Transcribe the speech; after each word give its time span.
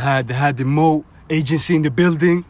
Här, 0.00 0.22
det 0.22 0.34
här 0.34 0.60
är 0.60 0.64
Mo, 0.64 1.04
agency 1.30 1.74
in 1.74 1.82
the 1.82 1.90
building. 1.90 2.44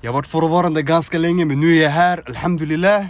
Jag 0.00 0.08
har 0.10 0.14
varit 0.14 0.26
frånvarande 0.26 0.82
ganska 0.82 1.18
länge 1.18 1.44
men 1.44 1.60
nu 1.60 1.76
är 1.76 1.82
jag 1.82 1.90
här, 1.90 2.22
alhamdulillah. 2.26 3.06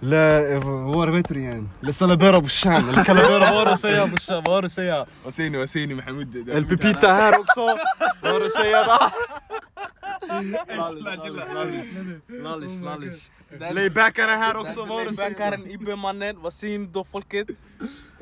La, 0.00 0.16
eh, 0.16 0.64
vad 0.64 0.94
var 0.94 1.06
det, 1.06 1.12
vad 1.12 1.16
heter 1.20 1.34
det 1.34 1.40
igen? 1.40 1.70
La 1.80 1.92
salabera 1.92 2.40
brorsan, 2.40 2.88
eller 2.88 3.04
calavera, 3.04 3.38
vad 3.38 3.48
har 3.48 3.66
du 3.66 3.70
att 3.72 3.80
säga 3.80 4.06
brorsan? 4.06 4.42
Vad 4.46 4.54
har 4.54 4.62
du 4.62 4.66
att 4.66 4.72
säga? 4.72 5.06
Vad 5.24 5.34
säger 5.34 5.50
ni, 5.50 5.58
vad 5.58 5.70
säger 5.70 5.86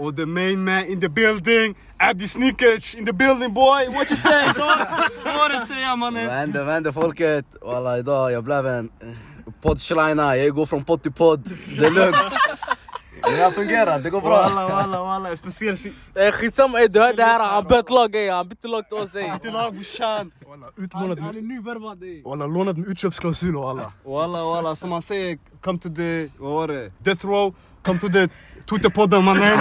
Och 0.01 0.17
the 0.17 0.27
main 0.27 0.65
man 0.65 0.85
in 0.87 1.01
the 1.01 1.09
building, 1.09 1.75
Abdi 1.99 2.29
Snickers 2.29 2.95
in 2.95 3.07
the 3.07 3.13
building 3.13 3.55
boy, 3.55 3.87
what 3.89 4.11
you 4.11 4.17
say 4.17 4.47
dog? 4.47 4.57
Vad 5.25 5.35
har 5.35 5.49
du 5.49 5.57
att 5.57 5.69
säga 5.69 5.89
Vad 5.89 5.99
mannen? 5.99 6.31
händer, 6.31 6.65
vad 6.65 6.75
händer 6.75 6.93
folket? 6.93 7.47
Walla 7.63 7.99
idag 7.99 8.33
jag 8.33 8.45
blev 8.45 8.67
en 8.67 8.91
eh, 9.01 9.09
poddschleina, 9.63 10.37
jag 10.37 10.55
går 10.55 10.67
från 10.67 10.85
podd 10.85 11.03
till 11.03 11.13
podd. 11.13 11.51
Det 11.79 11.87
är 11.87 11.91
lugnt. 11.91 12.17
Det 13.23 13.31
här 13.31 13.51
fungerar, 13.51 13.99
det 13.99 14.11
går 14.11 14.21
bra. 14.21 14.31
Walla 14.31 14.69
walla 14.69 15.03
walla, 15.03 15.37
speciell 15.37 15.77
Eh, 16.15 16.31
Skitsamma, 16.33 16.81
eh, 16.81 16.91
du 16.91 17.01
hörde 17.01 17.25
här, 17.25 17.41
han 17.41 17.65
bytte 17.65 17.93
lag 17.93 18.15
ey, 18.17 18.31
han 18.31 18.49
bytte 18.49 18.69
lag 18.69 18.89
till 18.89 18.99
oss 18.99 19.15
ey. 19.15 19.39
till 19.43 19.53
lag 19.53 19.75
brorsan. 19.75 20.33
Walla, 20.49 20.67
utlånad 20.77 21.19
Han 21.19 21.37
är 21.37 21.43
nyvärvad 21.43 22.03
ey. 22.03 22.23
walla, 22.23 22.47
lånad 22.47 22.79
med 22.79 22.89
utköpsklausul 22.89 23.57
och 23.57 23.71
alla. 23.71 23.93
Walla 24.05 24.45
walla, 24.45 24.77
som 24.77 24.91
man 24.91 25.03
säger, 25.03 25.39
come 25.61 25.79
to 25.79 25.89
the, 25.89 26.29
vad 26.39 26.53
var 26.53 26.69
det? 26.69 26.93
Death 26.99 27.27
row, 27.27 27.55
come 27.83 27.99
to 27.99 28.09
the 28.09 28.29
Twitterpodden 28.71 29.25
mannen. 29.25 29.59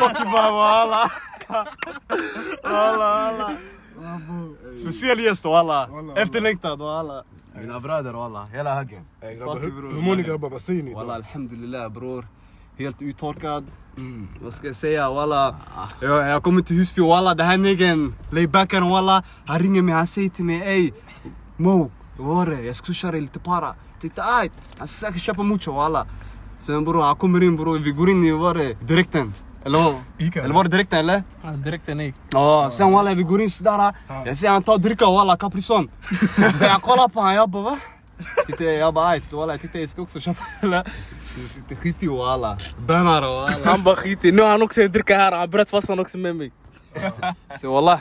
Fuck 0.00 0.20
you 0.20 0.30
bara 0.32 0.50
walla. 0.50 1.10
Walla 2.62 3.08
walla. 3.14 3.56
Speciell 4.76 5.20
gäst 5.20 5.44
walla. 5.44 5.88
Efterlängtad 6.16 6.78
walla. 6.78 7.24
Mina 7.54 7.80
bröder 7.80 8.12
walla, 8.12 8.44
hela 8.44 8.74
högen. 8.74 9.04
Hur, 9.20 10.00
mår 10.00 10.16
ni 10.16 10.22
grabbar? 10.22 10.50
Vad 10.50 10.60
säger 10.60 10.82
ni? 10.82 10.94
Walla 10.94 11.14
alhamdulillah 11.14 11.88
bror. 11.88 12.26
Helt 12.78 13.02
uttorkad. 13.02 13.64
Vad 14.42 14.54
ska 14.54 14.66
jag 14.66 14.76
säga 14.76 15.10
walla. 15.10 15.56
Jag, 16.00 16.28
jag 16.28 16.42
kommer 16.42 16.62
till 16.62 16.76
Husby 16.76 17.02
walla, 17.02 17.34
den 17.34 17.46
här 17.46 17.58
niggen, 17.58 18.14
laybackaren 18.30 18.88
walla. 18.88 19.22
Han 19.46 19.58
ringer 19.58 19.82
mig, 19.82 19.94
han 19.94 20.06
säger 20.06 20.28
till 20.28 20.44
mig 20.44 20.62
ey 20.64 20.92
Mo, 21.56 21.90
vad 22.18 22.36
var 22.36 22.46
det? 22.46 22.62
Jag 22.62 22.76
ska 22.76 22.84
swisha 22.86 23.10
dig 23.10 23.20
lite 23.20 23.38
para. 23.38 23.74
Titta 24.00 24.22
ajt, 24.24 24.52
han 24.78 24.88
ska 24.88 25.06
säkert 25.06 25.22
köpa 25.22 25.42
mucho 25.42 25.72
walla. 25.72 26.06
Sen 26.60 26.84
bror, 26.84 27.02
han 27.02 27.16
kommer 27.16 27.42
in 27.42 27.56
bror, 27.56 27.78
vi 27.78 27.90
går 27.90 28.10
in 28.10 28.24
i, 28.24 28.30
var 28.30 28.54
det? 28.54 28.74
Direkten. 28.80 29.34
Eller 29.64 29.78
vad? 29.78 29.94
Eller 30.44 30.54
var 30.54 30.64
det 30.64 30.70
direkten 30.70 30.98
eller? 30.98 31.22
Han 31.42 31.62
direkt 31.62 31.88
en 31.88 32.00
ey. 32.00 32.12
Ja, 32.30 32.70
sen 32.72 32.92
walla 32.92 33.14
vi 33.14 33.22
går 33.22 33.40
in 33.40 33.50
sådär. 33.50 33.94
Jag 34.26 34.36
ser 34.38 34.48
han 34.48 34.62
tar 34.62 34.78
dricka 34.78 35.06
walla, 35.06 35.36
Caprison. 35.36 35.90
Sen 36.54 36.68
jag 36.68 36.82
kollar 36.82 37.08
på 37.08 37.20
han, 37.20 37.34
jag 37.34 37.48
bara 37.48 37.62
va? 37.62 37.78
Titta, 38.46 38.64
jag 38.64 38.94
bara 38.94 39.06
ajt 39.08 39.32
walla, 39.32 39.58
titta 39.58 39.78
jag 39.78 39.90
ska 39.90 40.02
också 40.02 40.20
köpa 40.20 40.42
eller? 40.60 40.84
Det 41.68 41.76
skit 41.76 42.02
i 42.02 42.06
walla. 42.06 42.56
Bannare 42.86 43.26
walla. 43.26 43.56
Han 43.64 43.84
bara 43.84 43.96
skit 43.96 44.24
i, 44.24 44.32
nu 44.32 44.42
har 44.42 44.50
han 44.50 44.62
också 44.62 44.80
en 44.82 44.92
dricka 44.92 45.16
här, 45.16 45.32
han 45.32 45.50
bröt 45.50 45.70
fast 45.70 45.88
han 45.88 46.00
också 46.00 46.18
med 46.18 46.36
mig. 46.36 46.52
Så 47.60 47.72
wallah. 47.72 47.98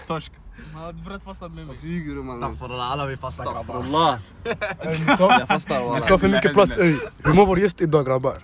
Han 0.75 1.03
bröt 1.05 1.23
fast 1.23 1.41
han 1.41 1.55
med 1.55 1.67
mig. 1.67 1.77
Flyger 1.77 2.15
du 2.15 2.23
mannen? 2.23 2.43
Astaghfirullah, 2.43 2.91
alla 2.91 3.05
vi 3.05 3.17
fasta 3.17 3.43
grabbar. 3.43 3.83
Ni 3.83 5.05
Jag 5.39 5.47
fastar 5.47 5.79
ni 5.79 5.85
walla. 5.85 6.07
tar 6.07 6.17
för 6.17 6.29
mycket 6.29 6.53
plats 6.53 6.77
ey. 6.77 6.95
Hur 7.23 7.33
mår 7.33 7.45
vår 7.45 7.59
gäst 7.59 7.81
idag 7.81 8.05
grabbar? 8.05 8.37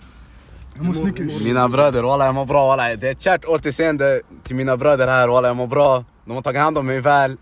Hur 0.74 0.84
mår 0.84 0.92
Snickers? 0.92 1.42
Mina 1.44 1.68
bröder, 1.68 2.02
walla 2.02 2.24
jag 2.26 2.34
mår 2.34 2.46
bra 2.46 2.66
walla. 2.66 2.96
Det 2.96 3.08
är 3.08 3.12
ett 3.12 3.20
kärt 3.20 3.44
återseende 3.44 4.20
till 4.44 4.56
mina 4.56 4.76
bröder 4.76 5.08
här 5.08 5.28
walla, 5.28 5.48
jag 5.48 5.56
mår 5.56 5.66
bra. 5.66 6.04
De 6.24 6.34
har 6.34 6.42
tagit 6.42 6.60
hand 6.60 6.78
om 6.78 6.86
mig 6.86 7.00
väl. 7.00 7.36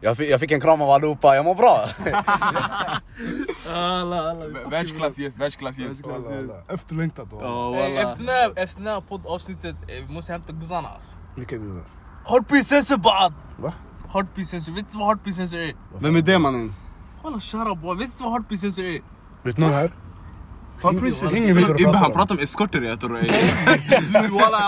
Jag 0.00 0.16
fick, 0.16 0.30
jag 0.30 0.40
fick 0.40 0.50
en 0.52 0.60
kram 0.60 0.82
av 0.82 0.90
allihopa, 0.90 1.34
jag 1.36 1.44
mår 1.44 1.54
bra. 1.54 1.84
Alla, 3.74 4.30
alla. 4.30 4.44
Världsklass 4.70 5.18
gäst, 5.18 5.38
världsklass 5.38 5.78
gäst. 5.78 6.06
Walla, 6.06 6.18
walla. 6.18 6.54
Efterlängtat 6.68 7.32
walla. 7.32 7.76
Efter 8.56 8.76
den 8.78 8.86
här, 8.86 9.00
poddavsnittet, 9.00 9.76
eh, 9.88 10.10
måste 10.10 10.32
hämta 10.32 10.52
guzzarna 10.52 10.88
alltså. 10.88 11.10
Vilka 11.36 11.56
gudar? 11.56 11.82
Heartbeat 12.24 12.66
sensor 12.66 12.96
bad! 12.96 13.32
Va? 13.58 13.72
Heartbeat 14.12 14.48
sensor, 14.48 14.72
vet 14.72 14.92
du 14.92 14.98
vad 14.98 15.34
sensor 15.34 15.58
är? 15.58 15.74
Vem 16.00 16.16
är 16.16 16.22
det 16.22 16.38
mannen? 16.38 16.74
Walla 17.22 17.72
up 17.72 17.78
boy, 17.78 17.96
vet 17.96 18.18
du 18.18 18.24
vad 18.24 18.58
sensor 18.58 18.84
är? 18.84 19.00
Vet 19.42 19.58
någon 19.58 19.70
här? 19.70 19.90
Har 20.82 20.92
precis. 20.92 21.36
Ingen 21.36 21.56
vet 21.56 21.68
vad 21.68 21.76
du 21.76 21.84
pratar 21.84 21.98
han 21.98 22.10
om. 22.10 22.16
pratar 22.16 22.34
om 22.34 22.40
eskorter 22.40 22.82
jag 22.82 23.00
tror 23.00 23.18
ey. 23.18 23.22
Du 23.22 24.12
walla, 24.12 24.60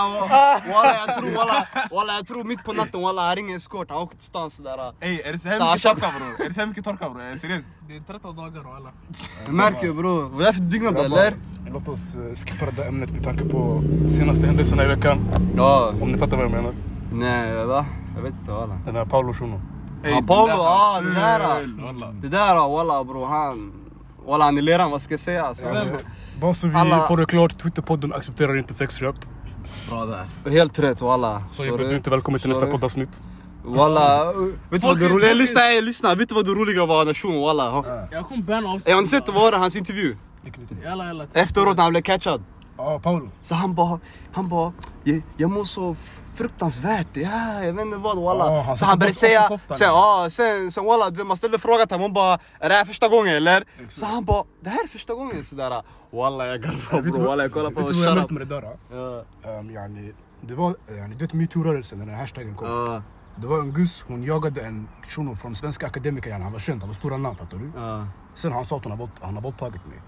walla 0.73 0.95
jag 1.07 1.17
tror 1.17 1.35
walla, 1.35 1.67
walla 1.91 2.13
jag 2.13 2.27
tror 2.27 2.43
mitt 2.43 2.63
på 2.63 2.73
natten 2.73 3.01
walla 3.01 3.27
han 3.27 3.35
ringer 3.35 3.57
eskort, 3.57 3.89
han 3.89 3.97
åker 3.97 4.15
till 4.17 4.25
stan 4.25 4.49
sådär. 4.51 4.93
Ey 4.99 5.21
är 5.21 5.33
det 5.33 5.39
så 5.39 5.49
här 5.49 5.59
han 5.59 5.73
mycket 5.73 5.83
torka 5.83 6.09
bror? 6.19 6.45
Är 6.45 6.47
det 6.47 6.53
så 6.53 6.59
här 6.59 6.67
mycket 6.67 6.83
torka 6.83 7.09
bror? 7.09 7.37
Seriöst? 7.37 7.67
Det 7.87 7.95
är 7.95 8.01
13 8.01 8.35
dagar 8.35 8.61
walla. 8.61 8.91
Du 9.45 9.51
märker 9.51 9.93
bror, 9.93 10.29
vad 10.29 10.41
är 10.41 10.45
det 10.45 10.53
för 10.53 10.61
dygn 10.61 10.87
eller? 10.87 11.33
Låt 11.73 11.87
oss 11.87 12.15
eh, 12.15 12.35
skippa 12.35 12.65
det 12.65 12.71
där 12.71 12.87
ämnet 12.87 13.11
med 13.11 13.23
tanke 13.23 13.45
på 13.45 13.83
senaste 14.07 14.45
händelserna 14.45 14.83
i 14.83 14.87
veckan. 14.87 15.19
Ja. 15.57 15.93
Om 16.01 16.11
ni 16.11 16.17
fattar 16.17 16.37
vad 16.37 16.45
jag 16.45 16.51
menar. 16.51 16.73
Nej 17.13 17.65
va? 17.65 17.85
Jag 18.19 18.23
vet 18.23 18.33
inte 18.39 18.51
walla. 18.51 18.79
Den 18.85 18.95
här 18.95 19.05
Paolo 19.05 19.33
Shuno. 19.33 19.61
Ja, 20.03 20.21
det 20.21 20.27
Paolo, 20.27 20.47
där 20.47 20.57
var 20.57 21.01
det 21.01 21.13
där, 21.13 21.39
walla. 21.83 22.11
Det 22.21 22.27
där 22.27 22.55
walla 22.69 23.03
bror 23.03 23.25
han, 23.27 23.71
walla 24.27 24.45
han 24.45 24.57
är 24.57 24.61
leran 24.61 24.91
vad 24.91 25.01
ska 25.01 25.13
jag 25.13 25.19
säga 25.19 25.45
alltså. 25.45 25.65
Bara 26.41 26.53
så 26.53 26.67
vi 26.67 26.75
Alla- 26.75 27.07
får 27.07 27.17
det 27.17 27.25
klart, 27.25 27.57
Twitterpodden 27.59 28.13
accepterar 28.13 28.57
inte 28.57 28.73
sexköp. 28.73 29.15
Bra 29.89 30.05
där. 30.05 30.51
Helt 30.51 30.79
rätt 30.79 31.01
walla. 31.01 31.43
Så 31.51 31.63
du 31.63 31.85
är 31.85 31.95
inte 31.95 32.09
välkommen 32.09 32.39
till 32.41 32.49
nästa 32.49 32.65
poddavsnitt. 32.65 33.21
Walla, 33.65 34.25
vet 34.69 34.81
du 34.81 34.87
vad 34.87 34.99
det 34.99 35.09
roliga, 35.09 35.33
lyssna, 35.33 35.61
ey, 35.61 35.81
lyssna, 35.81 36.15
vet 36.15 36.29
du 36.29 36.35
vad 36.35 36.45
det 36.45 36.51
roliga 36.51 36.85
var 36.85 37.05
nation 37.05 37.41
walla? 37.41 37.69
Ha- 37.69 37.85
Jag 38.11 38.27
kommer 38.27 38.43
banna 38.43 38.69
avsnittet. 38.69 38.93
Har 38.93 39.01
ni 39.01 39.07
sett 39.07 39.29
vad 39.29 39.53
hans 39.53 39.75
intervju? 39.75 40.17
Efteråt 41.33 41.77
när 41.77 41.83
han 41.83 41.91
blev 41.93 42.01
catchad. 42.01 42.43
Ja, 42.77 42.99
Paolo. 43.03 43.29
Så 43.41 43.55
han 43.55 43.75
bara, 43.75 43.99
han 44.31 44.49
bara, 44.49 44.73
jag, 45.37 45.49
mår 45.51 45.63
så 45.65 45.95
fruktansvärt, 46.43 47.07
ja 47.13 47.63
jag 47.63 47.73
vet 47.73 47.85
inte 47.85 47.97
vad 47.97 48.17
walla. 48.17 48.45
Ja, 48.45 48.61
han 48.61 48.77
så 48.77 48.85
han 48.85 48.99
började 48.99 49.15
säga, 49.15 49.59
sen, 49.79 49.87
ja, 49.87 50.27
sen, 50.29 50.71
sen 50.71 50.85
walla, 50.85 51.23
man 51.25 51.37
ställde 51.37 51.59
frågan 51.59 51.87
till 51.87 51.95
honom, 51.95 52.01
hon 52.09 52.13
bara, 52.13 52.39
är 52.59 52.69
det 52.69 52.75
här 52.75 52.85
första 52.85 53.07
gången 53.07 53.35
eller? 53.35 53.63
Så 53.89 54.05
han 54.05 54.25
bara, 54.25 54.43
det 54.61 54.69
här 54.69 54.83
är 54.83 54.87
första 54.87 55.13
gången 55.13 55.45
sådär. 55.45 55.83
Walla 56.11 56.47
jag 56.47 56.61
garvar 56.61 57.01
bror, 57.01 57.25
walla 57.27 57.43
jag 57.43 57.53
kollar 57.53 57.71
på 57.71 57.79
Vet 57.79 57.87
du 57.87 57.93
vad 57.93 58.05
jag 58.07 58.15
märkte 58.15 58.33
up. 58.33 58.39
med 58.39 58.47
det 58.47 58.61
där? 58.61 58.77
Ja, 58.91 59.23
Um, 59.59 59.71
yani, 59.71 60.13
det 60.41 60.53
var, 60.55 60.75
yani, 60.97 61.15
du 61.15 61.25
vet 61.25 61.33
metoo-rörelsen, 61.33 61.97
när 61.99 62.05
den 62.05 62.13
här 62.15 62.21
hashtaggen 62.21 62.55
kom. 62.55 62.67
ja, 62.67 63.01
Det 63.41 63.47
var 63.47 63.59
en 63.59 63.73
gus, 63.73 64.03
hon 64.07 64.23
jagade 64.23 64.61
en 64.61 64.87
shuno 65.07 65.35
från 65.35 65.55
Svenska 65.55 65.85
Akademiker, 65.87 66.31
han 66.33 66.51
var 66.51 66.59
känd, 66.59 66.81
han 66.81 66.89
var 66.89 66.95
stora 66.95 67.17
namn 67.17 67.35
fattar 67.37 67.57
du? 67.57 67.71
ja. 67.75 68.07
Sen 68.35 68.51
han 68.51 68.65
sa 68.65 68.77
att 68.77 68.85
han 69.21 69.35
har 69.35 69.41
våldtagit 69.41 69.85
mig. 69.85 69.99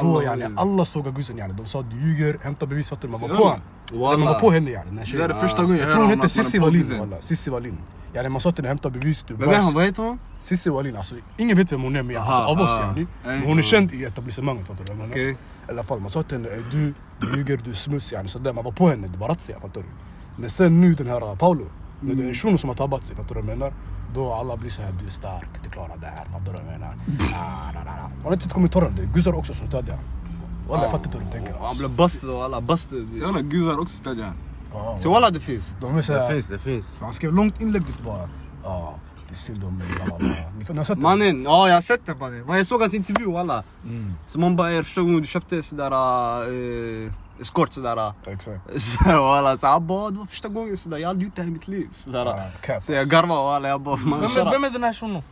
Då 0.00 0.22
yani, 0.22 0.44
Allah. 0.44 0.62
alla 0.62 0.84
såg 0.84 1.14
gussen 1.14 1.38
yani, 1.38 1.52
de 1.52 1.66
sa 1.66 1.82
du 1.82 1.96
ljuger, 1.96 2.38
hämta 2.42 2.66
bevis 2.66 2.88
fattar 2.88 3.08
du? 3.08 3.12
Man 3.12 3.20
var 3.20 3.28
på. 3.36 3.60
Eller 3.92 4.16
Man 4.18 4.26
var 4.26 4.40
på 4.40 4.50
henne 4.50 4.70
yani, 4.70 4.86
den 4.90 5.18
Det 5.18 5.24
är 5.24 5.28
första 5.34 5.62
gången 5.62 5.78
Jag 5.78 5.86
hör 5.86 5.92
tror 5.92 6.02
hon 6.02 6.10
hette 6.10 6.28
Cissi 6.28 6.58
Wallin 6.58 6.98
walla, 6.98 7.20
Cissi 7.20 7.50
Wallin. 7.50 7.78
Yani 8.14 8.28
man 8.28 8.40
sa 8.40 8.50
till 8.50 8.64
henne 8.64 8.68
hämta 8.68 8.90
bevis, 8.90 9.22
du 9.22 9.34
Vem 9.34 9.48
är 9.48 9.52
bajs. 9.52 9.74
vad 9.74 9.84
heter 9.84 10.02
hon? 10.02 10.18
Cissi 10.40 10.70
Wallin, 10.70 10.96
alltså 10.96 11.14
ingen 11.36 11.56
vet 11.56 11.72
vem 11.72 11.82
hon 11.82 11.96
är 11.96 12.02
men 12.02 12.16
alltså, 12.16 12.32
av 12.32 12.60
oss 12.60 12.78
yani. 12.80 13.06
Men 13.24 13.42
hon 13.42 13.58
är 13.58 13.62
känd 13.62 13.92
i 13.92 14.04
etablissemanget 14.04 14.66
fattar 14.66 14.84
du? 14.84 15.04
Okej. 15.10 15.30
I 15.30 15.36
alla 15.72 15.82
fall, 15.82 16.00
man 16.00 16.10
sa 16.10 16.22
till 16.22 16.36
henne 16.38 16.48
"Ey, 16.48 16.62
du, 16.70 16.94
du 17.20 17.36
ljuger, 17.36 17.56
du 17.64 17.70
är 17.70 17.74
smuts 17.74 18.12
yani 18.12 18.28
sådär. 18.28 18.52
Man 18.52 18.64
var 18.64 18.72
på 18.72 18.88
henne, 18.88 19.06
det 19.08 19.18
var 19.18 19.28
razzia 19.28 19.60
fattar 19.60 19.80
du? 19.80 19.86
Men 20.36 20.50
sen 20.50 20.80
nu 20.80 20.94
den 20.94 21.06
här 21.06 21.36
Paolo, 21.36 21.66
när 22.00 22.14
det 22.14 22.24
är 22.24 22.28
en 22.28 22.34
shuno 22.34 22.58
som 22.58 22.68
har 22.68 22.76
tabbat 22.76 23.04
sig, 23.04 23.16
fattar 23.16 23.34
du 23.34 23.40
vad 23.40 23.50
jag 23.50 23.58
menar? 23.58 23.72
Då 24.14 24.32
alla 24.34 24.56
blir 24.56 24.70
såhär, 24.70 24.92
du 25.00 25.06
är 25.06 25.10
stark, 25.10 25.48
du 25.64 25.70
klarar 25.70 25.96
det 25.96 26.06
här, 26.06 26.24
fattar 26.24 26.44
du 26.44 26.52
vad 26.52 26.60
jag 26.60 26.66
menar? 26.80 26.94
Ah. 27.34 27.72
Man 28.16 28.24
har 28.24 28.32
inte 28.32 28.44
sett 28.44 28.52
kommentarerna, 28.52 28.96
det 28.96 29.02
är 29.02 29.06
guzzar 29.06 29.32
också 29.32 29.54
som 29.54 29.66
stödjer. 29.66 29.98
Walla 30.68 30.82
jag 30.82 30.90
fattar 30.90 31.04
inte 31.06 31.18
hur 31.18 31.24
de 31.24 31.30
tänker 31.32 31.54
Han 31.66 31.76
blev 31.78 31.90
busted 31.90 32.30
walla, 32.30 32.60
busted. 32.60 33.08
Så 33.12 33.18
jävla 33.22 33.40
gudar 33.40 33.78
också 33.80 33.96
stödjer 33.96 34.24
han. 34.24 34.34
Ja, 34.72 34.98
Så 35.00 35.10
walla 35.10 35.30
det 35.30 35.40
finns. 35.40 35.74
De 35.80 35.96
är 35.98 36.02
Det 36.28 36.32
finns, 36.34 36.46
det 36.48 36.58
finns. 36.58 36.96
han 37.00 37.12
skrev 37.12 37.32
långt 37.32 37.60
inlägg 37.60 37.82
dit 37.86 38.00
bara. 38.04 38.28
Ja, 38.64 38.94
det 39.28 39.32
är 39.32 39.36
synd 39.36 39.64
om 39.64 39.78
mig? 39.78 39.86
Mannen, 40.96 41.42
ja 41.42 41.68
jag 41.68 41.74
har 41.74 41.82
sett 41.82 42.06
det 42.06 42.14
mannen. 42.14 42.44
Men 42.46 42.56
Jag 42.56 42.66
såg 42.66 42.80
hans 42.80 42.94
intervju 42.94 43.32
walla. 43.32 43.62
Mm, 43.84 44.12
Så 44.26 44.38
man 44.40 44.56
bara, 44.56 44.70
är 44.70 44.82
första 44.82 45.00
gången 45.00 45.20
du 45.20 45.26
köpte 45.26 45.62
sådär 45.62 45.92
uh, 46.48 47.12
eskort 47.40 47.72
sådär. 47.72 48.12
exakt. 48.26 48.60
Så 48.82 49.04
walla, 49.22 49.56
så 49.56 49.66
han 49.66 49.86
bara, 49.86 50.10
det 50.10 50.18
var 50.18 50.26
första 50.26 50.48
gången 50.48 50.76
sådär, 50.76 50.96
jag 50.98 51.06
har 51.08 51.10
aldrig 51.10 51.28
gjort 51.28 51.36
det 51.36 51.42
här 51.42 51.48
i 51.48 51.52
mitt 51.52 51.68
liv. 51.68 51.88
Sådär. 51.96 52.50
Cap, 52.62 52.82
Så 52.82 52.92
jag 52.92 53.06
garvade 53.08 53.42
walla, 53.42 53.68
jag 53.68 53.80
bara, 53.80 53.96
man 53.96 54.20
Vem, 54.20 54.30
är- 54.46 54.50
vem 54.50 54.64
är 54.64 54.70
den 54.70 54.82
här 54.84 54.92
shunon? 54.92 55.22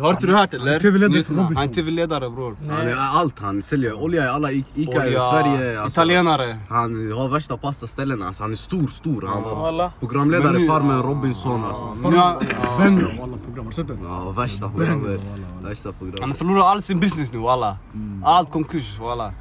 Har 0.00 0.10
inte 0.10 0.26
du 0.26 0.34
hört 0.36 0.52
Han 0.52 0.60
är 0.60 0.64
eller? 0.78 1.54
Han 1.56 1.68
är 1.68 1.68
tv-ledare 1.74 2.30
bror. 2.30 2.56
Han 2.70 2.88
är 2.88 2.96
allt, 2.96 3.38
han 3.38 3.62
säljer 3.62 4.02
olja 4.02 4.24
i 4.24 4.28
alla 4.28 4.50
I- 4.52 4.64
Ica 4.74 5.06
i 5.06 5.12
Sverige. 5.12 5.80
alltså. 5.80 6.00
Italienare. 6.00 6.58
Han 6.68 7.12
har 7.12 7.28
värsta 7.28 7.56
pastaställena, 7.56 8.26
alltså, 8.26 8.42
han 8.42 8.52
är 8.52 8.56
stor, 8.56 8.86
stor. 8.88 9.28
Han 9.32 9.42
var 9.42 9.56
Walla. 9.56 9.92
programledare 10.00 10.66
Farmen 10.66 11.02
Robinson 11.02 11.64
alltså. 11.64 11.96
Benro, 12.78 13.22
alla 13.22 13.36
program, 13.36 13.64
har 13.64 13.70
du 13.70 13.72
sett 13.72 13.88
den? 13.88 13.98
Ja, 14.04 14.30
värsta 14.30 14.68
programmet. 14.70 15.20
Värsta 15.62 15.88
Han 15.88 15.94
programmet. 15.98 16.38
förlorat 16.38 16.64
all 16.64 16.82
sin 16.82 17.00
business 17.00 17.32
nu 17.32 17.38
walla. 17.38 17.76
Allt 18.24 18.50
konkurs 18.52 18.98
walla. 18.98 19.32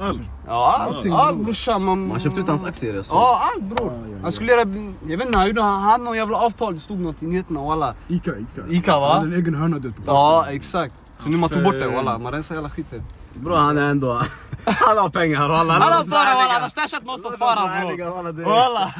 Öl. 0.00 0.18
Ja, 0.46 0.76
allt, 0.78 0.96
Allting, 0.96 1.12
allt 1.12 1.34
bror. 1.36 1.44
brorsan. 1.44 1.84
Man, 1.84 2.08
Man 2.08 2.18
köpte 2.20 2.40
ut 2.40 2.48
hans 2.48 2.64
aktier 2.64 3.02
såg. 3.02 3.16
Ja, 3.16 3.50
allt 3.54 3.62
bror. 3.64 3.92
Ja, 3.92 3.98
ja, 4.08 4.12
ja. 4.16 4.18
Han 4.22 4.32
skulle 4.32 4.52
göra, 4.52 4.60
jag 5.08 5.16
vet 5.18 5.26
inte, 5.26 5.38
han 5.38 5.46
gjorde, 5.46 5.62
han 5.62 5.82
hade 5.82 6.04
någon 6.04 6.16
jävla 6.16 6.36
avtal, 6.38 6.74
det 6.74 6.80
stod 6.80 7.00
något 7.00 7.22
i 7.22 7.26
nyheterna 7.26 7.60
walla. 7.62 7.94
Ica, 8.08 8.30
Ica. 8.38 8.62
Ica, 8.68 9.00
va? 9.00 9.08
Han 9.12 9.18
hade 9.18 9.34
en 9.34 9.40
egen 9.42 9.54
hörna 9.54 9.78
du 9.78 9.88
vet, 9.88 9.96
på 9.96 10.02
Ja, 10.06 10.12
plasten. 10.40 10.56
exakt. 10.56 10.94
Så 11.18 11.28
nu 11.28 11.36
man 11.36 11.50
tog 11.50 11.64
bort 11.64 11.74
det 11.74 11.88
walla, 11.88 12.18
man 12.18 12.32
rensar 12.32 12.54
hela 12.54 12.68
skiten. 12.70 13.02
Bro 13.34 13.54
han 13.54 13.78
är 13.78 13.90
ändå... 13.90 14.22
Han 14.64 14.98
har 14.98 15.08
pengar 15.08 15.48
walla. 15.48 15.72
Han 15.72 15.82
har 15.82 16.04
sparat 16.04 16.10
walla, 16.36 16.52
han 16.52 16.62
har 16.62 16.68
stashat 16.68 17.04
någonstans 17.04 17.34
ärliga, 17.40 18.10
bror. 18.10 18.44
walla. 18.44 18.94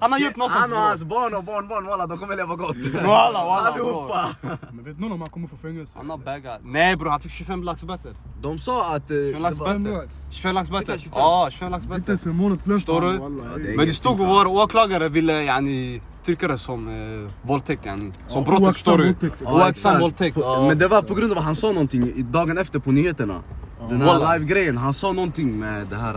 Han 0.00 0.12
har 0.12 0.18
gjort 0.18 0.36
någonstans 0.36 0.62
Han 0.70 0.72
och 0.72 0.78
hans 0.78 1.04
bror. 1.04 1.20
barn 1.20 1.34
och 1.34 1.44
barnbarn 1.44 1.84
walla 1.86 2.06
de 2.06 2.18
kommer 2.18 2.36
leva 2.36 2.56
gott. 2.56 2.76
Walla, 2.94 3.44
walla, 3.44 3.70
Allihopa. 3.70 4.28
Men 4.72 4.84
vet 4.84 5.00
någon 5.00 5.12
om 5.12 5.20
han 5.20 5.30
kommer 5.30 5.48
få 5.48 5.56
fängelse? 5.56 5.92
Han 5.96 6.10
har 6.10 6.16
baggat. 6.18 6.60
Nej 6.64 6.96
bror, 6.96 7.10
han 7.10 7.20
fick 7.20 7.32
25 7.32 7.62
lax 7.62 7.82
böter. 7.82 8.12
De 8.42 8.58
sa 8.58 8.94
att... 8.94 9.10
eh, 9.10 9.16
25 9.16 9.42
lax 9.42 9.58
det 9.58 9.64
var- 9.64 9.78
böter. 9.78 10.08
25 10.30 10.54
lax 10.54 10.70
böter. 10.70 10.98
25. 10.98 11.12
Ja, 11.18 11.48
25 11.50 11.70
lax 11.70 11.84
är 11.84 11.86
inte 11.86 11.98
böter. 11.98 12.10
ens 12.10 12.26
en 12.26 12.36
månadslön 12.36 12.78
Förstår 12.78 13.00
för 13.00 13.12
du? 13.58 13.76
Men 13.76 13.86
det 13.86 13.92
stod 13.92 14.18
vår 14.18 14.46
åklagare 14.46 15.08
ville 15.08 15.42
yani 15.42 16.00
trycka 16.24 16.48
det 16.48 16.58
som 16.58 16.88
eh, 16.88 17.48
våldtäkt 17.48 17.86
yani. 17.86 18.12
Som 18.28 18.42
Ja, 18.42 18.50
brott 18.50 18.60
oaktsam 18.60 18.72
förstår 18.74 18.98
du. 18.98 19.14
Oaktsam 19.46 20.00
våldtäkt. 20.00 20.36
Men 20.68 20.78
det 20.78 20.88
var 20.88 21.02
på 21.02 21.14
grund 21.14 21.32
av 21.32 21.38
att 21.38 21.44
han 21.44 21.54
sa 21.54 21.72
någonting 21.72 22.30
dagen 22.32 22.58
efter 22.58 22.78
på 22.78 22.90
nyheterna. 22.92 23.42
Den 23.88 24.00
här 24.00 24.06
Walla. 24.06 24.32
live-grejen, 24.34 24.76
han 24.76 24.92
sa 24.94 25.12
någonting 25.12 25.58
med 25.58 25.86
det 25.86 25.96
här 25.96 26.16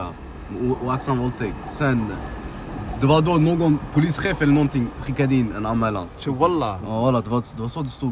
o- 0.62 0.78
oaktsam 0.86 1.18
våldtäkt. 1.18 1.56
Sen, 1.70 2.06
det 3.00 3.06
var 3.08 3.22
då 3.22 3.34
någon 3.38 3.80
polischef 3.94 4.42
eller 4.42 4.54
någonting 4.54 4.88
skickade 5.02 5.36
in 5.36 5.54
en 5.58 5.66
anmälan. 5.66 6.08
Walla. 6.28 6.80
Ja 6.88 7.02
walla, 7.02 7.22
det 7.22 7.30
var, 7.30 7.44
det 7.56 7.62
var 7.62 7.70
så 7.70 7.82
det 7.82 7.90
stod. 7.90 8.12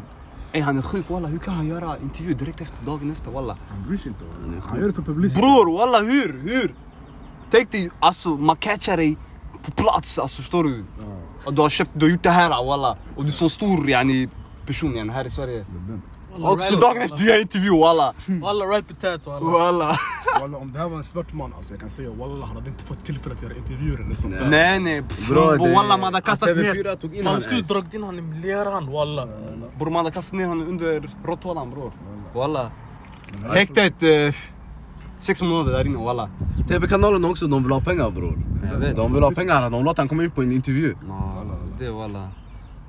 Ey 0.51 0.61
han 0.61 0.77
är 0.77 0.81
sjuk 0.81 1.09
walla, 1.09 1.27
hur 1.27 1.37
kan 1.39 1.53
han 1.53 1.67
göra 1.67 1.97
intervju 2.03 2.33
direkt 2.33 2.61
efter 2.61 2.85
dagen 2.85 3.11
efter 3.11 3.31
walla? 3.31 3.57
Han 3.69 3.83
bryr 3.87 3.97
sig 3.97 4.07
inte. 4.07 4.23
walla. 4.23 4.61
Han 4.69 4.79
gör 4.79 4.87
det 4.87 4.93
för 4.93 5.01
publicitet. 5.01 5.41
Bror 5.43 5.77
walla 5.77 5.97
hur, 5.99 6.41
hur? 6.43 6.75
Tänk 7.51 7.71
dig 7.71 7.89
alltså 7.99 8.29
man 8.29 8.55
catchar 8.55 8.97
dig 8.97 9.17
på 9.63 9.71
plats 9.71 10.19
alltså 10.19 10.41
förstår 10.41 10.63
du? 10.63 10.85
Och 11.45 11.53
du 11.53 11.61
har 11.61 11.69
köpt, 11.69 11.91
du 11.93 12.05
har 12.05 12.11
gjort 12.11 12.23
det 12.23 12.29
här 12.29 12.49
walla. 12.65 12.97
Och 13.15 13.23
du 13.23 13.27
är 13.29 13.33
så 13.33 13.49
stor 13.49 13.89
yani 13.89 14.29
person 14.67 14.95
yani 14.95 15.13
här 15.13 15.25
i 15.25 15.29
Sverige. 15.29 15.59
Och 15.61 15.65
så 16.61 16.75
dagen 16.75 17.01
efter 17.01 17.25
jag 17.27 17.41
intervju 17.41 17.71
walla. 17.79 18.13
Walla 18.41 18.65
right 18.65 18.87
potato 18.87 19.31
walla. 19.31 19.97
Walla. 20.41 20.57
Om 20.57 20.71
det 20.73 20.79
här 20.79 20.89
var 20.89 20.97
en 20.97 21.03
svart 21.03 21.33
man, 21.33 21.53
alltså, 21.53 21.73
jag 21.73 21.79
kan 21.79 21.89
säga 21.89 22.09
walla, 22.09 22.45
han 22.45 22.55
hade 22.55 22.69
inte 22.69 22.83
fått 22.83 23.05
tillfälle 23.05 23.35
att 23.35 23.41
göra 23.43 23.53
intervjuer 23.55 24.05
eller 24.05 24.15
sånt 24.15 24.33
där. 24.33 24.47
Nej 24.49 24.79
nej, 24.79 25.01
pff, 25.01 25.27
Bro, 25.29 25.41
det- 25.51 25.57
walla 25.57 25.97
man 25.97 26.03
hade 26.03 26.17
att 26.17 26.25
kastat 26.25 26.49
ner. 26.57 26.73
TV4 26.73 26.95
tog 26.95 27.15
in 27.15 27.23
Man 27.23 27.33
han 27.33 27.41
skulle 27.41 27.61
dragit 27.61 27.93
in 27.93 28.03
han 28.03 28.17
i 28.19 28.21
miljöran 28.21 28.91
walla. 28.91 29.27
Bror 29.79 29.89
man 29.89 29.95
hade 30.05 30.11
kastat 30.11 30.39
ner 30.39 30.45
honom 30.47 30.67
under 30.67 31.09
råtthålan 31.25 31.71
bror. 31.71 31.91
Walla. 32.35 32.71
Häktet 33.53 34.03
eh, 34.03 34.35
sex 35.19 35.41
månader 35.41 35.71
där 35.71 35.85
inne 35.87 35.97
walla. 36.05 36.29
TV-kanalen 36.69 37.25
också, 37.25 37.47
de 37.47 37.63
vill 37.63 37.71
ha 37.71 37.81
pengar 37.81 38.09
bror. 38.11 38.39
De 38.95 39.13
vill 39.13 39.23
ha 39.23 39.31
pengar, 39.31 39.69
de 39.69 39.83
låter 39.85 40.01
han 40.01 40.09
komma 40.09 40.23
in 40.23 40.31
på 40.31 40.41
en 40.41 40.51
intervju. 40.51 40.95
Det 41.79 41.89
walla. 41.91 42.29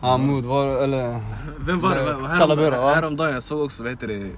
Hamoud 0.01 0.45
var 0.45 0.67
eller... 0.83 1.21
Vem 1.61 1.81
var 1.81 1.95
det? 1.95 2.27
Häromdagen 2.29 2.73
va? 2.81 2.95
häromdagen 2.95 3.35
jag 3.35 3.43
såg 3.43 3.61
också, 3.65 3.83
vad 3.83 3.93
heter 3.93 4.09
det? 4.09 4.31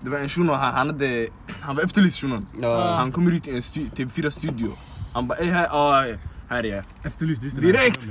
Det 0.00 0.10
var 0.10 0.18
en 0.18 0.28
shuno, 0.28 0.52
han, 0.52 0.74
han 0.74 0.86
hade... 0.86 1.28
Han 1.60 1.76
var 1.76 1.82
efterlyst 1.82 2.18
shunon. 2.20 2.46
Ja. 2.60 2.94
Han 2.96 3.12
kommer 3.12 3.30
ut 3.32 3.48
i 3.48 3.56
en 3.56 3.62
stu, 3.62 3.80
TV4 3.80 4.30
studio. 4.30 4.68
Han 5.12 5.26
bara 5.28 5.38
ey 5.38 5.50
här, 5.50 5.64
ja, 5.72 6.04
här 6.48 6.64
är 6.64 6.68
jag. 6.76 6.84
Efterlyst, 7.02 7.42
visst. 7.42 7.60
Direkt! 7.60 8.04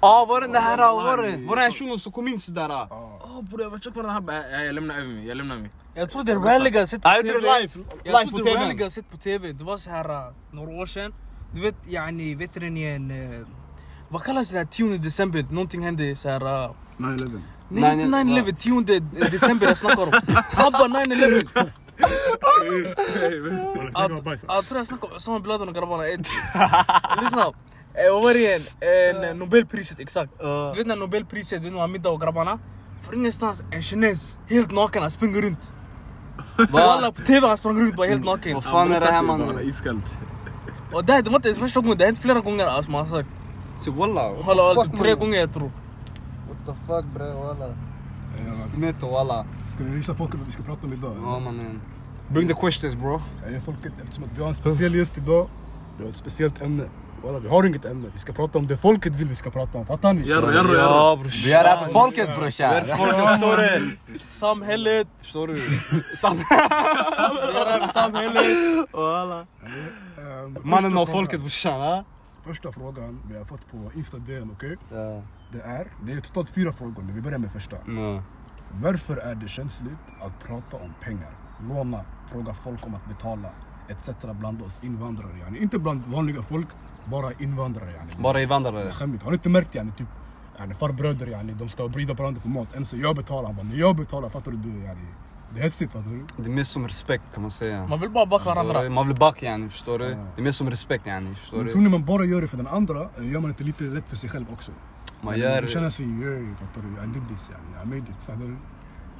Ja 0.00 0.26
var 0.28 0.40
det 0.40 0.48
det 0.52 0.58
här, 0.58 0.78
var 0.78 1.22
det? 1.22 1.46
Var 1.46 1.56
det 1.56 1.62
här 1.62 1.70
shunon 1.72 1.98
som 2.00 2.12
kom 2.12 2.28
in 2.28 2.38
sådär? 2.40 2.70
Åh 2.70 3.42
bror 3.42 3.62
jag 3.62 3.70
var 3.70 3.78
tjock 3.78 3.94
på 3.94 4.02
den, 4.02 4.10
han 4.10 4.26
bara 4.26 4.36
"Ja, 4.50 4.58
jag 4.60 4.74
lämnar 4.74 4.94
över 4.94 5.08
mig, 5.08 5.26
jag 5.28 5.36
lämnar 5.36 5.56
mig. 5.56 5.70
Jag 5.94 6.10
tror 6.10 6.24
det 6.24 6.32
är 6.32 6.36
ralliga 6.36 6.86
sett 6.86 7.02
på 7.02 7.08
TV. 7.08 7.38
live, 7.38 7.70
Jag 8.04 8.20
live 8.20 8.30
på 8.30 8.36
tror 8.36 8.44
det 8.44 8.50
är 8.50 8.54
tvn. 8.54 8.62
ralliga 8.68 8.90
sett 8.90 9.10
på 9.10 9.16
TV. 9.16 9.52
Det 9.52 9.64
var 9.64 9.76
så 9.76 9.90
här 9.90 10.10
uh, 10.10 10.34
några 10.52 10.70
år 10.70 10.86
sedan. 10.86 11.14
Du 11.54 11.60
vet 11.60 11.74
yani, 11.88 12.34
vet 12.34 12.54
du 12.54 12.70
ni 12.70 12.82
en... 12.84 13.10
Uh, 13.10 13.46
vad 14.08 14.22
kallas 14.24 14.48
det 14.48 14.58
där 14.58 14.64
10 14.64 14.98
december? 14.98 15.46
Någonting 15.50 15.82
hände 15.82 16.16
så 16.16 16.28
här... 16.28 16.42
Uh, 16.64 16.70
9-11. 16.96 17.40
nej 17.68 17.92
inte 17.92 18.04
9/11, 18.04 18.52
9-11, 18.52 18.56
10 19.14 19.28
december 19.30 19.66
jag 19.66 19.78
snackar 19.78 20.02
om. 20.02 20.10
Bara 20.10 21.04
9-11. 21.04 21.70
Walla, 23.94 24.14
Att- 24.16 24.24
bajs. 24.24 24.44
Jag 24.48 24.64
tror 24.66 24.78
jag 24.78 24.86
snackar 24.86 25.08
om 25.08 25.16
Osama 25.16 25.38
bin 25.40 25.48
Laden 25.48 25.68
och 25.68 25.74
grabbarna. 25.74 26.08
Eh, 26.08 26.18
Lyssna. 27.22 27.42
Eh, 27.94 28.12
Vad 28.12 28.22
var 28.22 28.32
det 28.32 28.38
igen? 28.38 28.60
Eh, 29.30 29.36
Nobelpriset, 29.36 30.00
exakt. 30.00 30.32
Du 30.72 30.74
vet 30.78 30.86
när 30.86 30.96
Nobelpriset, 30.96 31.62
du 31.62 31.70
har 31.70 31.88
middag 31.88 32.10
och 32.10 32.20
grabbarna. 32.20 32.58
För 33.02 33.14
ingenstans, 33.14 33.62
en 33.70 33.82
kines, 33.82 34.38
helt 34.48 34.70
naken, 34.72 35.02
han 35.02 35.10
springer 35.10 35.42
runt. 35.42 35.72
Walla 36.70 37.12
på 37.12 37.22
TV 37.22 37.46
han 37.48 37.58
sprang 37.58 37.80
runt 37.80 37.96
bara 37.96 38.06
helt 38.06 38.24
naken. 38.24 38.54
Vad 38.54 38.64
fan 38.64 38.92
är 38.92 39.00
det 39.00 39.06
här 39.06 39.22
mannen? 39.22 39.60
Iskallt. 39.60 40.06
Och 40.92 41.04
det, 41.04 41.12
var 41.22 41.36
inte 41.36 41.48
ens 41.48 41.58
första 41.58 41.80
gången, 41.80 41.98
det 41.98 42.04
har 42.04 42.06
hänt 42.06 42.18
flera 42.18 42.40
gånger 42.40 42.66
alltså 42.66 42.90
man 42.90 43.08
har 43.08 43.18
sagt. 43.18 43.28
Så 43.78 43.90
walla. 43.90 44.22
Walla 44.46 44.62
walla, 44.62 44.82
typ 44.82 44.96
tre 44.98 45.14
gånger 45.14 45.38
jag 45.40 45.52
tror. 45.54 45.70
What 46.48 46.58
the 46.66 46.72
fuck 46.86 47.04
bre 47.14 47.24
walla. 47.34 47.66
Ja, 48.46 48.52
Skeletto 48.74 49.10
walla. 49.10 49.46
Ska 49.68 49.84
vi 49.84 49.90
visa 49.90 50.14
folket 50.14 50.38
vad 50.38 50.46
vi 50.46 50.52
ska 50.52 50.62
prata 50.62 50.86
om 50.86 50.92
idag? 50.92 51.12
Ja 51.22 51.38
mannen. 51.38 51.80
Bring 52.28 52.48
the 52.48 52.54
questions 52.54 52.94
bro. 52.96 53.22
Ger 53.50 53.60
folket, 53.60 53.92
eftersom 54.02 54.24
att 54.24 54.30
vi 54.36 54.42
har 54.42 54.48
en 54.48 54.54
speciell 54.54 54.94
gäst 54.94 55.18
idag. 55.18 55.48
Vi 55.96 56.02
har 56.04 56.10
ett 56.10 56.16
speciellt 56.16 56.62
ämne. 56.62 56.84
Walla, 57.24 57.38
vi 57.38 57.48
har 57.48 57.64
inget 57.64 57.84
ämne. 57.84 58.08
Vi 58.12 58.18
ska 58.18 58.32
prata 58.32 58.58
om 58.58 58.66
det 58.66 58.76
folket 58.76 59.14
vill 59.14 59.28
vi 59.28 59.34
ska 59.34 59.50
prata 59.50 59.78
om. 59.78 59.86
Fattar 59.86 60.12
ni? 60.12 60.28
Jarro, 60.28 60.46
jarro, 60.52 60.68
jarro. 60.74 60.74
Ja. 60.74 61.18
Vi 61.44 61.52
är 61.52 61.64
här 61.64 61.86
för 61.86 61.92
folket 61.92 62.36
brorsan. 62.38 62.74
Folket 62.96 63.28
förstår 63.28 63.56
du? 63.56 63.96
Samhället, 64.28 65.08
Förstår 65.18 65.46
du? 65.48 65.56
Sam- 66.16 66.36
vi 66.36 66.42
är 66.54 67.66
här 67.66 67.86
för 67.86 67.92
samhället. 67.92 68.44
Walla. 68.92 69.46
Mannen 70.62 70.92
frågan- 70.92 71.06
folket 71.06 71.40
brorsan 71.40 71.80
ha? 71.80 72.04
Första 72.48 72.72
frågan 72.72 73.20
vi 73.30 73.38
har 73.38 73.44
fått 73.44 73.70
på 73.70 73.90
Insta 73.94 74.18
DM, 74.18 74.50
okej? 74.50 74.76
Ja. 74.90 75.22
Det 75.52 75.60
är, 75.60 75.86
det 76.02 76.12
är 76.12 76.20
totalt 76.20 76.50
fyra 76.50 76.72
frågor. 76.72 77.02
Vi 77.14 77.20
börjar 77.20 77.38
med 77.38 77.52
första. 77.52 77.76
Ja. 77.86 78.22
Varför 78.82 79.16
är 79.16 79.34
det 79.34 79.48
känsligt 79.48 80.04
att 80.20 80.40
prata 80.46 80.76
om 80.76 80.94
pengar? 81.00 81.30
Låna, 81.68 82.04
fråga 82.32 82.54
folk 82.54 82.86
om 82.86 82.94
att 82.94 83.08
betala, 83.08 83.50
etc. 83.88 84.10
bland 84.32 84.62
oss 84.62 84.84
invandrare. 84.84 85.38
Yani. 85.38 85.58
Inte 85.58 85.78
bland 85.78 86.06
vanliga 86.06 86.42
folk, 86.42 86.66
bara 87.04 87.32
invandrare. 87.38 87.92
Yani. 87.92 88.12
Bara 88.18 88.42
invandrare. 88.42 88.90
Skämmigt. 88.90 89.22
Har 89.22 89.30
ni 89.30 89.34
inte 89.34 89.48
märkt 89.48 89.74
yani, 89.74 89.92
typ, 89.92 90.08
yani, 90.58 90.74
farbröder, 90.74 91.26
yani, 91.26 91.52
de 91.52 91.68
ska 91.68 91.88
bjuda 91.88 92.14
varandra 92.14 92.40
på 92.40 92.48
mat. 92.48 92.76
En 92.76 92.84
säger 92.84 93.04
jag 93.04 93.16
betalar, 93.16 93.46
han 93.46 93.56
bara 93.56 93.66
när 93.66 93.76
jag 93.76 93.96
betalar, 93.96 94.28
fattar 94.28 94.50
du? 94.50 94.56
du 94.56 94.84
yani. 94.84 95.06
Det 95.54 95.60
är 95.60 95.64
hetsigt, 95.64 95.92
fattar 95.92 96.10
du? 96.10 96.24
Det 96.36 96.48
är 96.48 96.54
mer 96.54 96.64
som 96.64 96.88
respekt 96.88 97.24
kan 97.34 97.42
man 97.42 97.50
säga. 97.50 97.86
Man 97.86 98.00
vill 98.00 98.10
bara 98.10 98.26
backa 98.26 98.44
varandra. 98.44 98.88
Man 98.90 99.08
vill 99.08 99.16
backa 99.16 99.46
yani, 99.46 99.68
förstår 99.68 99.98
du? 99.98 100.04
Ja. 100.04 100.10
Det 100.34 100.40
är 100.40 100.42
mer 100.42 100.52
som 100.52 100.70
respekt 100.70 101.06
yani, 101.06 101.34
förstår 101.34 101.64
du? 101.64 101.70
tror 101.72 101.82
ni 101.82 101.88
man 101.88 102.04
bara 102.04 102.24
gör 102.24 102.40
det 102.40 102.48
för 102.48 102.56
den 102.56 102.66
andra, 102.66 103.08
eller 103.16 103.26
gör 103.28 103.40
man 103.40 103.50
inte 103.50 103.64
lite 103.64 103.84
lätt 103.84 104.08
för 104.08 104.16
sig 104.16 104.30
själv 104.30 104.46
också? 104.52 104.72
Man 105.20 105.38
Yani, 105.38 105.60
Man 105.60 105.68
känner 105.68 105.82
gör... 105.82 105.90
sig, 105.90 106.06
"Yey, 106.06 106.54
fattar 106.54 106.82
du? 106.82 106.88
I 107.04 107.06
did 107.14 107.28
this, 107.28 107.50
yani. 107.50 107.82
I 107.84 107.86
made 108.00 108.10
it, 108.12 108.22
fattar 108.26 108.40
du? 108.40 108.56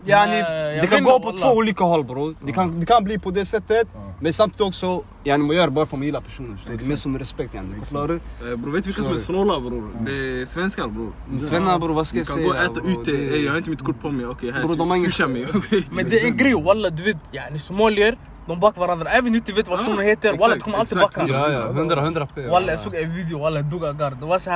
Yani, 0.06 0.42
det 0.80 0.86
kan 0.90 1.04
gå 1.04 1.20
på 1.20 1.32
två 1.32 1.48
olika 1.48 1.84
håll 1.84 2.04
bror. 2.04 2.34
Det 2.46 2.52
kan, 2.52 2.80
det 2.80 2.86
kan 2.86 3.04
bli 3.04 3.18
på 3.18 3.30
det 3.30 3.46
sättet, 3.46 3.88
men 4.20 4.32
samtidigt 4.32 4.60
också, 4.68 5.02
yani 5.24 5.44
man 5.44 5.56
gör 5.56 5.64
det 5.66 5.70
bara 5.70 5.86
för 5.86 5.96
att 5.96 5.98
man 5.98 6.06
gillar 6.06 6.20
personen. 6.20 6.58
du? 6.66 6.76
Det 6.76 6.84
är 6.84 6.88
mer 6.88 6.96
som 6.96 7.18
respekt 7.18 7.54
yani. 7.54 7.68
Förstår 7.80 8.08
du? 8.08 8.14
Eh, 8.50 8.56
Bror 8.56 8.72
vet 8.72 8.84
du 8.84 8.88
vilka 8.88 9.02
som 9.02 9.12
är 9.12 9.16
snåla 9.16 9.60
bror? 9.60 9.90
Det 10.00 10.10
är 10.42 10.46
svenskar 10.46 10.86
bror. 10.88 11.12
Svennar 11.40 11.78
bror, 11.78 11.94
vad 11.94 12.06
ska 12.06 12.14
Du 12.14 12.20
jag 12.20 12.26
kan 12.26 12.36
säga? 12.36 12.46
gå 12.46 12.52
och 12.52 12.56
äta 12.64 12.88
ute, 13.00 13.10
Det- 13.10 13.34
ey 13.36 13.44
jag 13.44 13.50
har 13.52 13.58
inte 13.58 13.70
mitt 13.70 13.82
kort 13.84 14.00
på 14.00 14.10
mig, 14.10 14.26
okej 14.26 14.50
här 14.52 14.98
swisha 15.04 15.26
mig. 15.28 15.46
Men 15.90 16.08
det 16.10 16.20
är 16.22 16.26
en 16.26 16.36
grej 16.36 16.54
walla, 16.54 16.90
du 16.90 17.02
vet 17.02 17.16
yani 17.32 17.58
somalier, 17.58 18.18
de 18.46 18.60
backar 18.60 18.80
varandra. 18.80 19.10
Även 19.10 19.34
om 19.34 19.40
du 19.46 19.52
vet 19.52 19.68
vad 19.68 19.80
shunon 19.80 20.04
heter, 20.04 20.38
walla 20.38 20.54
du 20.54 20.60
kommer 20.60 20.78
alltid 20.78 20.98
backa. 20.98 21.26
Ja 21.28 21.52
ja, 21.52 21.72
hundra, 21.72 22.00
hundra 22.00 22.26
p. 22.26 22.46
Walla 22.46 22.72
jag 22.72 22.80
såg 22.80 22.94
en 22.94 23.14
video, 23.14 23.38
walla 23.38 23.56
jag 23.56 23.64
dog 23.66 23.84
av 23.84 23.96
garv. 23.96 24.18
Det 24.20 24.26
var 24.26 24.38
så 24.38 24.50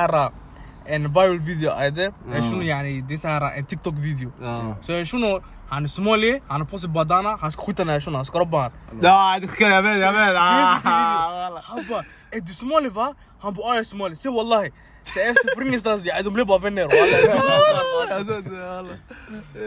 här 0.85 0.99
uh, 0.99 1.05
en 1.05 1.13
viral 1.13 1.39
video, 1.39 1.71
ade. 1.71 2.13
En 2.33 2.43
shuno 2.43 2.63
yani, 2.63 3.01
det 3.01 3.13
är 3.13 3.17
så 3.17 3.27
här 3.27 3.41
uh, 3.41 3.57
en 3.57 3.65
TikTok 3.65 3.95
video. 3.97 4.31
Ja. 4.41 4.75
Så 4.81 4.93
en 4.93 5.05
shuno, 5.05 5.41
han 5.69 5.83
är 5.83 5.87
somalier, 5.87 6.41
han 6.47 6.61
har 6.61 6.67
på 6.67 6.77
sig 6.77 6.89
bandana, 6.89 7.37
han 7.41 7.51
ska 7.51 7.61
skjuta 7.61 7.83
den 7.83 7.93
här 7.93 7.99
shunon, 7.99 8.15
han 8.15 8.25
ska 8.25 8.39
robba 8.39 8.61
han. 8.61 8.71
Jag 15.15 15.25
jag 15.25 15.27
jag 15.27 15.31
efter 15.37 15.55
från 15.55 15.67
ingenstans, 15.67 16.05
ja, 16.05 16.21
de 16.23 16.33
blev 16.33 16.47
bara 16.47 16.57
vänner. 16.57 16.87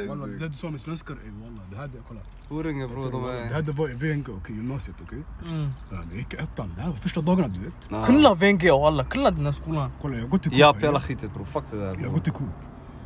Walla. 0.09 0.27
Det 0.27 0.49
du 0.49 0.55
sa 0.55 0.71
med 0.71 0.81
svenskar, 0.81 1.15
ey 1.15 1.31
walla. 1.31 1.63
Det 1.71 1.77
här, 1.77 1.87
det, 1.87 1.99
kolla. 2.09 2.21
Orunge 2.51 2.89
bror, 2.89 3.11
de 3.13 3.25
är... 3.25 3.63
det 3.63 3.73
var 3.73 3.89
i 3.91 3.95
VNG, 3.95 4.25
okej, 4.29 4.57
gymnasiet, 4.57 4.97
okej? 5.07 5.19
Mm. 5.45 5.71
Ja, 5.91 5.99
det 6.11 6.17
gick 6.17 6.35
i 6.35 6.37
ettan. 6.37 6.73
Det 6.77 6.83
här 6.83 6.91
var 6.91 6.97
första 6.97 7.21
dagarna, 7.21 7.49
du 7.49 7.61
vet. 7.61 7.75
Ja. 7.89 8.05
Kulla 8.05 8.35
VNG 8.35 8.71
walla, 8.71 9.05
kulla 9.05 9.31
den 9.31 9.45
här 9.45 9.53
skolan. 9.53 9.91
Kolla, 10.03 10.17
jag 10.17 10.31
går 10.31 10.39
till 10.39 10.51
Coop. 10.51 10.61
Ja, 10.61 10.67
jag- 10.67 10.81
pela 10.81 11.01
skitet 11.01 11.35
bror, 11.35 11.45
fuck 11.45 11.65
det 11.71 11.77
där 11.77 11.97
Jag 12.03 12.13
går 12.13 12.19
till 12.19 12.33
Coop. 12.33 12.49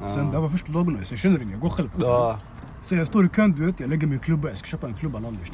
Sen 0.07 0.27
det 0.27 0.33
här 0.33 0.41
var 0.43 0.49
första 0.49 0.73
dagarna, 0.73 0.99
jag 1.11 1.19
känner 1.19 1.37
ingen, 1.37 1.51
jag 1.51 1.61
går 1.61 1.69
själv. 1.69 1.91
Ja. 2.01 2.39
Så 2.83 2.95
jag 2.95 3.07
står 3.07 3.25
i 3.27 3.29
kön, 3.29 3.53
du 3.53 3.67
vet, 3.67 3.81
jag 3.81 3.91
lägger 3.91 4.07
min 4.07 4.19
klubba, 4.19 4.49
jag 4.49 4.57
ska 4.57 4.67
köpa 4.67 4.87
en 4.87 4.95
klubba 4.95 5.19
Lallish. 5.19 5.51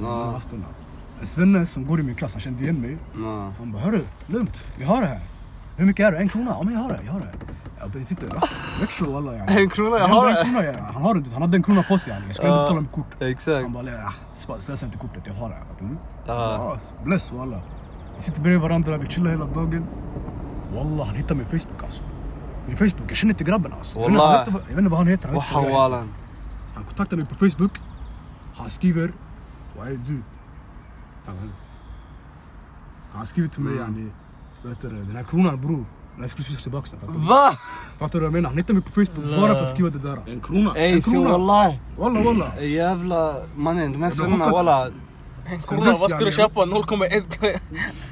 En 1.21 1.27
svenne 1.27 1.67
som 1.67 1.87
går 1.87 2.01
i 2.01 2.03
min 2.03 2.15
klass, 2.15 2.33
han 2.33 2.41
kände 2.41 2.63
igen 2.63 2.81
mig. 2.81 2.99
Han 3.59 3.73
bara, 3.73 3.83
hörru, 3.83 4.01
lugnt, 4.27 4.67
vi 4.79 4.85
har 4.85 5.01
det 5.03 5.07
här. 5.09 5.21
Hur 5.77 5.87
mycket 5.87 6.07
är 6.07 6.13
det? 6.13 6.19
En 6.19 6.29
krona? 6.29 6.51
Ja 6.51 6.63
men 6.63 6.75
jag 6.75 6.81
har 6.81 6.89
det, 6.89 7.01
jag 7.07 7.13
har 7.13 7.21
det. 7.21 7.33
Jag 7.81 7.91
bara, 7.91 8.05
titta, 8.05 8.27
växel 8.81 9.07
walla 9.07 9.35
yani. 9.37 9.63
En 9.63 9.71
krona, 9.71 9.99
jag 9.99 10.11
Ja, 10.11 10.15
har 10.15 10.29
en 10.29 10.35
det. 10.35 10.45
krona, 10.45 10.65
ja. 10.65 10.73
Han 10.93 11.03
har 11.03 11.15
inte, 11.15 11.31
han 11.33 11.43
hade 11.43 11.57
en 11.57 11.63
krona 11.63 11.83
på 11.83 11.99
sig 11.99 12.13
yani. 12.13 12.25
Jag 12.27 12.37
ska 12.37 12.47
inte 12.47 12.57
betala 12.63 12.81
med 12.81 12.93
kort. 12.93 13.23
Exakt. 13.23 13.63
Han 13.63 13.73
bara, 13.73 14.13
slösa 14.61 14.87
inte 14.87 14.99
kortet, 14.99 15.23
jag 15.27 15.37
tar 15.37 15.49
det. 15.49 15.57
Fattar 15.69 15.85
du? 15.87 15.97
Ja. 16.27 16.77
Bless 17.05 17.33
walla. 17.33 17.61
Vi 18.17 18.23
sitter 18.23 18.41
bredvid 18.43 18.61
varandra, 18.63 18.97
vi 18.97 19.07
chillar 19.07 19.31
hela 19.31 19.45
dagen. 19.45 19.85
Walla, 20.75 21.05
han 21.05 21.15
hittar 21.15 21.35
min 21.35 21.47
Facebook 21.47 21.83
alltså. 21.85 22.03
Min 22.67 22.77
Facebook, 22.77 23.11
jag 23.11 23.17
känner 23.17 23.35
inte 23.35 23.45
grabben 23.45 23.73
alltså. 23.73 23.99
Jag 23.99 24.11
vet 24.11 24.49
inte- 24.49 24.51
vet 24.71 24.79
inte 24.79 24.91
vad- 24.91 25.07
vet 25.07 25.13
inte 25.13 25.29
han 25.29 25.35
heter. 25.35 25.43
han 25.53 25.65
vet 25.65 26.03
inte 26.75 26.87
kontaktar 26.87 27.17
mig 27.17 27.27
på 27.27 27.35
Facebook. 27.35 27.81
Han 28.57 28.71
skriver, 28.71 29.13
vad 29.79 29.87
är 29.89 29.91
du? 30.07 30.23
Han- 33.13 33.27
skriver 33.27 33.49
till 33.49 33.61
mig 33.63 33.73
Mm. 33.73 33.85
yani, 33.85 34.11
det, 34.81 34.89
den 34.89 35.17
här 35.17 35.25
kronan 35.25 35.61
bror. 35.61 35.85
Jag 36.21 36.31
skulle 36.31 36.45
swisha 36.45 36.61
tillbaka 36.61 36.89
den. 37.01 37.13
Du? 37.15 37.19
Va? 37.29 37.51
Fattar 37.99 38.13
du 38.13 38.19
vad 38.19 38.25
jag 38.27 38.33
menar? 38.33 38.49
Han 38.49 38.59
hittar 38.59 38.75
mig 38.75 38.83
på 38.83 38.91
Facebook 38.91 39.41
bara 39.41 39.55
för 39.55 39.63
att 39.63 39.71
skriva 39.71 39.91
det 39.91 39.99
där. 39.99 40.19
En 40.27 40.41
krona. 40.41 40.75
Ey 40.77 40.93
En 40.93 41.03
så 41.03 41.11
krona. 41.11 41.31
wallahi. 41.31 41.79
Walla 41.99 42.23
walla. 42.23 42.61
Jävla 42.61 43.35
mannen, 43.57 43.93
de 43.93 44.03
här 44.03 44.11
svennarna 44.11 44.51
walla. 44.51 44.87
En 45.47 45.63
krona, 45.63 45.85
vad 46.01 46.11
ska 46.11 46.19
du 46.25 46.33
köpa? 46.33 46.61
0,1 46.61 47.59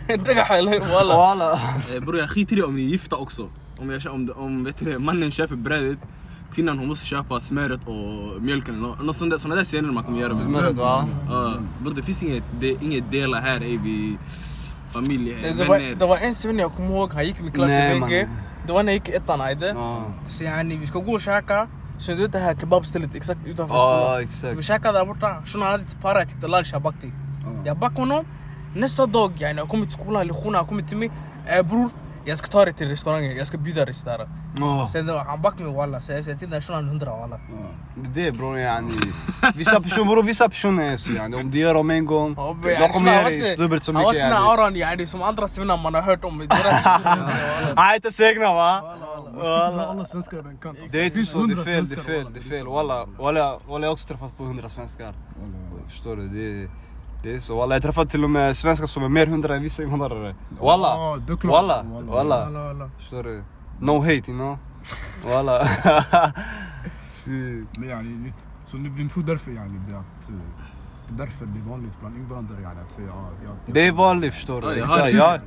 Dagax 0.25 0.51
eller 0.51 0.81
walla? 0.95 1.17
Walla. 1.17 1.53
Eh, 1.95 2.01
Bror 2.01 2.19
jag 2.19 2.31
skiter 2.31 2.59
i 2.59 2.63
om 2.63 2.77
ni 2.77 2.83
är 2.85 2.87
gifta 2.89 3.17
också. 3.17 3.49
Om, 3.79 3.91
jag, 3.91 4.15
om, 4.15 4.33
om 4.37 4.65
vet 4.65 4.79
du, 4.79 4.99
mannen 4.99 5.31
köper 5.31 5.57
brödet, 5.57 5.99
kvinnan 6.55 6.79
hon 6.79 6.89
måste 6.89 7.07
köpa 7.07 7.41
smöret 7.41 7.81
och 7.87 8.43
mjölken. 8.43 8.81
Nå- 8.81 8.97
Något 9.03 9.17
sånt 9.17 9.31
där, 9.31 9.39
såna 9.39 9.55
där 9.55 9.65
scener 9.65 9.93
man 9.93 10.05
kommer 10.05 10.21
göra. 10.21 10.33
med 10.33 10.43
Smöret 10.43 10.77
va? 10.77 11.09
Ja, 11.31 11.55
bror 11.83 11.93
det 11.95 12.03
finns 12.03 12.23
inget, 12.23 12.45
det, 12.61 12.69
inget 12.83 13.11
dela 13.13 13.41
här 13.41 13.61
ey, 13.61 13.79
vi 13.79 14.19
familj, 14.95 15.33
eh, 15.33 15.57
Det 15.57 15.65
var, 15.65 15.79
vänner. 15.79 15.95
det 15.95 16.07
var 16.07 16.17
en 16.19 16.35
svenne 16.35 16.63
jag 16.63 16.73
kommer 16.77 16.91
ihåg, 16.91 17.13
han 17.15 17.25
gick 17.25 17.39
i 17.41 17.43
min 17.43 17.53
klass 17.53 17.69
Nej, 17.69 17.91
i 17.91 17.95
VG. 17.95 18.01
mannen. 18.01 18.29
Det 18.67 18.73
var 18.73 18.83
när 18.83 18.93
jag 18.93 18.99
gick 19.07 19.09
i 19.09 19.17
ettan 19.17 19.41
Aide. 19.41 19.63
Ja. 19.77 20.03
Så 20.29 20.45
yani 20.45 20.77
vi 20.77 20.87
ska 20.87 20.99
gå 20.99 21.13
och 21.13 21.21
käka. 21.21 21.69
Så 21.99 22.13
du 22.13 22.23
vet 22.23 22.33
det 22.33 22.39
här 22.39 22.55
kebabstället 22.55 23.15
exakt 23.15 23.41
utanför 23.47 23.75
Ja 23.77 24.01
skolan. 24.01 24.19
Vi 24.19 24.25
exakt. 24.25 24.65
käkade 24.65 24.99
där 24.99 25.07
borta. 25.07 25.43
Shunon 25.47 25.69
hade 25.69 25.85
till 25.85 25.99
para, 25.99 26.19
jag 26.19 26.29
tyckte 26.29 26.47
Lal 26.47 26.65
Shabakti. 26.65 27.13
Jag 27.65 27.77
backade 27.79 28.01
honom. 28.01 28.25
Nästa 28.77 29.07
dag, 29.07 29.33
yani, 29.39 29.59
jag 29.59 29.69
kommer 29.69 29.85
till 29.85 29.93
skolan, 29.95 30.27
lektionen, 30.27 30.55
han 30.55 30.67
kommer 30.67 30.83
till 30.83 30.97
mig. 30.97 31.11
Eh 31.47 31.63
bror, 31.63 31.91
jag 32.25 32.39
ska 32.39 32.47
ta 32.47 32.65
dig 32.65 32.75
till 32.75 32.89
restaurangen, 32.89 33.37
jag 33.37 33.47
ska 33.47 33.59
bjuda 33.59 33.85
dig 33.85 33.95
där. 34.05 34.29
Ja. 34.57 34.89
Sen 34.93 35.09
han 35.09 35.43
backade 35.43 35.65
mig 35.65 35.73
walla. 35.75 36.01
Så 36.01 36.13
jag 36.13 36.25
sa 36.25 36.35
till 36.35 36.51
den 36.51 36.63
shunon 36.63 36.89
100 36.89 37.11
walla. 37.11 37.41
Det 38.15 38.27
är 38.27 38.33
bror 38.33 38.59
yani. 38.59 38.93
Vissa 39.55 39.81
personer 39.81 40.05
bror, 40.11 40.23
vissa 40.23 40.49
personer 40.49 40.93
är 40.93 40.97
så 40.97 41.13
yani. 41.13 41.37
Om 41.37 41.51
du 41.51 41.59
gör 41.59 41.75
dem 41.75 41.91
en 41.91 42.07
gång, 42.07 42.35
de 42.35 42.71
yani, 42.71 42.89
kommer 42.93 43.13
göra 43.13 43.23
han 43.23 43.33
det 43.33 43.37
inte- 43.51 43.63
dubbelt 43.63 43.85
så 43.85 43.93
Han 43.93 44.03
mycket 44.03 44.15
den 44.15 44.23
här 44.33 44.39
yani. 44.39 44.51
auran 44.51 44.77
yani 44.77 45.07
som 45.07 45.23
andra 45.23 45.49
svennar 45.49 45.77
man 45.77 45.95
har 45.95 46.03
hört 46.03 46.25
om. 46.25 46.49
Han 47.77 47.91
är 47.91 47.95
inte 47.95 48.13
segna 48.13 48.55
va? 48.55 48.97
Alla, 49.43 50.05
svenskar 50.05 50.37
över 50.37 50.51
en 50.51 50.59
kant. 50.59 50.79
alltså. 50.83 50.97
Det 50.97 51.03
är 51.03 51.05
inte 51.07 51.23
så, 51.23 51.39
det 51.39 51.53
är 51.53 51.75
100 51.77 51.97
fel, 52.03 52.33
det 52.33 52.39
är 52.39 52.43
fel, 52.43 52.67
walla. 52.67 53.07
jag 53.19 53.61
har 53.69 53.87
också 53.89 54.09
träffat 54.09 54.37
på 54.37 54.45
100 54.45 54.69
svenskar. 54.69 55.15
Förstår 55.89 56.17
du? 56.17 56.69
Det 57.25 57.35
är, 57.35 57.41
så. 57.41 57.57
Walla 57.57 57.75
jag 57.75 57.81
har 57.81 57.83
träffat 57.83 58.11
till 58.11 58.25
och 58.25 58.31
med 58.31 58.57
svenskar 58.57 58.87
som 58.87 59.03
är 59.05 59.09
mer 59.09 59.27
hundra 59.27 59.57
än 59.57 59.63
vissa 59.63 59.83
invandrare. 59.83 60.35
Walla! 60.61 60.87
Ja. 60.89 61.19
Walla! 61.43 61.83
Walla. 62.07 62.91
Förstår 62.99 63.23
du? 63.23 63.45
No 63.81 63.99
hate 64.01 64.13
you 64.13 64.23
know? 64.39 64.59
Walla! 65.27 65.69
Men 67.79 67.89
yani, 67.89 68.09
ni- 68.09 68.33
så 68.67 68.77
ni, 68.77 69.09
tror 69.09 69.23
därför 69.23 69.51
yani, 69.51 69.81
det, 69.89 69.99
att, 69.99 70.31
eh, 70.31 70.37
det 71.09 71.15
är 71.15 71.19
därför 71.27 71.47
det 71.47 71.59
är 71.61 71.71
vanligt 71.71 72.01
bland 72.01 72.17
invandrare 72.17 72.61
yani, 72.63 72.81
att 72.87 72.93
säga 72.93 73.07
ja, 73.09 73.25
jag, 73.45 73.51
jag, 73.67 73.75
Det 73.75 73.87
är 73.87 73.93
vanligt 73.93 74.35
förstår 74.35 74.63
Ja, 74.65 74.69
du? 74.71 74.81
Exakt, 74.81 75.13
ja, 75.13 75.39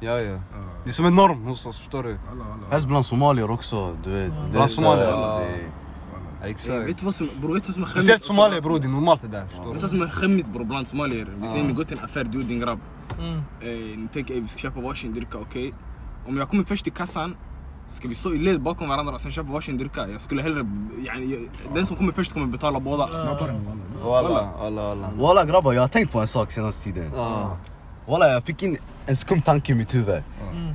ja, 0.00 0.20
ja. 0.20 0.32
Ja, 0.32 0.40
Det 0.84 0.90
är 0.90 0.92
som 0.92 1.06
en 1.06 1.14
norm 1.16 1.42
hos 1.44 1.66
oss, 1.66 1.78
förstår 1.78 2.02
du? 2.02 2.18
Fast 2.70 2.86
bland 2.88 3.06
somalier 3.06 3.50
också, 3.50 3.96
du 4.04 4.10
vet. 4.10 4.32
Bland 4.52 4.70
somalier, 4.70 5.06
det 5.06 5.10
ja. 5.12 5.40
är- 5.40 5.46
Ey, 5.46 5.64
Exakt. 6.44 6.88
Vet 6.88 6.98
du 6.98 7.04
vad 7.04 7.14
som, 7.14 7.28
bror 7.40 7.54
vet 7.54 7.62
du 7.64 7.66
vad 7.66 7.74
som 7.74 7.86
Speciellt 7.86 8.08
skämmigt? 8.08 8.24
somalier 8.24 8.60
bror, 8.60 8.78
det 8.78 8.86
är 8.86 8.88
normalt 8.88 9.22
det 9.22 9.28
där 9.28 9.46
förstår 9.46 9.64
Vet 9.64 9.74
du 9.74 9.80
vad 9.80 9.90
som 9.90 10.02
är 10.02 10.08
skämmigt 10.08 10.48
bror 10.48 10.64
bland 10.64 10.88
somalier? 10.88 11.28
Vi 11.42 11.48
säger 11.48 11.64
ni 11.64 11.72
går 11.72 11.84
till 11.84 11.98
en 11.98 12.04
affär, 12.04 12.24
du 12.24 12.38
och 12.38 12.44
din 12.44 12.58
grabb. 12.58 12.78
Mm. 13.20 13.42
Ni 14.02 14.08
tänker 14.12 14.34
ey, 14.34 14.40
vi 14.40 14.48
ska 14.48 14.58
köpa 14.58 14.80
varsin 14.80 15.14
drycka, 15.14 15.38
okej? 15.38 15.74
Om 16.28 16.36
jag 16.36 16.48
kommer 16.48 16.64
först 16.64 16.84
till 16.84 16.92
kassan, 16.92 17.36
ska 17.88 18.08
vi 18.08 18.14
stå 18.14 18.34
i 18.34 18.38
led 18.38 18.62
bakom 18.62 18.88
varandra 18.88 19.14
och 19.14 19.20
sen 19.20 19.32
köpa 19.32 19.52
varsin 19.52 19.78
drycka? 19.78 20.08
Jag 20.08 20.20
skulle 20.20 20.42
hellre, 20.42 20.66
yani, 21.06 21.48
den 21.74 21.86
som 21.86 21.96
kommer 21.96 22.12
först 22.12 22.32
kommer 22.32 22.46
betala 22.46 22.80
båda. 22.80 23.08
Walla. 25.18 25.44
Grabbar, 25.44 25.72
jag 25.72 25.80
har 25.80 25.88
tänkt 25.88 26.12
på 26.12 26.20
en 26.20 26.26
sak 26.28 26.50
senaste 26.50 26.84
tiden. 26.84 27.10
Walla 28.06 28.28
jag 28.28 28.44
fick 28.44 28.62
in 28.62 28.76
en 29.06 29.16
skum 29.16 29.42
tanke 29.42 29.72
i 29.72 29.74
mitt 29.74 29.94
huvud. 29.94 30.22
Mm. 30.52 30.74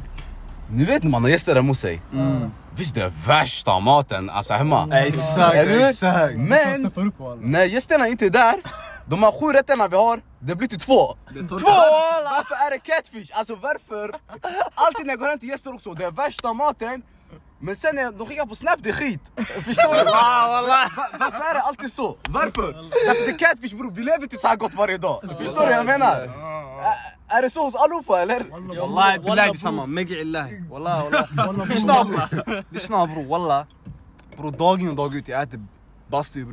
Ni 0.70 0.86
vet 0.86 1.04
när 1.04 1.10
man 1.10 1.24
har 1.24 1.30
gäster 1.30 1.56
hemma 1.56 1.68
hos 1.68 1.80
sig. 1.80 2.02
Mm. 2.14 2.50
Visst 2.78 2.96
det 2.96 3.02
är 3.04 3.12
värsta 3.28 3.80
maten, 3.80 4.30
alltså 4.30 4.54
hemma. 4.54 4.98
Exakt, 4.98 5.56
Eller 5.56 5.90
exakt. 5.90 6.36
Men... 6.38 6.92
När 7.42 7.64
gästerna 7.64 8.08
inte 8.08 8.26
är 8.26 8.30
där, 8.30 8.56
de 9.08 9.24
här 9.24 9.32
sju 9.32 9.46
rätterna 9.54 9.88
vi 9.88 9.96
har, 9.98 10.22
det 10.40 10.56
blir 10.56 10.68
till 10.68 10.80
två. 10.80 11.14
Två! 11.50 11.76
Varför 12.24 12.56
är 12.56 12.70
det 12.72 12.78
catfish? 12.80 13.32
Alltså 13.34 13.56
varför? 13.56 14.12
Alltid 14.76 15.06
när 15.06 15.14
jag 15.14 15.20
går 15.20 15.28
hem 15.30 15.40
till 15.40 15.50
gäster 15.50 15.74
också, 15.76 15.94
det 15.94 16.06
är 16.06 16.12
värsta 16.12 16.54
maten. 16.54 17.02
Men 17.60 17.76
sen 17.76 17.96
när 17.96 18.12
de 18.12 18.28
skickar 18.28 18.46
på 18.46 18.56
snap, 18.56 18.76
det 18.80 18.90
är 18.90 18.94
skit. 18.94 19.22
Förstår 19.66 19.98
du? 19.98 20.04
Va- 20.04 20.90
Varför 21.20 21.38
är 21.50 21.54
det 21.54 21.60
alltid 21.62 21.92
så? 21.92 22.18
Varför? 22.30 22.74
Därför 23.08 23.26
det 23.26 23.32
är 23.32 23.38
catfish 23.38 23.76
bror, 23.78 23.92
vi 23.92 24.04
lever 24.04 24.24
inte 24.24 24.38
så 24.38 24.48
här 24.48 24.56
gott 24.56 24.74
varje 24.74 24.98
dag. 24.98 25.22
Förstår 25.40 25.62
du 25.62 25.68
vad 25.68 25.72
jag 25.74 25.86
menar? 25.86 26.30
Ä- 27.30 27.38
Är 27.38 27.42
det 27.42 27.50
så 27.50 27.64
hos 27.64 27.76
allihopa 27.76 28.22
eller? 28.22 28.46
Wallahi 28.80 29.20
billahi 29.20 29.36
det 29.36 29.42
är 29.42 29.58
samma, 29.58 29.86
megi 29.86 30.16
illahi. 30.22 30.64
Wallahi 30.72 31.04
wallahi. 31.04 31.70
Lyssna 31.70 32.04
bror, 32.04 32.64
lyssna 32.74 33.08
bror 33.08 33.24
walla. 33.26 33.66
Bror 34.38 34.52
dag 34.52 34.82
in 34.82 34.90
och 34.90 34.96
dag 34.96 35.16
ut 35.16 35.28
jag 35.28 35.42
äter 35.44 35.60
bastu 36.08 36.46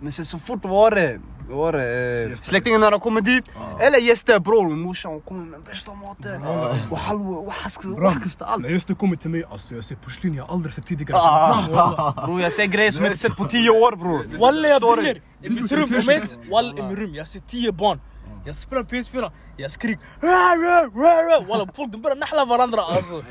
walla. 0.00 0.04
Men 0.04 0.12
sen 0.12 0.24
så 0.24 0.38
fort 0.38 0.64
var 0.64 0.90
det, 0.90 1.20
var 1.48 1.72
det 1.72 2.30
eh, 2.30 2.36
släktingarna 2.36 2.84
när 2.86 2.90
de 2.90 3.00
kommer 3.00 3.20
dit. 3.20 3.44
Eller 3.80 3.98
gäster 3.98 4.38
bror, 4.40 4.70
morsan 4.76 5.12
hon 5.12 5.20
kommer 5.20 5.44
med 5.44 5.60
värsta 5.68 5.94
maten. 5.94 6.42
Och 6.90 6.98
halva 6.98 7.30
och 7.38 7.52
haskasta 7.52 8.44
allt. 8.44 8.62
När 8.62 8.86
du 8.86 8.94
kommer 8.94 9.16
till 9.16 9.30
mig, 9.30 9.44
alltså 9.50 9.74
jag 9.74 9.84
ser 9.84 9.96
porslin 9.96 10.34
jag 10.34 10.50
aldrig 10.50 10.74
sett 10.74 10.86
tidigare. 10.86 11.18
Walla. 11.18 12.14
Bror 12.26 12.40
jag 12.40 12.52
säger 12.52 12.68
grejer 12.68 12.92
som 12.92 13.04
jag 13.04 13.12
inte 13.12 13.20
sett 13.20 13.36
på 13.36 13.44
tio 13.44 13.70
år 13.70 13.96
bror. 13.96 14.38
Walla 14.38 14.68
jag 14.68 14.82
brinner! 14.82 15.22
I 15.42 15.48
mitt 15.50 15.72
rum, 15.72 15.90
moment, 15.90 16.38
walla 16.50 16.78
i 16.78 16.82
mitt 16.82 16.98
rum, 16.98 17.14
jag 17.14 17.28
ser 17.28 17.40
tio 17.40 17.72
barn. 17.72 18.00
Jag 18.46 18.56
spelar 18.56 18.82
PS4, 18.82 19.30
jag 19.56 19.70
skriker 19.72 20.00
"Rah, 20.20 20.30
rah, 20.30 20.84
rah, 20.94 21.40
rah." 21.40 21.46
Walla 21.48 21.72
folk 21.76 21.92
de 21.92 22.02
börjar 22.02 22.16
nackla 22.16 22.44
varandra 22.44 22.80
alltså. 22.82 23.22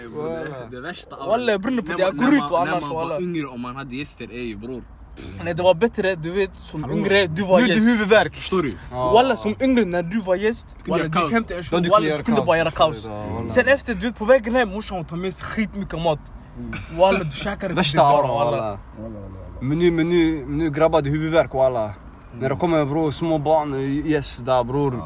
Det, 0.71 0.81
värsta 0.81 1.15
av 1.15 1.27
Walla, 1.27 1.51
jag 1.51 1.61
brinner 1.61 1.81
på 1.81 1.93
det. 1.97 2.03
Jag 2.03 2.17
går 2.17 2.33
ut 2.33 2.41
annars, 2.41 2.65
När 2.65 2.81
man 2.81 2.89
var 2.89 2.95
walla. 3.07 3.19
yngre 3.19 3.47
och 3.47 3.59
man 3.59 3.75
hade 3.75 3.95
gäster, 3.95 4.27
ey 4.31 4.55
bror. 4.55 4.83
Nej 5.43 5.53
det 5.53 5.63
var 5.63 5.73
bättre, 5.73 6.15
du 6.15 6.31
vet 6.31 6.49
som 6.57 6.91
yngre, 6.91 7.27
du 7.27 7.41
var 7.43 7.57
Nu 7.57 7.63
är 7.63 7.67
det 7.67 7.73
gäst. 7.73 7.87
huvudvärk. 7.87 8.35
Förstår 8.35 8.63
du? 8.63 8.73
Walla 8.91 9.37
som 9.37 9.55
yngre 9.61 9.85
när 9.85 10.03
du 10.03 10.21
var 10.21 10.35
gäst, 10.35 10.67
walla 10.85 11.03
du 11.07 11.19
gick 11.21 11.31
hem 11.31 11.43
till 11.43 11.63
show, 11.63 11.81
du 11.81 11.89
kunde 11.89 12.17
du 12.17 12.23
kunde 12.23 12.41
bara 12.41 12.57
göra 12.57 12.71
kaos. 12.71 13.05
walla. 13.05 13.49
Sen 13.49 13.67
efter 13.67 13.93
du 13.93 14.07
vet 14.07 14.17
på 14.17 14.25
vägen 14.25 14.55
hem 14.55 14.69
morsan 14.69 15.05
tar 15.05 15.15
med 15.17 15.33
sig 15.33 15.45
skitmycket 15.45 16.01
mat. 16.01 16.19
Walla 16.99 17.19
du 17.23 17.31
käkar 17.31 17.69
inte 17.69 17.81
det 17.91 17.97
bara 17.97 18.27
walla. 18.27 18.79
Men 19.61 19.79
nu, 19.79 19.91
men 19.91 20.09
nu, 20.09 20.45
men 20.47 20.57
nu 20.57 20.69
grabbar 20.69 21.01
det 21.01 21.09
är 21.09 21.11
huvudvärk 21.11 21.53
walla. 21.53 21.93
När 22.39 22.49
det 22.49 22.55
kommer 22.55 22.85
bror, 22.85 23.11
små 23.11 23.37
barn, 23.37 23.73
yes 23.75 24.37
där 24.37 24.63
bror. 24.63 25.03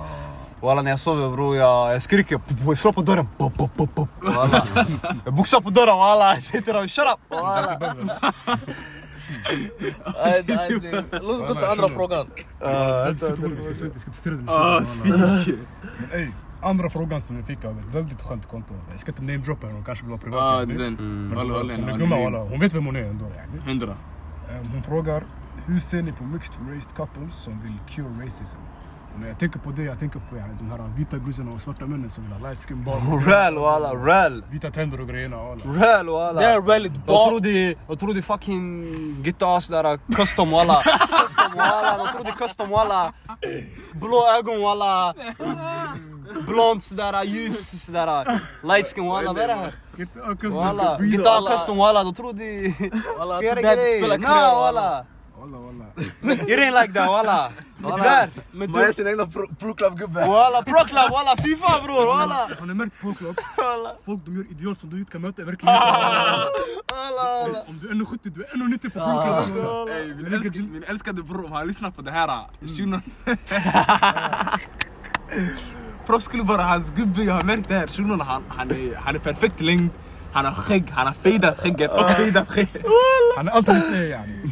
Walla 0.62 0.82
när 0.82 0.89
jag 0.91 1.00
sover 1.00 1.29
bror, 1.29 1.55
jag, 1.55 1.93
jag 1.93 2.01
skriker, 2.01 2.39
jag 2.67 2.77
slår 2.77 2.91
på 2.91 3.01
dörren. 3.01 3.27
Pop, 3.38 3.58
pop, 3.58 3.96
pop. 3.96 4.10
Walla. 4.22 4.67
Jag 5.25 5.34
boxar 5.34 5.60
på 5.60 5.70
dörren 5.70 5.98
walla, 5.98 6.34
jag 6.34 6.43
sitter 6.43 6.74
där, 6.74 6.88
shut 6.88 7.05
up! 7.05 7.38
Låt 11.12 11.42
oss 11.42 11.48
gå 11.48 11.56
till 11.56 11.65
andra 11.65 11.88
frågan. 11.88 12.27
Vi 13.13 14.00
ska. 14.00 14.13
Ah, 14.48 14.82
andra 16.70 16.89
frågan 16.89 17.22
som 17.22 17.38
vi 17.38 17.44
fick 17.44 17.65
av 17.65 17.80
ett 17.80 17.96
väldigt 17.96 18.22
skönt 18.22 18.48
konto. 18.50 18.74
Jag 18.92 19.00
ska 19.00 19.12
inte 19.12 19.22
namedroppa 19.24 19.68
henne, 19.68 19.77
hon 19.77 19.86
kanske 19.86 20.03
vill 20.03 20.10
vara 20.12 20.22
privat. 20.22 20.68
Den. 20.77 20.94
Men 20.94 21.36
Walla, 21.38 21.58
hon, 21.58 21.70
är 21.89 21.98
gumma, 21.98 22.15
hon 22.39 22.60
vet 22.60 22.74
vem 22.74 22.86
hon 22.86 22.96
är 22.96 23.03
ändå. 23.03 23.25
Hundra. 23.65 23.96
Ehm, 24.51 24.68
Hon 24.74 24.84
frågar, 24.84 25.24
hur 25.65 25.80
ser 25.80 26.01
ni 26.01 26.12
på 26.12 26.24
mixed 26.24 26.56
race 26.75 26.89
couples 26.96 27.36
som 27.36 27.62
vill 27.63 27.77
cure 27.89 28.25
racism? 28.25 28.58
Och 29.13 29.20
när 29.20 29.27
jag 29.27 29.39
tänker 29.39 29.60
på 29.60 29.70
det, 29.72 29.84
jag 29.84 30.00
tänker 30.00 30.20
på 30.20 30.38
yani, 30.38 30.53
de 30.60 30.70
här 30.72 30.89
vita 30.98 31.17
gussarna 31.17 31.51
och 31.51 31.62
svarta 31.62 31.86
männen 31.86 32.10
som 32.10 32.24
vill 32.24 32.34
ha 32.34 32.50
light 32.50 32.60
skin 32.67 32.84
barn. 32.84 33.25
Rall 33.25 33.58
walla, 33.58 33.93
rall! 33.93 34.43
Vita 34.51 34.70
tänder 34.72 35.01
och 35.01 35.08
grejerna. 35.08 35.38
Walla. 35.38 35.63
Rall 35.65 36.10
walla! 36.10 36.39
Det 36.41 36.46
är 36.48 36.62
väldigt 36.62 36.93
Jag 36.93 37.01
bra. 37.05 37.27
tror 37.27 37.39
det, 37.39 37.75
jag 37.88 38.00
tror 38.00 38.13
det 38.13 38.22
fucking 38.22 38.86
Gittas 39.24 39.67
där 39.67 40.00
custom 40.15 40.51
walla. 40.51 40.82
Custom 40.82 41.58
walla, 41.58 41.98
jag 41.98 42.13
tror 42.15 42.24
det 42.25 42.32
custom 42.32 42.70
walla. 42.70 43.13
Blå 43.93 44.38
ögon 44.39 44.62
walla. 44.62 45.13
Blont 46.48 46.84
sådär, 46.84 47.24
ljus 47.24 47.86
sådär. 47.86 48.39
Light 48.63 48.88
skin 48.96 49.08
walla, 49.08 49.34
vad 49.34 49.41
är 49.41 49.48
det 49.48 49.53
här? 49.53 49.74
Walla, 50.50 50.98
Walla. 51.24 51.51
custom 51.51 51.77
walla, 51.77 52.03
de 52.03 52.13
tror 52.15 52.34
det... 52.34 52.74
Walla 53.20 53.39
till 53.39 53.50
dad 53.50 53.77
grejer. 53.77 53.98
spelar 54.00 54.17
Nah 54.17 54.27
kräm 54.27 54.55
walla. 54.58 54.60
walla. 54.60 55.05
Walla 55.39 55.58
walla. 55.58 55.86
It 56.48 56.60
ain't 56.60 56.82
like 56.82 56.93
that 56.93 57.08
walla. 57.10 57.51
Men 58.51 58.71
Man 58.71 58.81
är 58.81 58.91
sin 58.91 59.07
egna 59.07 59.25
pro- 59.27 59.47
pro-club-gubbe. 59.59 60.19
Walla, 60.27 60.61
Pro 60.63 60.73
Club, 60.85 61.11
walla, 61.11 61.35
Fifa 61.43 61.81
bror, 61.83 62.05
walla! 62.07 62.49
Har 62.59 62.65
ni 62.65 62.73
märkt 62.73 63.01
på 63.01 63.13
Club? 63.13 63.35
Walla, 63.57 63.91
Folk 64.05 64.25
de 64.25 64.35
gör 64.35 64.45
ideal 64.51 64.75
som 64.75 64.89
du 64.89 64.99
inte 64.99 65.11
kan 65.11 65.21
möta 65.21 65.41
i 65.41 65.45
verkligheten. 65.45 65.89
walla. 66.93 67.61
Om 67.67 67.79
du 67.81 67.87
är 67.89 67.93
1,70 67.93 68.17
du 68.23 68.43
är 68.43 68.47
1,90 68.47 68.89
på 68.89 68.99
Pro 68.99 69.53
Club. 69.53 69.89
Ey, 69.89 70.15
min, 70.15 70.33
älsk, 70.33 70.55
min 70.55 70.83
älskade 70.87 71.23
bror, 71.23 71.45
om 71.45 71.51
han 71.51 71.67
lyssnar 71.67 71.91
på 71.91 72.01
det 72.01 72.11
här 72.11 72.39
shunon. 72.77 73.01
Proffs 76.05 76.25
skulle 76.25 76.43
bara, 76.43 76.63
hans 76.63 76.89
gubbe, 76.95 77.23
jag 77.23 77.33
har 77.33 77.41
märkt 77.41 77.67
det 77.69 77.75
här. 77.75 77.87
Shunon 77.87 78.21
han 78.21 79.15
är 79.15 79.19
perfekt 79.19 79.61
längd. 79.61 79.89
Han 80.33 80.45
har 80.45 80.53
skägg, 80.53 80.89
han 80.91 81.07
har 81.07 81.13
fejdat 81.13 81.59
skägget 81.59 81.91
och 81.91 82.09
fejdat 82.09 82.49
skägget. 82.49 82.85
Han 83.37 83.47
är 83.47 83.51
alltid 83.51 83.75
lite 83.75 83.97
yani. 83.97 84.51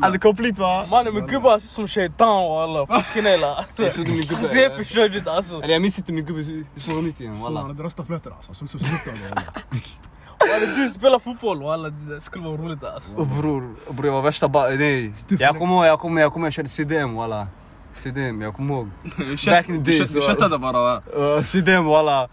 Han 0.00 0.14
är 0.14 0.18
complete 0.18 0.60
va? 0.60 0.84
mannen 0.90 1.14
min 1.14 1.26
gubbe 1.26 1.50
han 1.50 1.60
ser 1.60 1.68
som 1.68 1.88
shaitan 1.88 2.50
walla. 2.50 2.86
Fucking 2.86 3.24
hela. 3.24 3.64
Jag 3.76 3.92
såg 3.92 4.08
min 4.08 4.20
gubbe. 4.20 4.34
Han 4.34 4.44
ser 4.44 4.70
för 4.70 4.84
ut 5.16 5.28
alltså. 5.28 5.62
Eller 5.62 5.72
jag 5.72 5.82
minns 5.82 5.98
inte 5.98 6.12
min 6.12 6.24
gubbe, 6.24 6.40
hur 6.40 6.64
såg 6.76 6.94
han 6.94 7.06
ut 7.06 7.20
igen 7.20 7.40
walla? 7.40 7.60
han 7.60 7.70
hade 7.70 7.82
rastaflätor 7.82 8.32
alltså. 8.36 8.54
Såg 8.54 8.70
ut 8.80 8.80
som. 8.80 9.12
Walla 10.40 10.74
du 10.76 10.90
spelar 10.90 11.18
fotboll 11.18 11.62
walla. 11.62 11.90
Det 11.90 12.20
skulle 12.20 12.44
vara 12.44 12.56
roligt 12.56 12.84
alltså. 12.84 13.16
Och 13.18 13.26
bror, 13.26 13.74
bror 13.90 14.06
jag 14.06 14.12
var 14.12 14.22
värsta 14.22 14.48
ba... 14.48 14.68
Nej. 14.68 15.12
Jag 15.28 15.58
kommer 15.58 15.74
ihåg, 15.74 15.86
jag 15.86 15.98
kommer 15.98 16.30
kommer 16.30 16.46
jag 16.46 16.52
körde 16.52 16.68
CDM 16.68 17.14
walla. 17.14 17.48
CDM, 17.96 18.42
jag 18.42 18.54
kommer 18.54 18.74
ihåg. 18.74 18.90
Back 19.46 19.68
in 19.68 19.84
the 19.84 19.90
days. 19.90 20.10
du 20.10 20.20
köttade 20.20 20.58
bara 20.58 20.72
va? 20.72 21.02
CDM 21.42 21.84
walla. 21.84 22.28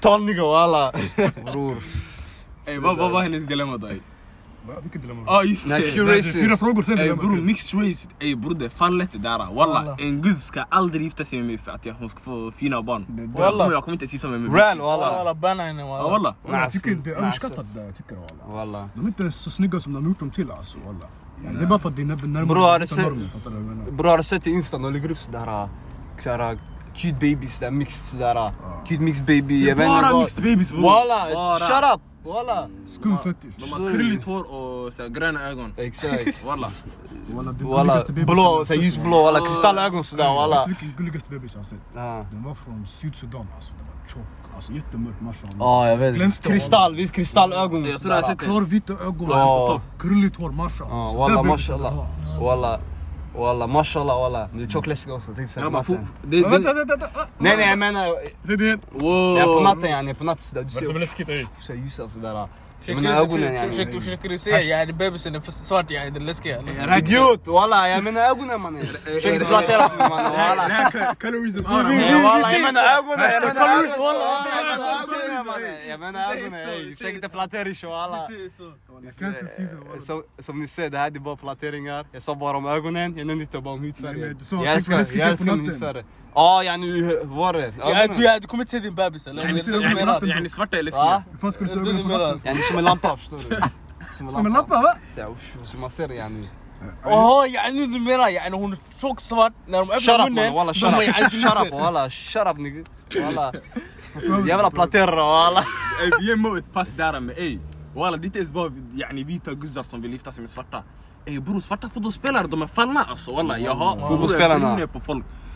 Talningar 0.00 0.42
walla. 0.42 0.92
Bror. 1.52 1.76
Ey 2.66 2.78
vad 2.78 2.96
vad 2.96 3.10
var 3.12 3.22
hennes 3.22 3.46
dilemma 3.46 3.76
då? 3.76 3.86
ey? 3.86 4.00
Va? 4.68 4.74
Vilket 4.82 5.02
dilemma? 5.02 5.22
Ja 5.26 5.42
just 5.44 5.66
Nej, 5.66 5.80
det. 5.80 5.90
Q 5.90 5.96
Nej, 5.96 6.06
det 6.06 6.12
är 6.12 6.16
racist. 6.18 6.34
Fyra 6.34 6.56
frågor 6.56 6.82
sen 6.82 6.98
Ey 6.98 7.02
dilemma. 7.02 7.22
bror, 7.22 7.36
mixed 7.36 7.80
race. 7.80 8.08
Ey 8.20 8.34
bror 8.36 8.54
det 8.54 8.64
är 8.64 8.68
fan 8.68 8.98
lätt 8.98 9.12
det 9.12 9.18
där. 9.18 9.38
Walla, 9.38 9.54
Walla. 9.54 9.96
en 10.00 10.22
guzz 10.22 10.44
ska 10.44 10.62
aldrig 10.68 11.02
gifta 11.02 11.24
sig 11.24 11.38
med 11.38 11.46
mig 11.46 11.58
för 11.58 11.70
att 11.70 11.86
jag, 11.86 11.94
hon 11.94 12.08
ska 12.08 12.20
få 12.20 12.52
fina 12.56 12.82
barn. 12.82 13.06
Det- 13.08 13.26
Walla. 13.40 13.64
Jag, 13.64 13.72
jag 13.72 13.84
kommer 13.84 13.92
inte 13.92 14.04
ens 14.04 14.12
gifta 14.12 14.28
mig 14.28 14.38
med 14.38 14.54
Real 14.54 14.78
Walla 14.78 15.24
det 27.02 27.08
är 27.08 27.36
det 27.36 27.36
där, 27.36 27.36
är 27.36 27.36
så 27.36 27.36
Det 27.36 27.36
är 27.36 27.36
det 27.36 27.36
är 27.36 27.36
cute 27.36 27.36
babies, 27.36 27.54
sådär 27.54 27.70
mixed 27.70 28.06
sådär, 28.06 28.52
cute 28.88 29.02
mixed 29.02 29.26
baby, 29.26 29.68
jag 29.68 29.76
vet 29.76 29.86
inte 29.88 30.02
Bara 30.02 30.20
mixed 30.20 30.44
babies 30.44 30.72
bror. 30.72 30.82
Walla, 30.82 31.34
Bara. 31.34 31.58
shut 31.58 31.94
up! 31.94 32.00
Walla! 32.24 32.68
Skum 32.86 33.18
fetish. 33.18 33.54
De 33.56 33.72
har 33.72 33.92
krulligt 33.92 34.24
hår 34.24 34.40
och 34.40 34.92
så 34.92 35.02
här, 35.02 35.08
gröna 35.08 35.48
ögon. 35.48 35.74
Exakt. 35.76 36.44
Walla. 36.44 36.70
Walla, 37.58 38.04
det 38.08 38.20
är 38.20 38.24
blå, 38.24 38.34
såhär 38.34 38.64
sett, 38.64 38.82
ljusblå, 38.84 39.22
walla 39.22 39.46
kristallögon 39.46 40.04
sådär 40.04 40.24
Vet 40.24 40.34
walla. 40.36 40.64
du 40.64 40.68
vilken 40.68 40.94
gulligaste 40.96 41.30
bebis 41.30 41.52
jag 41.52 41.58
har 41.60 41.64
sett? 41.64 41.78
Ja. 41.94 42.26
Den 42.30 42.42
var 42.42 42.54
från 42.54 42.86
Sydsudan 42.86 43.46
alltså. 43.56 43.74
Den 43.74 43.86
var 43.86 44.08
tjock. 44.08 44.54
Alltså 44.54 44.72
jättemörk 44.72 45.20
mashallah. 45.20 45.56
Ja, 45.58 45.88
jag 45.88 45.96
vet. 45.96 46.42
Kristall, 46.42 46.94
visst 46.94 47.14
kristallögon 47.14 47.84
Jag 47.84 48.00
tror 48.00 48.14
jag 48.14 48.22
har 48.22 48.28
sett 48.28 48.38
det. 48.38 48.44
Klarvita 48.44 48.92
ögon, 48.92 49.28
Ja. 49.30 49.80
krulligt 49.98 50.36
hår 50.36 50.50
mashallah. 50.50 50.96
Ja, 50.98 51.08
Så 51.08 51.18
walla 51.18 51.34
där 51.34 51.42
mashallah. 51.42 51.94
Walla. 52.40 52.80
Walla 53.36 53.66
mashallah 53.66 54.20
walla. 54.20 54.48
Men 54.48 54.58
det 54.58 54.64
är 54.64 54.68
tjockläskiga 54.68 55.14
också, 55.14 55.26
tänkte 55.34 55.54
säga 55.54 55.66
på 55.66 55.70
natten. 55.70 56.06
det- 56.22 56.42
Vänta, 56.42 56.74
vänta, 56.74 56.96
vänta! 56.96 57.26
Nej 57.38 57.56
nej 57.56 57.68
jag 57.68 57.78
menar, 57.78 58.06
Säg 58.46 58.56
det 58.56 58.64
igen! 58.64 58.80
Wow. 58.92 59.36
är 59.38 59.44
på 59.44 59.60
natten 59.60 59.90
yani, 59.90 60.14
på 60.14 60.24
natten 60.24 60.42
sådär. 60.42 60.62
Du 60.62 60.64
Vad 60.64 60.72
så 60.72 60.78
ser 60.92 60.98
läskigt 61.00 61.26
sådär. 61.26 61.62
Säga 61.62 61.78
yani 61.78 61.80
bebisen 61.80 62.04
är 62.04 62.08
för 62.08 62.10
svart 62.10 62.28
yani, 62.28 62.28
det 62.28 62.28
är 62.28 62.28
läskiga 62.28 62.28
eller? 62.32 62.46
Idiot 62.46 62.50
walla, 67.46 67.88
jag 67.88 68.04
menar 68.04 68.20
ögonen 68.30 68.60
mannen. 68.60 68.82
Försök 69.04 69.32
inte 69.34 69.46
flattera 69.46 69.88
på 69.88 69.96
mig 69.96 70.08
mannen 70.08 70.32
walla. 70.32 71.14
Colorism! 71.20 71.58
Ja, 71.64 71.70
walla, 72.22 72.52
jag 72.52 72.62
menar 72.62 72.82
ögonen, 72.98 73.30
jag 73.32 73.42
menar 73.42 73.54
Colours, 73.54 73.90
ögonen. 73.92 73.98
walla. 73.98 74.46
Jag 74.60 74.78
menar 74.78 75.02
ögonen, 75.02 75.46
mannen. 75.46 75.88
Jag 75.88 76.00
menar 76.00 76.36
ögonen, 76.36 76.68
ey. 76.68 76.94
Försök 76.94 77.14
inte 77.14 77.28
flattera 77.28 77.68
ish 77.68 77.84
walla. 77.84 78.28
Cancel 79.18 79.48
season 79.48 79.80
walla. 79.88 80.00
Som, 80.00 80.22
som 80.38 80.60
ni 80.60 80.68
ser, 80.68 80.90
det 80.90 80.98
här 80.98 81.06
är 81.06 81.18
bara 81.18 81.36
flatteringar. 81.36 82.06
Jag 82.12 82.22
sa 82.22 82.34
bara 82.34 82.56
om 82.56 82.66
ögonen, 82.66 83.16
jag 83.16 83.26
nämnde 86.34 86.58
inte 86.58 86.66
bara 86.66 86.76
om 86.76 86.82
Nej, 86.82 86.90
hudfärgen. 86.90 86.90
men 86.90 86.90
du 86.90 86.90
sa 86.90 86.90
Jag 86.90 86.90
tänk 86.90 86.90
älskar, 86.90 86.90
vad 86.90 86.90
läskigt 86.90 86.90
det 86.90 86.90
jag 86.90 86.90
är 86.90 86.92
på 86.92 86.98
älskar 87.00 87.00
natten. 87.00 87.00
hudfärg. 87.00 87.10
Ja, 87.14 87.16
ja 87.16 87.16
nu, 87.16 87.20
vad 87.24 87.36
var 87.38 87.52
det? 87.52 87.74
Ja, 87.78 87.90
Ögonen. 87.90 88.16
du, 88.16 88.24
ja, 88.24 88.38
du 88.40 88.46
kommer 88.46 88.62
inte 88.62 88.70
se 88.70 88.78
din 88.78 88.94
bebis 88.94 89.26
eller? 89.26 89.42
Yani, 89.44 89.52
Det 89.52 89.68
är 89.68 89.72
det 89.72 89.78
du 89.78 89.82
yani, 89.84 89.94
menar. 89.94 90.12
natten- 90.14 90.28
Yani 90.28 90.48
svarta 90.50 90.76
är 90.76 90.82
Va? 90.82 90.84
läskiga. 90.84 91.22
Hur 91.32 91.38
fan 91.38 91.52
ska 91.52 91.64
du 91.64 91.68
se 91.70 91.74
Det 91.74 91.80
är 91.80 91.84
det 91.84 91.90
ögonen 91.90 92.08
du 92.08 92.12
på 92.14 92.18
menar. 92.18 92.34
natten? 92.34 92.46
Yani 92.50 92.62
som 92.62 92.78
en 92.78 92.84
lampa, 92.84 93.16
förstår 93.16 93.38
du? 93.38 93.56
Som 94.32 94.46
en 94.46 94.52
lampa 94.52 94.82
va? 94.82 94.94
Så, 95.14 95.20
här, 95.20 95.28
uff, 95.30 95.56
så 95.64 95.76
man 95.76 95.90
ser 95.90 96.08
det 96.08 96.14
yani. 96.14 96.48
Jaha, 97.04 97.46
yani 97.46 97.86
du 97.86 97.98
menar 98.00 98.28
yani 98.28 98.56
hon 98.56 98.72
är 98.72 98.78
tjock 99.00 99.20
svart, 99.20 99.52
när 99.66 99.78
de 99.78 99.86
Shut 99.88 99.96
öppnar 99.98 100.14
up 100.14 100.20
munnen, 100.28 100.34
mannen, 100.34 100.54
walla 100.54 100.72
de 100.72 100.78
shut 100.78 100.88
har 100.90 101.02
up. 101.02 101.08
yani 101.08 101.30
Shut 101.30 101.56
up 101.56 101.64
inte 101.64 101.76
walla, 101.76 102.10
shut 102.10 102.46
up 102.46 102.56
nigga. 102.58 102.84
Walla. 103.24 103.52
Jävla 104.48 104.70
platerare 104.70 105.16
walla. 105.22 105.64
Ey, 106.02 106.26
Ge 106.26 106.36
Mo 106.36 106.56
ett 106.56 106.72
pass 106.72 106.88
där 106.96 107.20
med 107.20 107.38
ey. 107.38 107.58
Walla 107.94 108.16
det 108.16 108.28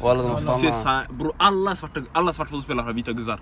är 0.00 0.14
de 0.16 0.26
är 0.26 0.40
walla. 0.40 0.57
De 0.62 0.72
fan. 0.72 1.04
Bror 1.11 1.33
alla 1.37 1.76
svarta, 1.76 2.00
alla 2.12 2.33
svarta 2.33 2.48
fotbollsspelare 2.48 2.85
har 2.85 2.92
vita 2.92 3.12
guzzar. 3.12 3.40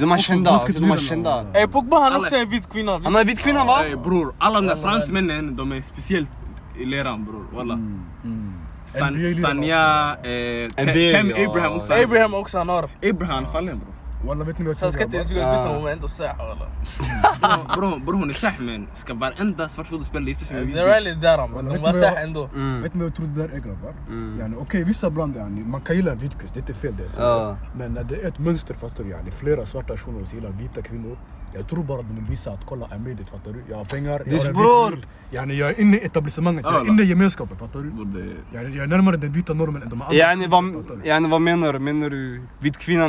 De 0.00 0.12
är 0.12 0.18
kända, 0.18 0.60
de 0.78 0.90
är 0.90 0.96
kända. 0.96 1.46
Ey 1.54 1.66
Pogba 1.66 2.00
han 2.00 2.12
är 2.12 2.18
också 2.18 2.36
en 2.36 2.48
vit 2.48 2.72
kvinna. 2.72 2.98
Han 2.98 3.16
är 3.16 3.24
vit 3.24 3.38
kvinna 3.38 3.64
va? 3.64 3.84
Ey 3.84 3.96
bror 3.96 4.34
alla 4.38 4.60
de 4.60 4.66
där 4.66 4.76
fransmännen 4.76 5.56
de 5.56 5.72
är 5.72 5.82
speciellt 5.82 6.30
i 6.78 6.84
leran 6.84 7.24
bror 7.24 7.46
walla. 7.52 7.78
San, 8.86 9.14
NBA-lirare 9.14 9.40
Sanja, 9.40 10.16
eh, 10.24 10.32
ja. 10.32 11.50
Abraham 11.50 11.72
också. 11.72 11.92
Abraham 11.92 12.34
också 12.34 12.58
han 12.58 12.68
har. 12.68 12.90
Abraham 13.10 13.46
fallen 13.52 13.78
bror. 13.78 13.97
Walla 14.26 14.44
vet 14.44 14.58
ni 14.58 14.64
vad 14.66 14.76
Så 14.76 14.84
han 14.84 14.92
ska 14.92 15.04
inte 15.04 15.16
jag 15.16 15.20
ens 15.20 15.28
tror? 15.28 15.40
göra 15.40 15.52
vissa 15.52 15.72
moment 15.72 16.04
och 16.04 16.10
säga 16.10 16.34
walla. 16.38 16.66
Bror 17.76 17.98
bror 18.00 18.14
hon 18.14 18.30
är 18.30 18.34
sah 18.34 18.52
men 18.60 18.86
ska 18.94 19.14
varenda 19.14 19.68
svart 19.68 19.86
fotbollsspelare 19.86 20.28
gifta 20.28 20.44
sig 20.44 20.56
med 20.56 20.66
vit 20.66 20.74
Det 20.76 20.80
är 20.82 20.86
really 20.86 21.14
där 21.14 21.38
De 21.38 21.52
var 21.82 21.94
jag- 21.94 22.22
ändå. 22.22 22.44
Mm. 22.54 22.82
Vet 22.82 22.94
ni 22.94 23.00
vad 23.00 23.06
jag 23.08 23.14
tror 23.16 23.26
det 23.26 23.42
där 23.42 23.54
är 23.54 23.58
grabbar? 23.58 23.94
Yani, 24.40 24.56
Okej 24.60 24.84
vissa 24.84 25.06
ibland 25.06 25.36
yani, 25.36 25.60
man 25.64 25.80
kan 25.80 25.96
gilla 25.96 26.12
en 26.12 26.18
vitkust, 26.18 26.54
det 26.54 26.58
är 26.58 26.62
inte 26.62 26.74
fel 26.74 26.94
det 26.96 27.16
jag. 27.18 27.56
Men 27.78 27.92
när 27.94 28.04
det 28.04 28.14
är 28.16 28.28
ett 28.28 28.38
mönster 28.38 28.74
fattar 28.74 29.04
du 29.04 29.10
yani, 29.10 29.30
flera 29.30 29.66
svarta 29.66 29.96
shunon 29.96 30.26
som 30.26 30.38
gillar 30.38 30.50
vita 30.50 30.82
kvinnor. 30.82 31.18
Jag 31.54 31.68
tror 31.68 31.84
bara 31.84 32.00
att 32.00 32.08
de 32.08 32.14
vill 32.14 32.24
visa 32.24 32.50
att 32.50 32.66
kolla 32.66 32.86
I 32.86 32.98
made 32.98 33.22
it 33.22 33.28
fattar 33.28 33.52
du. 33.52 33.64
Jag 33.70 33.76
har 33.76 33.84
pengar, 33.84 34.22
jag 34.26 34.38
har 34.42 34.52
bror. 34.52 34.96
vit. 34.96 35.08
Yani, 35.30 35.54
jag 35.54 35.70
är 35.70 35.80
inne 35.80 35.96
i 35.96 36.04
etablissemanget, 36.04 36.64
jag 36.64 36.86
är 36.86 36.88
inne 36.88 37.02
i 37.02 37.06
gemenskapen 37.06 37.56
fattar 37.56 37.80
du. 37.80 37.88
Yani, 38.54 38.76
jag 38.76 38.82
är 38.82 38.86
närmare 38.86 39.16
den 39.16 39.32
vita 39.32 39.54
normen 39.54 39.82
än 39.82 39.88
de 39.88 40.02
andra. 40.02 40.16
Yani 40.16 40.46
vad, 40.46 40.64
yani 41.04 41.28
vad 41.28 41.40
menar 41.40 41.72
du? 41.72 41.78
Menar 41.78 42.10
du 42.10 42.42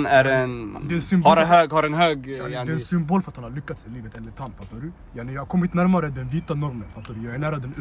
är 0.05 0.25
en... 0.25 0.77
Det 0.87 0.93
är 0.93 0.95
en 0.95 1.01
symbol. 1.01 1.29
Har 1.29 1.37
en 1.37 1.47
hög, 1.47 1.71
har 1.71 1.83
en 1.83 1.93
hög... 1.93 2.27
Yani, 2.27 2.49
det 2.49 2.57
är 2.57 2.69
en 2.69 2.79
symbol 2.79 3.21
för 3.21 3.31
att 3.31 3.35
han 3.35 3.43
har 3.43 3.51
lyckats 3.51 3.85
i 3.85 3.89
livet 3.89 4.15
enligt 4.17 4.39
han, 4.39 4.51
fattar 4.59 4.77
du? 4.77 4.91
Yani, 5.19 5.33
jag 5.33 5.41
har 5.41 5.45
kommit 5.45 5.73
närmare 5.73 6.07
den 6.09 6.27
vita 6.29 6.53
normen, 6.53 6.83
fattar 6.95 7.13
du? 7.13 7.25
Jag 7.25 7.35
är 7.35 7.39
nära 7.39 7.57
den 7.57 7.73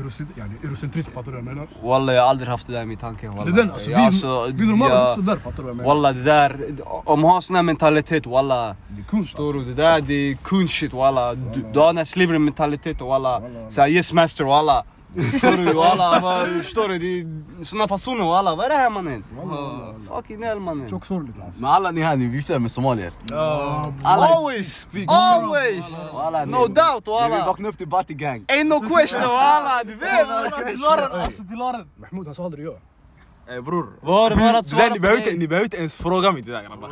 eurocentrism, 0.63 1.11
fattar 1.11 1.33
du 1.33 1.39
vad 1.39 1.47
jag 1.47 1.55
menar? 1.55 1.69
Walla 1.83 2.13
jag 2.13 2.23
har 2.23 2.29
aldrig 2.29 2.49
haft 2.49 2.67
det 2.67 2.73
där 2.73 2.83
i 2.83 2.87
min 2.87 2.99
tanke 2.99 3.29
walla. 3.29 3.45
Det 3.45 3.51
är 3.51 3.57
den, 3.57 3.71
alltså, 3.71 3.89
vi, 3.91 3.95
Ja, 4.23 4.47
vi 4.55 4.67
normala 4.67 4.95
är 4.95 4.99
jag- 4.99 5.09
också 5.11 5.21
där, 5.21 5.37
fattar 5.37 5.57
du 5.57 5.63
vad 5.63 5.71
jag 5.71 5.77
menar? 5.77 5.89
Walla 5.89 6.13
det 6.13 6.23
där, 6.23 6.75
om 7.05 7.21
man 7.21 7.31
har 7.31 7.41
sån 7.41 7.57
här 7.57 7.63
mentalitet 7.63 8.27
walla. 8.27 8.77
Kunst 9.11 9.31
Förstår 9.31 9.45
alltså. 9.45 9.59
du? 9.59 9.65
Det 9.65 9.75
där 9.83 10.01
det 10.01 10.15
är 10.15 10.35
kun 10.49 10.69
shit 10.69 10.93
walla. 10.93 11.35
Du, 11.35 11.63
du 11.73 11.79
har 11.79 11.87
den 11.87 11.97
här 11.97 12.05
slavery 12.05 12.39
mentaliteten 12.39 13.07
walla. 13.07 13.43
Såhär 13.71 13.89
yes 13.89 14.13
master 14.13 14.45
walla. 14.45 14.85
Förstår 15.33 15.57
du 15.57 15.73
walla? 15.73 16.21
Förstår 16.63 16.89
du? 16.89 16.99
Det 16.99 17.21
är 17.21 17.65
såna 17.65 17.89
fasoner 17.89 18.25
walla. 18.25 18.55
Vad 18.55 18.65
är 18.67 18.69
det 18.69 18.75
här 18.77 18.91
mannen? 18.91 19.25
Fucking 20.09 20.43
hell 20.43 20.61
mannen. 20.61 20.89
Tjock 20.89 21.05
sorgligt 21.07 21.37
alltså. 21.45 21.61
Men 21.63 21.71
alla 21.71 21.91
ni 21.91 22.01
här, 22.01 22.17
ni 22.17 22.25
gifta 22.25 22.59
med 22.59 22.71
somalier. 22.73 23.13
Alla 24.03 24.27
Always! 24.27 24.89
Always! 25.09 25.85
Walla, 26.15 26.45
No 26.45 26.67
doubt 26.67 27.07
Ni 27.07 27.13
vill 27.13 27.31
walla. 27.31 27.47
vakna 27.47 27.69
upp 27.69 27.79
till 27.79 27.89
Bati 27.89 28.15
gang. 28.15 28.45
Ain't 28.49 28.65
no 28.65 28.81
question 28.81 29.23
walla, 29.23 29.85
du 29.85 29.95
vet! 29.95 30.27
Dilaren, 30.77 31.13
alltså 31.21 31.43
Dilaren. 31.43 31.89
Mahmoud 32.01 32.27
han 32.27 32.35
sa 32.35 32.45
aldrig 32.45 32.67
ja. 32.67 32.73
Ni, 33.49 34.95
på 34.95 35.01
behöver 35.03 35.21
mig? 35.21 35.29
inte, 35.29 35.39
ni 35.39 35.49
behöver 35.49 35.65
inte 35.65 35.77
ens 35.77 35.97
fråga 35.97 36.33
mig 36.33 36.43
det 36.43 36.53
där 36.53 36.63
grabbar, 36.63 36.89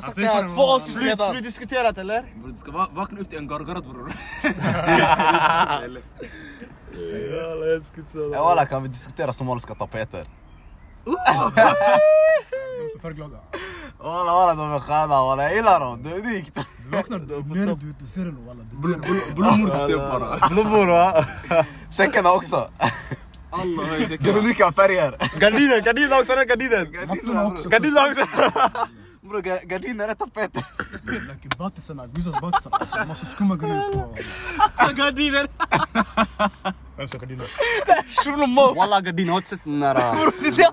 sagt 0.00 0.06
Alltså, 0.06 0.20
det 0.20 0.26
här 0.26 0.42
det 0.42 0.48
två 0.48 0.54
var- 0.66 0.74
avsnitt 0.74 0.92
Slut, 0.92 1.06
redan. 1.06 1.30
slut 1.32 1.44
diskuterat 1.44 1.98
eller? 1.98 2.22
Bror, 2.36 2.52
Du 2.52 2.56
ska 2.58 2.70
va- 2.70 2.88
vakna 2.92 3.20
upp 3.20 3.28
till 3.28 3.38
en 3.38 3.46
gargarat 3.46 3.84
bror. 3.84 4.12
Ja, 8.32 8.42
Walla 8.44 8.66
kan 8.66 8.82
vi 8.82 8.88
diskutera 8.88 9.32
somaliska 9.32 9.74
tapeter? 9.74 10.24
De 11.04 11.12
är 12.84 12.92
så 12.92 12.98
färgglada. 13.02 13.38
Walla 13.98 14.32
walla 14.32 14.54
de 14.54 14.72
är 14.72 14.78
sköna 14.78 15.06
walla, 15.06 15.42
jag 15.42 15.54
gillar 15.56 15.80
dem. 15.80 16.02
Det 16.02 16.10
är 16.10 16.14
unikt. 16.18 16.54
Du 16.84 16.96
vaknar, 16.96 17.18
du 17.18 17.34
ner, 17.42 17.74
du, 17.74 17.94
du 18.00 18.06
ser 18.06 18.24
den 18.24 18.46
walla. 18.46 18.62
Blommor 19.34 19.66
du 19.66 19.92
ser 19.92 19.96
bara. 19.96 20.48
Blommor 20.48 20.86
va? 20.86 21.24
Tecknen 21.96 22.26
också. 22.26 22.68
Allah 23.60 24.08
Det 24.20 24.30
är 24.30 24.36
unika 24.38 24.72
färger. 24.72 25.38
Gardinen, 25.38 25.82
gardinen 25.84 26.12
också, 26.20 26.34
den 26.34 26.46
gardinen! 26.48 27.08
mattorna 27.08 27.46
också. 27.46 27.68
Gardinen 27.68 28.04
också! 28.10 28.26
Bror 29.20 29.42
ga- 29.42 29.66
gardiner 29.66 30.08
är 30.08 30.14
tapeter. 30.14 30.64
Like 31.28 31.56
batisarna, 31.58 32.06
Guzzas 32.06 32.40
batisar. 32.40 32.70
Alltså 32.80 32.96
de 32.96 33.08
har 33.08 33.14
så 33.14 33.26
skumma 33.26 33.56
grejer 33.56 33.92
på. 33.92 34.16
Så 34.86 34.92
gardiner. 34.94 35.48
Vem 36.96 37.08
ska 37.08 37.18
gardiner? 37.18 37.46
Shuno 38.24 38.46
Mo! 38.46 38.74
Walla 38.74 39.00
gardin, 39.00 39.28
har 39.28 39.40
du 39.40 39.46
sett 39.46 39.64
den 39.64 39.80
där... 39.80 39.94
Bror 39.94 40.32
det 40.40 40.48
är 40.48 40.72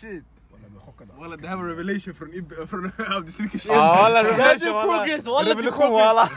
Shit. 0.00 0.24
Walla, 0.50 0.62
jag 0.62 0.70
blev 0.72 0.80
chockad 0.80 1.08
alltså. 1.10 1.22
Walla 1.22 1.36
det 1.36 1.48
här 1.48 1.56
var 1.56 1.64
revelation 1.64 2.14
från 2.14 2.34
Ibbe, 2.34 2.66
från 2.66 2.92
Abdesirkis 3.16 3.66
Ja 3.66 3.74
walla 4.02 4.22
Det 4.22 4.32
här 4.32 4.54
revolution 4.54 4.94
är 4.94 4.96
progress, 4.96 5.26
walla. 5.26 5.32
walla 5.34 5.44
det 5.44 5.50
är 5.50 5.54
Revolution 5.54 5.88
progress! 5.88 6.06
walla. 6.06 6.28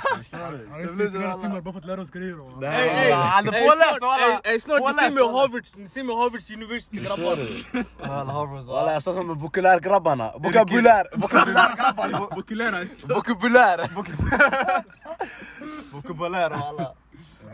Han 0.71 0.82
har 0.82 0.88
suttit 0.88 1.12
flera 1.12 1.34
timmar 1.38 1.62
bara 1.62 1.73
för 1.73 1.80
att 1.80 1.86
lära 1.86 2.02
oss 2.02 2.12
grejer. 2.12 2.39
och- 2.39 2.63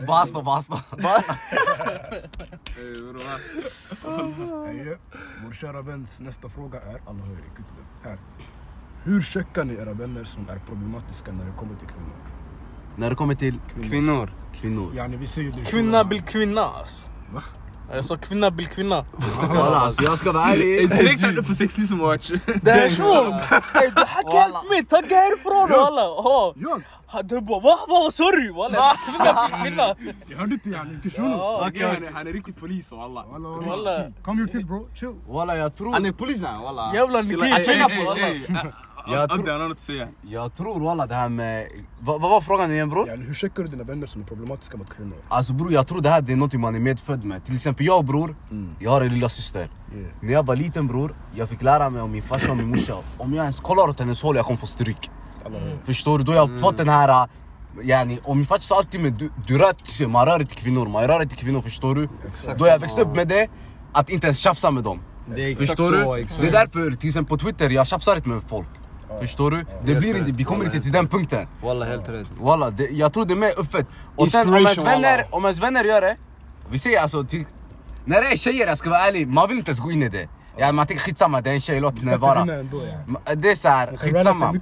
Basta 0.06 0.42
basta. 0.42 0.80
Hej, 4.66 4.98
Vår 5.46 5.52
kära 5.52 5.82
väns 5.82 6.20
nästa 6.20 6.48
fråga 6.48 6.80
är, 6.80 7.00
alla 7.06 7.18
hör 7.18 7.32
i 7.34 7.50
kutuben, 7.56 7.84
här. 8.04 8.18
Hur 9.04 9.22
checkar 9.22 9.64
ni 9.64 9.74
era 9.74 9.92
vänner 9.92 10.24
som 10.24 10.48
är 10.48 10.58
problematiska 10.66 11.32
när 11.32 11.44
det 11.44 11.52
kommer 11.58 11.74
till 11.74 11.88
kvinnor? 11.88 12.16
När 12.96 13.10
det 13.10 13.16
kommer 13.16 13.34
till 13.34 13.60
Kvinnor. 13.82 14.30
kvinnor. 14.54 14.92
Yani 14.96 15.16
vi 15.16 15.26
ser 15.26 15.42
ju 15.42 15.50
det 15.50 15.64
Kvinna 15.64 16.04
bil 16.04 16.22
kvinna 16.22 16.60
alltså. 16.60 17.08
Va? 17.34 17.42
Jag 17.94 18.04
sa 18.04 18.16
kvinna 18.16 18.50
bil 18.50 18.66
kvinna. 18.68 19.04
Walla 19.48 19.76
alltså 19.76 20.02
jag 20.02 20.18
ska 20.18 20.32
vara 20.32 20.44
Ey 20.44 20.52
ärlig. 20.52 20.90
direkt 20.90 21.20
här 21.20 21.42
på 21.42 21.54
sexism 21.54 21.98
watch. 21.98 22.30
Det 22.62 22.70
här 22.70 22.90
shunon! 22.90 23.32
Ey 23.32 23.90
du 23.96 24.00
hackar 24.00 24.34
hjälp 24.34 24.68
mig, 24.70 24.84
tagga 24.84 25.16
härifrån 25.16 25.70
walla! 25.70 26.00
Ja. 26.02 26.54
Jag? 26.56 26.82
Han 27.06 27.26
du 27.26 27.40
bara 27.40 27.60
va? 27.60 27.70
Va? 27.70 27.78
Vad 27.88 28.14
sa 28.14 28.30
du? 28.30 28.52
Walla 28.52 28.74
jag 28.74 28.84
sa 28.84 29.10
kvinna 29.10 29.48
bil 29.48 29.62
kvinna. 29.62 29.94
Jag 30.28 30.38
hörde 30.38 30.58
jag 39.08 39.30
tror. 39.30 39.46
Han 39.48 39.60
har 39.60 39.68
något 39.68 39.76
att 39.76 39.82
säga. 39.82 40.08
Jag 40.22 40.54
tror 40.54 40.80
walla 40.80 41.06
det 41.06 41.14
här 41.14 41.28
med... 41.28 41.66
Vad 42.00 42.20
vad 42.20 42.30
var 42.30 42.40
frågan 42.40 42.72
igen 42.72 42.88
bror? 42.90 43.08
Yani, 43.08 43.24
hur 43.24 43.34
checkar 43.34 43.62
du 43.62 43.68
dina 43.68 43.84
vänner 43.84 44.06
som 44.06 44.22
är 44.22 44.26
problematiska 44.26 44.76
mot 44.76 44.94
kvinnor? 44.96 45.16
Alltså 45.28 45.52
bror 45.52 45.72
jag 45.72 45.86
tror 45.86 46.00
det 46.00 46.08
här 46.10 46.20
det 46.20 46.32
är 46.32 46.36
något 46.36 46.52
man 46.52 46.74
är 46.74 46.80
medfödd 46.80 47.24
med. 47.24 47.44
Till 47.44 47.54
exempel 47.54 47.86
jag 47.86 48.04
bror, 48.04 48.36
jag 48.78 48.90
har 48.90 49.00
en 49.00 49.14
lilla 49.14 49.28
syster. 49.28 49.60
Yeah. 49.60 50.06
När 50.20 50.32
jag 50.32 50.46
var 50.46 50.56
liten 50.56 50.86
bror, 50.86 51.14
jag 51.34 51.48
fick 51.48 51.62
lära 51.62 51.90
mig 51.90 52.02
av 52.02 52.10
min 52.10 52.22
farsa 52.22 52.50
och 52.50 52.56
min 52.56 52.68
morsa. 52.70 52.96
Om 53.18 53.34
jag 53.34 53.42
ens 53.42 53.60
kollar 53.60 53.88
åt 53.88 54.00
hennes 54.00 54.22
håll 54.22 54.36
jag 54.36 54.44
kommer 54.44 54.58
få 54.58 54.66
stryk. 54.66 55.10
Förstår 55.84 56.18
du? 56.18 56.24
Då 56.24 56.32
jag 56.34 56.60
fått 56.60 56.76
den 56.76 56.88
här... 56.88 57.08
äh, 57.08 57.28
Yani, 57.82 58.18
och 58.24 58.36
min 58.36 58.46
farsa 58.46 58.62
sa 58.62 58.76
alltid 58.76 59.00
med 59.00 59.12
du, 59.12 59.30
du 59.46 59.58
rör 59.58 59.72
till 59.72 59.94
sig, 59.94 60.06
man 60.06 60.26
rör 60.26 60.40
inte 60.40 60.54
kvinnor, 60.54 60.88
man 60.88 61.06
rör 61.08 61.22
inte 61.22 61.36
kvinnor 61.36 61.60
förstår 61.60 61.94
du? 61.94 62.08
Då 62.58 62.66
jag 62.66 62.78
växte 62.78 63.02
upp 63.02 63.16
med 63.16 63.28
det, 63.28 63.48
att 63.92 64.10
inte 64.10 64.26
ens 64.26 64.38
tjafsa 64.38 64.70
med 64.70 64.84
dem. 64.84 65.00
Det 65.36 65.42
är 65.42 65.48
exakt 65.48 65.66
Förstår 65.66 66.02
så, 66.02 66.14
du? 66.14 66.20
exakt. 66.20 66.40
Det 66.40 66.48
är 66.48 66.52
därför 66.52 66.90
till 66.90 67.08
exempel 67.08 67.38
på 67.38 67.44
Twitter, 67.44 67.70
jag 67.70 67.86
tjafsar 67.86 68.16
inte 68.16 68.28
med 68.28 68.42
folk. 68.48 68.66
Förstår 69.20 69.50
du? 69.50 69.64
Det 69.84 69.94
blir 69.94 70.16
inte, 70.18 70.32
vi 70.32 70.44
kommer 70.44 70.64
inte 70.64 70.80
till 70.80 70.92
den 70.92 71.08
punkten. 71.08 71.46
Walla 71.62 71.84
helt 71.84 72.08
rätt. 72.08 72.26
Walla, 72.40 72.70
det, 72.70 72.88
jag 72.90 73.12
tror 73.12 73.24
det 73.24 73.34
är 73.34 73.36
mer 73.36 73.58
uppfött. 73.58 73.86
Och 74.16 74.28
sen 74.28 74.48
om 74.48 74.54
ens 74.54 74.82
vänner, 74.82 75.26
om 75.30 75.44
ens 75.44 75.58
vänner 75.62 75.84
gör 75.84 76.00
det, 76.00 76.16
vi 76.70 76.78
säger 76.78 77.02
alltså 77.02 77.24
till, 77.24 77.44
när 78.04 78.20
det 78.20 78.26
är 78.32 78.36
tjejer, 78.36 78.66
jag 78.66 78.78
ska 78.78 78.90
vara 78.90 79.00
ärlig, 79.00 79.28
man 79.28 79.48
vill 79.48 79.58
inte 79.58 79.70
ens 79.70 79.80
gå 79.80 79.92
in 79.92 80.02
i 80.02 80.08
det. 80.08 80.28
Ja, 80.56 80.72
man 80.72 80.86
tänker 80.86 81.04
skitsamma, 81.04 81.40
det 81.40 81.50
är 81.50 81.54
en 81.54 81.60
tjej, 81.60 81.80
låt 81.80 81.98
henne 81.98 82.16
vara. 82.16 82.44
Det 83.34 83.50
är 83.50 83.54
såhär, 83.54 83.96
skitsamma. 83.96 84.60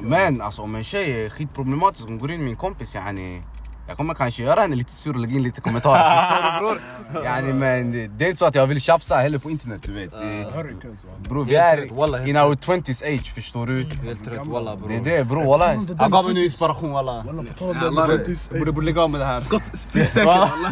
Men 0.00 0.40
alltså 0.40 0.62
om 0.62 0.74
en 0.74 0.84
tjej 0.84 1.24
är 1.24 1.28
skitproblematisk, 1.28 2.04
hon 2.08 2.18
går 2.18 2.30
in 2.30 2.38
med 2.38 2.46
min 2.46 2.56
kompis 2.56 2.94
yani 2.94 3.42
jag 3.88 3.96
kommer 3.96 4.14
kanske 4.14 4.42
göra 4.42 4.60
henne 4.60 4.76
lite 4.76 4.92
sur 4.92 5.14
och 5.14 5.20
lägga 5.20 5.36
in 5.36 5.42
lite 5.42 5.60
kommentarer, 5.60 6.26
förstår 6.26 6.52
du 6.52 6.58
bror? 6.58 7.24
Yani, 7.24 7.52
men 7.52 7.92
det, 8.18 8.24
är 8.24 8.28
inte 8.28 8.38
så 8.38 8.46
att 8.46 8.54
jag 8.54 8.66
vill 8.66 8.80
tjafsa 8.80 9.16
heller 9.16 9.38
på 9.38 9.50
internet 9.50 9.80
du 9.82 9.92
vet. 9.92 10.10
Det, 10.10 11.28
bror 11.28 11.44
vi 11.44 11.56
är 11.56 12.28
in 12.28 12.36
our 12.36 12.54
20s 12.54 13.14
age 13.14 13.34
förstår 13.34 13.66
du? 13.66 13.84
Helt 13.84 14.28
rätt 14.28 14.46
walla 14.46 14.76
bror. 14.76 14.88
Det 14.88 15.12
är 15.12 15.18
det 15.18 15.24
bror 15.24 15.44
walla. 15.44 15.74
Han 15.98 16.10
gav 16.10 16.24
mig 16.24 16.34
nu 16.34 16.44
inspiration 16.44 16.92
walla. 16.92 17.22
Walla 17.22 17.42
på 17.42 17.58
tal 17.58 17.68
om 17.68 17.76
Jävlar. 17.76 18.08
det 18.08 18.18
med 18.18 18.26
20s. 18.26 18.48
Jag 18.50 18.58
borde 18.58 18.72
borde 18.72 18.86
lägga 18.86 19.02
av 19.02 19.10
med 19.10 19.20
det 19.20 19.24
här. 19.24 19.40
Skott. 19.40 19.62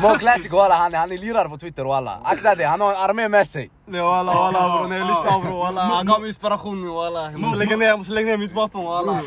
Mo 0.02 0.18
Classic 0.18 0.52
walla, 0.52 0.74
han 0.74 0.94
är 1.12 1.18
lirare 1.18 1.48
på 1.48 1.58
Twitter 1.58 1.84
walla. 1.84 2.18
Akta 2.24 2.54
dig, 2.54 2.66
han 2.66 2.80
har 2.80 2.90
en 2.90 2.96
armé 2.96 3.28
med 3.28 3.46
sig. 3.46 3.70
Nej 3.86 4.00
walla 4.00 4.34
walla 4.34 4.78
bror, 4.78 4.88
när 4.88 4.98
jag 4.98 5.08
lyssnar 5.08 5.42
bror 5.42 5.58
walla. 5.58 5.82
Han 5.84 6.06
gav 6.06 6.20
mig 6.20 6.28
inspiration 6.28 6.82
nu 6.82 6.88
walla. 6.88 7.30
Jag 7.30 7.40
måste 7.40 7.58
lägga 7.58 7.76
ner, 7.76 7.86
jag 7.86 7.98
måste 7.98 8.12
lägga 8.12 8.26
ner 8.26 8.36
mitt 8.36 8.52
vapen 8.52 8.84
walla. 8.84 9.20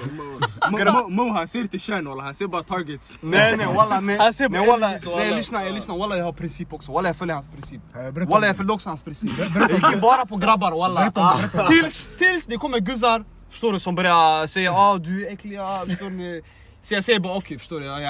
Mo- 1.10 1.32
han 1.34 1.48
ser 1.48 1.60
inte 1.60 1.80
kön 1.80 2.08
walla, 2.10 2.24
han 2.24 2.34
ser 2.36 2.48
bara 2.48 2.64
targets. 2.64 3.18
Nej 3.22 3.58
nej 3.58 3.68
walla 3.76 4.00
nej. 4.00 4.18
Han 4.18 4.34
ser 4.34 4.50
på 4.50 4.52
Nej 4.52 5.28
jag 5.28 5.36
lyssnar, 5.38 5.64
jag 5.64 5.74
lyssnar 5.74 5.98
walla 5.98 6.18
jag 6.18 6.26
har 6.26 6.32
princip 6.34 6.74
också. 6.74 6.92
Walla 6.92 7.10
jag 7.10 7.16
följer 7.16 7.36
hans 7.36 7.50
princip. 7.50 7.82
Eh, 7.96 8.28
Walla 8.30 8.48
jag 8.48 8.56
följde 8.56 8.74
också 8.74 8.90
hans 8.90 9.02
princip. 9.02 9.32
Jag 9.56 9.72
gick 9.72 10.02
bara 10.02 10.26
på 10.26 10.36
grabbar 10.38 10.72
walla. 10.72 11.12
Tills, 11.70 12.10
tills 12.18 12.46
det 12.46 12.58
kommer 12.58 12.80
guzzar, 12.80 13.26
förstår 13.50 13.74
du, 13.74 13.80
som 13.80 13.96
börjar 13.96 14.48
säga 14.48 14.72
ah 14.74 14.98
du 14.98 15.28
är 15.28 15.34
äcklig, 15.34 15.58
ah, 15.58 15.86
förstår 15.88 16.10
ni. 16.10 16.42
Så 16.82 16.94
jag 16.94 17.04
säger 17.04 17.20
bara 17.20 17.38
okej 17.38 17.58
förstår 17.60 17.80
du, 17.80 17.86
jag, 17.86 18.02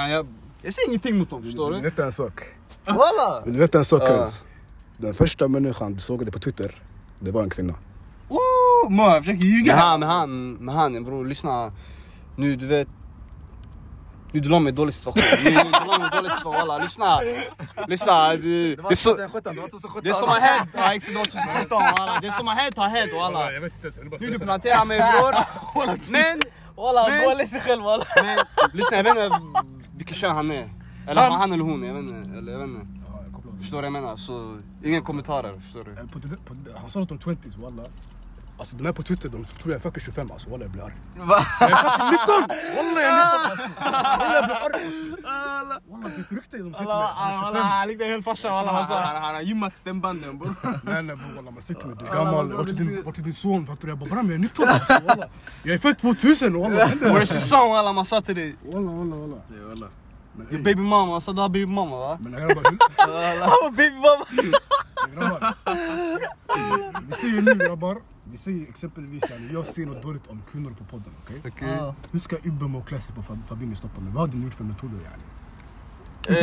säger 0.73 0.87
ingenting 0.87 1.17
mot 1.19 1.29
dem 1.29 1.43
förstår 1.43 1.65
Vill 1.71 1.73
du. 1.75 1.83
du 1.83 1.89
veta 1.89 2.05
en 2.05 2.13
sak? 2.13 2.41
Walla! 2.85 3.41
Vill 3.45 3.53
du 3.53 3.59
veta 3.59 3.77
en 3.77 3.85
sak 3.85 4.03
ens? 4.03 4.45
Den 4.97 5.13
första 5.13 5.47
människan 5.47 5.93
du 5.93 5.99
såg 5.99 6.25
det 6.25 6.31
på 6.31 6.39
Twitter, 6.39 6.75
det 7.19 7.31
var 7.31 7.43
en 7.43 7.49
kvinna. 7.49 7.73
Oh, 8.29 8.89
Mo 8.89 9.03
han 9.03 9.23
försöker 9.23 9.45
ljuga 9.45 9.75
Men 9.75 9.79
han, 9.83 9.99
men 9.99 10.09
han, 10.09 10.53
men 10.53 10.75
han 10.75 11.03
bror 11.03 11.25
lyssna. 11.25 11.71
Nu 12.35 12.55
du 12.55 12.67
vet. 12.67 12.87
Nu 14.31 14.39
du 14.39 14.49
la 14.49 14.59
mig 14.59 14.73
i 14.73 14.75
dålig 14.75 14.93
situation. 14.93 15.23
Nu, 15.43 15.49
nu 15.49 15.63
du 15.63 15.87
la 15.87 15.97
mig 15.97 16.07
i 16.13 16.15
dålig 16.15 16.31
situation 16.31 16.53
walla. 16.53 16.77
Lyssna. 16.77 17.19
Lyssna. 17.87 18.29
Det, 18.29 18.37
det, 18.37 18.81
är 18.91 18.95
så, 18.95 19.09
2017, 19.09 19.55
det 19.55 19.61
var 19.61 19.67
2017. 19.69 20.01
det 20.03 20.13
som 20.13 20.29
har 20.29 20.39
hänt. 20.39 20.69
Ja 20.73 20.93
exakt 20.93 21.13
det 21.13 21.17
var 21.17 21.25
2017 21.25 21.81
walla. 21.97 22.19
Det 22.21 22.31
som 22.31 22.47
har 22.47 22.55
hänt 22.55 22.77
har 22.77 22.87
hänt. 22.87 23.11
Jag 23.13 23.53
jag 23.53 24.09
bara 24.09 24.17
Nu 24.19 24.27
du 24.27 24.39
planterar 24.39 24.85
mig 24.85 24.97
bror. 24.99 26.11
Men, 26.11 26.39
Walla 26.75 27.09
Men- 27.09 27.23
gå 27.23 27.31
och 27.31 27.37
läs 27.37 27.51
dig 27.51 27.61
själv 27.61 27.83
walla. 27.83 28.05
men. 28.23 28.37
Lyssna 28.73 28.97
jag 28.97 29.03
vet 29.03 29.17
inte 29.17 29.39
vilket 29.97 30.17
kön 30.17 30.35
han 30.35 30.51
är. 30.51 30.69
Eller 31.07 31.21
han, 31.21 31.31
han 31.39 31.53
eller 31.53 31.63
hon, 31.63 31.83
jag 31.83 31.93
vet 31.93 32.03
inte. 32.03 32.37
Eller 32.37 32.51
jag 32.51 32.59
vet 32.59 32.67
inte. 32.67 32.87
Ja, 33.07 33.19
jag 33.23 33.33
kopplar 33.33 33.46
av. 33.46 33.46
Förstår 33.59 33.77
du 33.77 33.81
vad 33.81 33.85
jag 33.85 33.93
menar? 34.03 34.17
Så, 34.17 34.59
inga 34.83 35.01
kommentarer 35.01 35.59
förstår 35.59 35.83
du. 35.83 35.91
Eh, 35.91 36.07
på 36.07 36.19
på 36.19 36.79
Han 36.79 36.89
sa 36.89 36.99
något 36.99 37.11
om 37.11 37.19
20s 37.19 37.61
walla. 37.61 37.83
Alltså 38.59 38.75
de 38.75 38.85
är 38.85 38.91
på 38.91 39.03
Twitter, 39.03 39.29
de 39.29 39.45
tror 39.45 39.73
jag 39.73 39.75
är 39.75 39.79
fucking 39.79 40.03
25 40.03 40.31
alltså 40.31 40.49
walla 40.49 40.63
jag 40.63 40.71
blir 40.71 40.83
arg. 40.83 40.93
Va? 41.17 41.39
Walla 41.59 43.01
jag 43.01 43.11
är 43.11 43.31
19 43.41 43.51
alltså! 43.51 43.69
Walla 44.19 44.35
jag 44.35 44.43
blir 44.45 44.55
arg 44.55 44.85
alltså! 44.85 45.27
Walla 45.91 46.09
det 46.09 46.15
är 46.15 46.19
ett 46.19 46.31
rykte 46.31 46.57
de 46.57 46.73
sitter 46.73 46.85
med. 46.85 46.87
De 46.87 47.33
är 47.33 47.45
25. 47.45 47.55
han 47.55 47.87
liknar 47.87 48.05
helt 48.05 48.25
farsan 48.25 48.51
walla. 48.51 48.71
Han, 48.71 48.85
han 48.85 49.03
han, 49.05 49.23
han 49.23 49.35
har 49.35 49.41
gymmat 49.41 49.73
stämbanden 49.77 50.37
bror. 50.37 50.55
Nej 50.83 51.03
nej 51.03 51.15
bror 51.15 51.35
walla 51.35 51.51
man 51.51 51.61
sitter 51.61 51.87
med 51.87 51.97
du 51.97 52.05
är 52.05 52.13
gammal, 52.13 52.53
vart 52.53 52.69
är 52.69 52.73
din, 52.73 53.03
vart 53.05 53.17
är 53.17 53.21
din 53.21 53.33
son? 53.33 53.67
Fattar 53.67 53.81
du? 53.81 53.87
Jag 53.89 53.97
bara 53.97 54.09
bram 54.09 54.25
jag 54.25 54.35
är 54.35 54.39
19 54.39 54.65
alltså 54.67 54.93
walla. 55.07 55.27
Jag 55.63 55.73
är 55.73 55.79
född 55.79 55.97
2000 55.97 56.61
walla. 56.61 56.75
your 56.75 57.25
son 57.25 57.69
walla? 57.69 57.93
Man 57.93 58.05
sa 58.05 58.21
till 58.21 58.35
dig. 58.35 58.55
Walla 58.65 58.91
walla 58.91 59.15
walla. 59.15 59.87
Men 60.37 60.47
Your 60.51 60.57
ey, 60.57 60.63
baby 60.63 60.81
mama, 60.81 61.05
man 61.11 61.21
sa 61.21 61.31
du 61.33 61.41
har 61.41 61.49
baby 61.49 61.65
mama 61.65 61.97
va? 61.97 62.17
men 62.21 62.31
grabbar, 62.39 62.63
Han 63.51 63.57
var 63.63 63.71
baby 63.71 63.95
mamma. 64.05 64.25
grabbar. 65.13 65.53
Vi 67.07 67.13
säger 67.13 67.41
nu 67.41 67.55
grabbar, 67.55 67.97
vi 68.31 68.37
säger 68.37 68.69
exempelvis 68.69 69.23
yani, 69.31 69.49
jag 69.53 69.67
säger 69.67 69.87
något 69.87 70.01
dåligt 70.01 70.27
om 70.27 70.41
kvinnor 70.51 70.71
på 70.79 70.83
podden 70.83 71.13
okej? 71.23 71.41
Okej. 71.47 71.93
Hur 72.11 72.19
ska 72.19 72.35
Ibbe 72.43 72.65
må 72.67 72.81
klä 72.81 72.99
sig 73.01 73.15
på 73.15 73.21
Fab- 73.21 73.45
Fabini 73.47 73.75
stoppa 73.75 74.01
mig? 74.01 74.13
Vad 74.13 74.21
hade 74.27 74.37
ni 74.37 74.43
gjort 74.45 74.53
för 74.53 74.63
metoder 74.63 74.97
yani? 75.03 75.23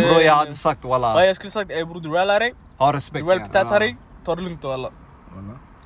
Bro 0.09 0.21
jag 0.21 0.35
hade 0.37 0.55
sagt 0.55 0.81
Ja, 0.83 0.89
walla, 0.89 1.27
jag 1.27 1.37
skulle 1.37 1.51
sagt 1.51 1.71
ey 1.71 1.85
bror 1.85 2.01
du 2.01 2.09
rallar 2.09 2.41
dig, 2.41 2.55
ha 2.79 2.93
du 2.93 2.97
respekt. 2.97 3.27
väl 3.27 3.39
yani. 3.39 3.53
tätar 3.53 3.81
dig, 3.81 3.97
ta 4.25 4.35
det 4.35 4.43
lugnt 4.43 4.65
walla. 4.65 4.91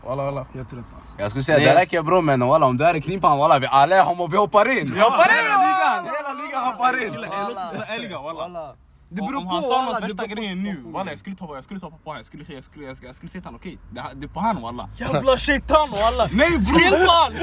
Walla, 0.05 0.23
Walla 0.23 0.23
walla. 0.25 0.47
helt 0.55 0.73
rätt 0.73 0.79
alltså. 0.99 1.13
Jag 1.19 1.31
skulle 1.31 1.45
säga 1.45 1.59
det 1.59 1.65
jag- 1.65 1.77
räcker 1.77 2.03
bror 2.03 2.23
men 2.23 2.47
walla 2.47 2.67
om 2.67 2.77
du 2.77 2.85
är 2.85 2.95
i 2.97 3.01
knipan 3.01 3.39
walla 3.39 3.59
vi 3.59 3.67
alla 3.71 3.97
är 3.97 4.03
homo 4.05 4.27
vi 4.27 4.37
hoppar 4.37 4.79
in. 4.79 4.93
Vi 4.95 5.01
hoppar 5.01 5.29
in! 5.31 5.45
Hela 5.45 5.59
ligan, 5.59 6.15
hela 6.17 6.33
ligan 6.45 6.65
hoppar 6.65 7.05
in. 7.07 7.15
Låt 7.15 7.57
oss 7.59 7.75
vara 7.75 7.87
ärliga 7.87 8.19
walla. 8.19 8.75
Det 9.11 9.23
beror 9.23 9.37
om 9.37 9.45
på, 9.45 9.51
han 9.51 9.63
sa 9.63 9.85
något 9.85 10.03
värsta 10.03 10.27
grejen 10.27 10.63
nu, 10.63 10.83
walla 10.85 11.11
jag 11.11 11.19
skulle 11.19 11.37
ta 11.37 11.55
jag 11.55 11.65
skulle 11.65 11.81
ta 11.81 11.91
på 11.91 11.97
honom, 12.05 12.17
jag 12.17 12.27
skulle, 12.27 12.45
jag 12.49 12.65
skulle, 12.65 12.85
jag 12.87 12.97
skulle, 12.97 13.09
jag 13.09 13.17
skulle 13.17 13.31
säga 13.31 13.41
till 13.43 13.47
honom 13.49 13.61
okej, 13.63 13.79
det, 13.91 14.03
det 14.15 14.27
är 14.27 14.29
på 14.29 14.41
han 14.41 14.63
walla. 14.63 14.89
Jävla 14.97 15.37
shaitan 15.37 15.91
walla! 15.91 16.29
Nej 16.33 16.51
bror! 16.51 17.35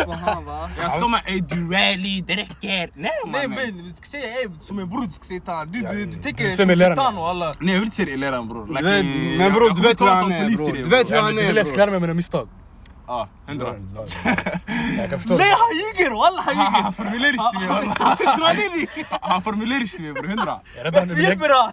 Jag 0.81 0.91
ska 0.91 1.07
med 1.07 1.21
ey 1.25 1.39
du 1.39 1.71
rally, 1.71 2.21
det 2.21 2.35
räcker. 2.35 2.91
Nej 2.93 3.11
Nej 3.27 3.47
mannen. 3.47 3.75
men, 3.75 3.87
du 3.87 3.93
ska 3.93 4.05
säga 4.05 4.23
ey 4.23 4.49
som 4.61 4.79
en 4.79 4.89
bror 4.89 5.01
du 5.01 5.09
ska 5.09 5.23
säga 5.23 5.41
han. 5.45 5.71
Du, 5.71 5.81
du, 5.81 6.05
du 6.05 6.21
tänker 6.21 6.49
som 6.49 6.69
shaitan 6.69 7.15
walla. 7.15 7.53
Nej 7.59 7.73
jag 7.73 7.79
vill 7.79 7.85
inte 7.85 7.95
se 7.95 8.05
det 8.05 8.11
i 8.11 8.17
leran 8.17 8.47
bror. 8.47 8.65
Du 8.65 8.73
men 9.37 9.53
bror, 9.53 9.75
du 9.75 9.81
vet 9.81 10.01
hur 10.01 10.05
han 10.05 10.31
är, 10.31 10.55
bror. 10.57 10.71
till 10.71 10.83
Du 10.83 10.89
vet 10.89 11.11
hur 11.11 11.17
han 11.21 11.35
Du 11.35 11.41
är, 11.41 11.53
bror. 11.53 11.73
klara 11.73 11.85
mig 11.91 11.93
med 11.93 12.01
mina 12.01 12.13
misstag. 12.13 12.47
Egen- 13.47 13.87
han! 17.37 17.57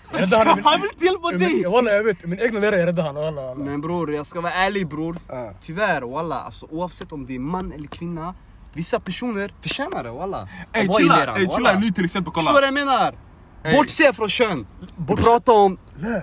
jag 0.13 0.23
räddade 0.23 0.37
honom 0.37 0.53
i 0.53 0.55
min- 0.57 0.65
Han 0.65 0.81
vill 0.81 0.91
inte 0.93 1.05
hjälpa 1.05 1.33
i 1.33 1.37
dig! 1.39 1.55
min- 1.55 1.71
Walla 1.73 1.91
jag 1.91 2.05
vet, 2.05 2.25
i 2.25 2.27
min 2.27 2.41
egna 2.41 2.61
lera 2.61 2.77
jag 2.79 2.87
räddade 2.87 3.03
han. 3.03 3.15
Walla, 3.15 3.43
walla. 3.43 3.55
Men 3.55 3.81
bror, 3.81 4.15
jag 4.15 4.27
ska 4.27 4.41
vara 4.41 4.53
ärlig 4.53 4.89
bror. 4.89 5.17
Tyvärr 5.63 6.03
walla, 6.03 6.41
alltså, 6.41 6.67
oavsett 6.71 7.13
om 7.13 7.27
det 7.27 7.35
är 7.35 7.39
man 7.39 7.73
eller 7.73 7.89
kvinna. 7.89 8.35
Vissa 8.75 9.01
personer 9.01 9.55
förtjänar 9.61 10.05
det 10.05 10.11
walla. 10.11 10.49
Ey 10.73 10.89
chilla, 10.99 11.17
chilla 11.51 11.73
nu 11.79 11.91
till 11.91 12.05
exempel 12.05 12.33
Förstår 12.33 12.41
du 12.43 12.47
kolla. 12.47 12.53
vad 12.53 12.65
jag 12.67 12.75
menar? 12.75 13.15
Bortse 13.63 14.13
från 14.13 14.29
kön. 14.29 14.67
Prata 15.07 15.53
om 15.53 15.79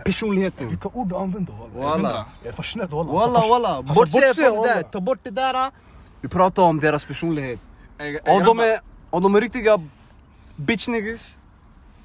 personligheten. 0.05 0.69
Vilka 0.69 0.89
ord 0.93 1.09
du 1.09 1.15
använder 1.15 1.53
walla. 1.75 2.25
Jag 2.43 2.49
är 2.49 2.51
fascinerad 2.51 2.91
walla. 2.91 3.11
Walla 3.11 3.47
walla. 3.47 3.81
Bortse 3.81 4.01
bortse, 4.01 4.33
från 4.33 4.63
det. 4.63 4.83
Ta 4.83 5.01
bort 5.01 5.19
det 5.23 5.31
där. 5.31 5.71
Vi 6.21 6.27
pratar 6.29 6.63
om 6.63 6.79
deras 6.79 7.05
personlighet. 7.05 7.59
Om 8.25 8.43
de 8.45 8.59
är, 8.59 8.79
om 9.09 9.23
de 9.23 9.35
är 9.35 9.41
riktiga 9.41 9.81
bitch 10.55 10.87
niggas. 10.87 11.35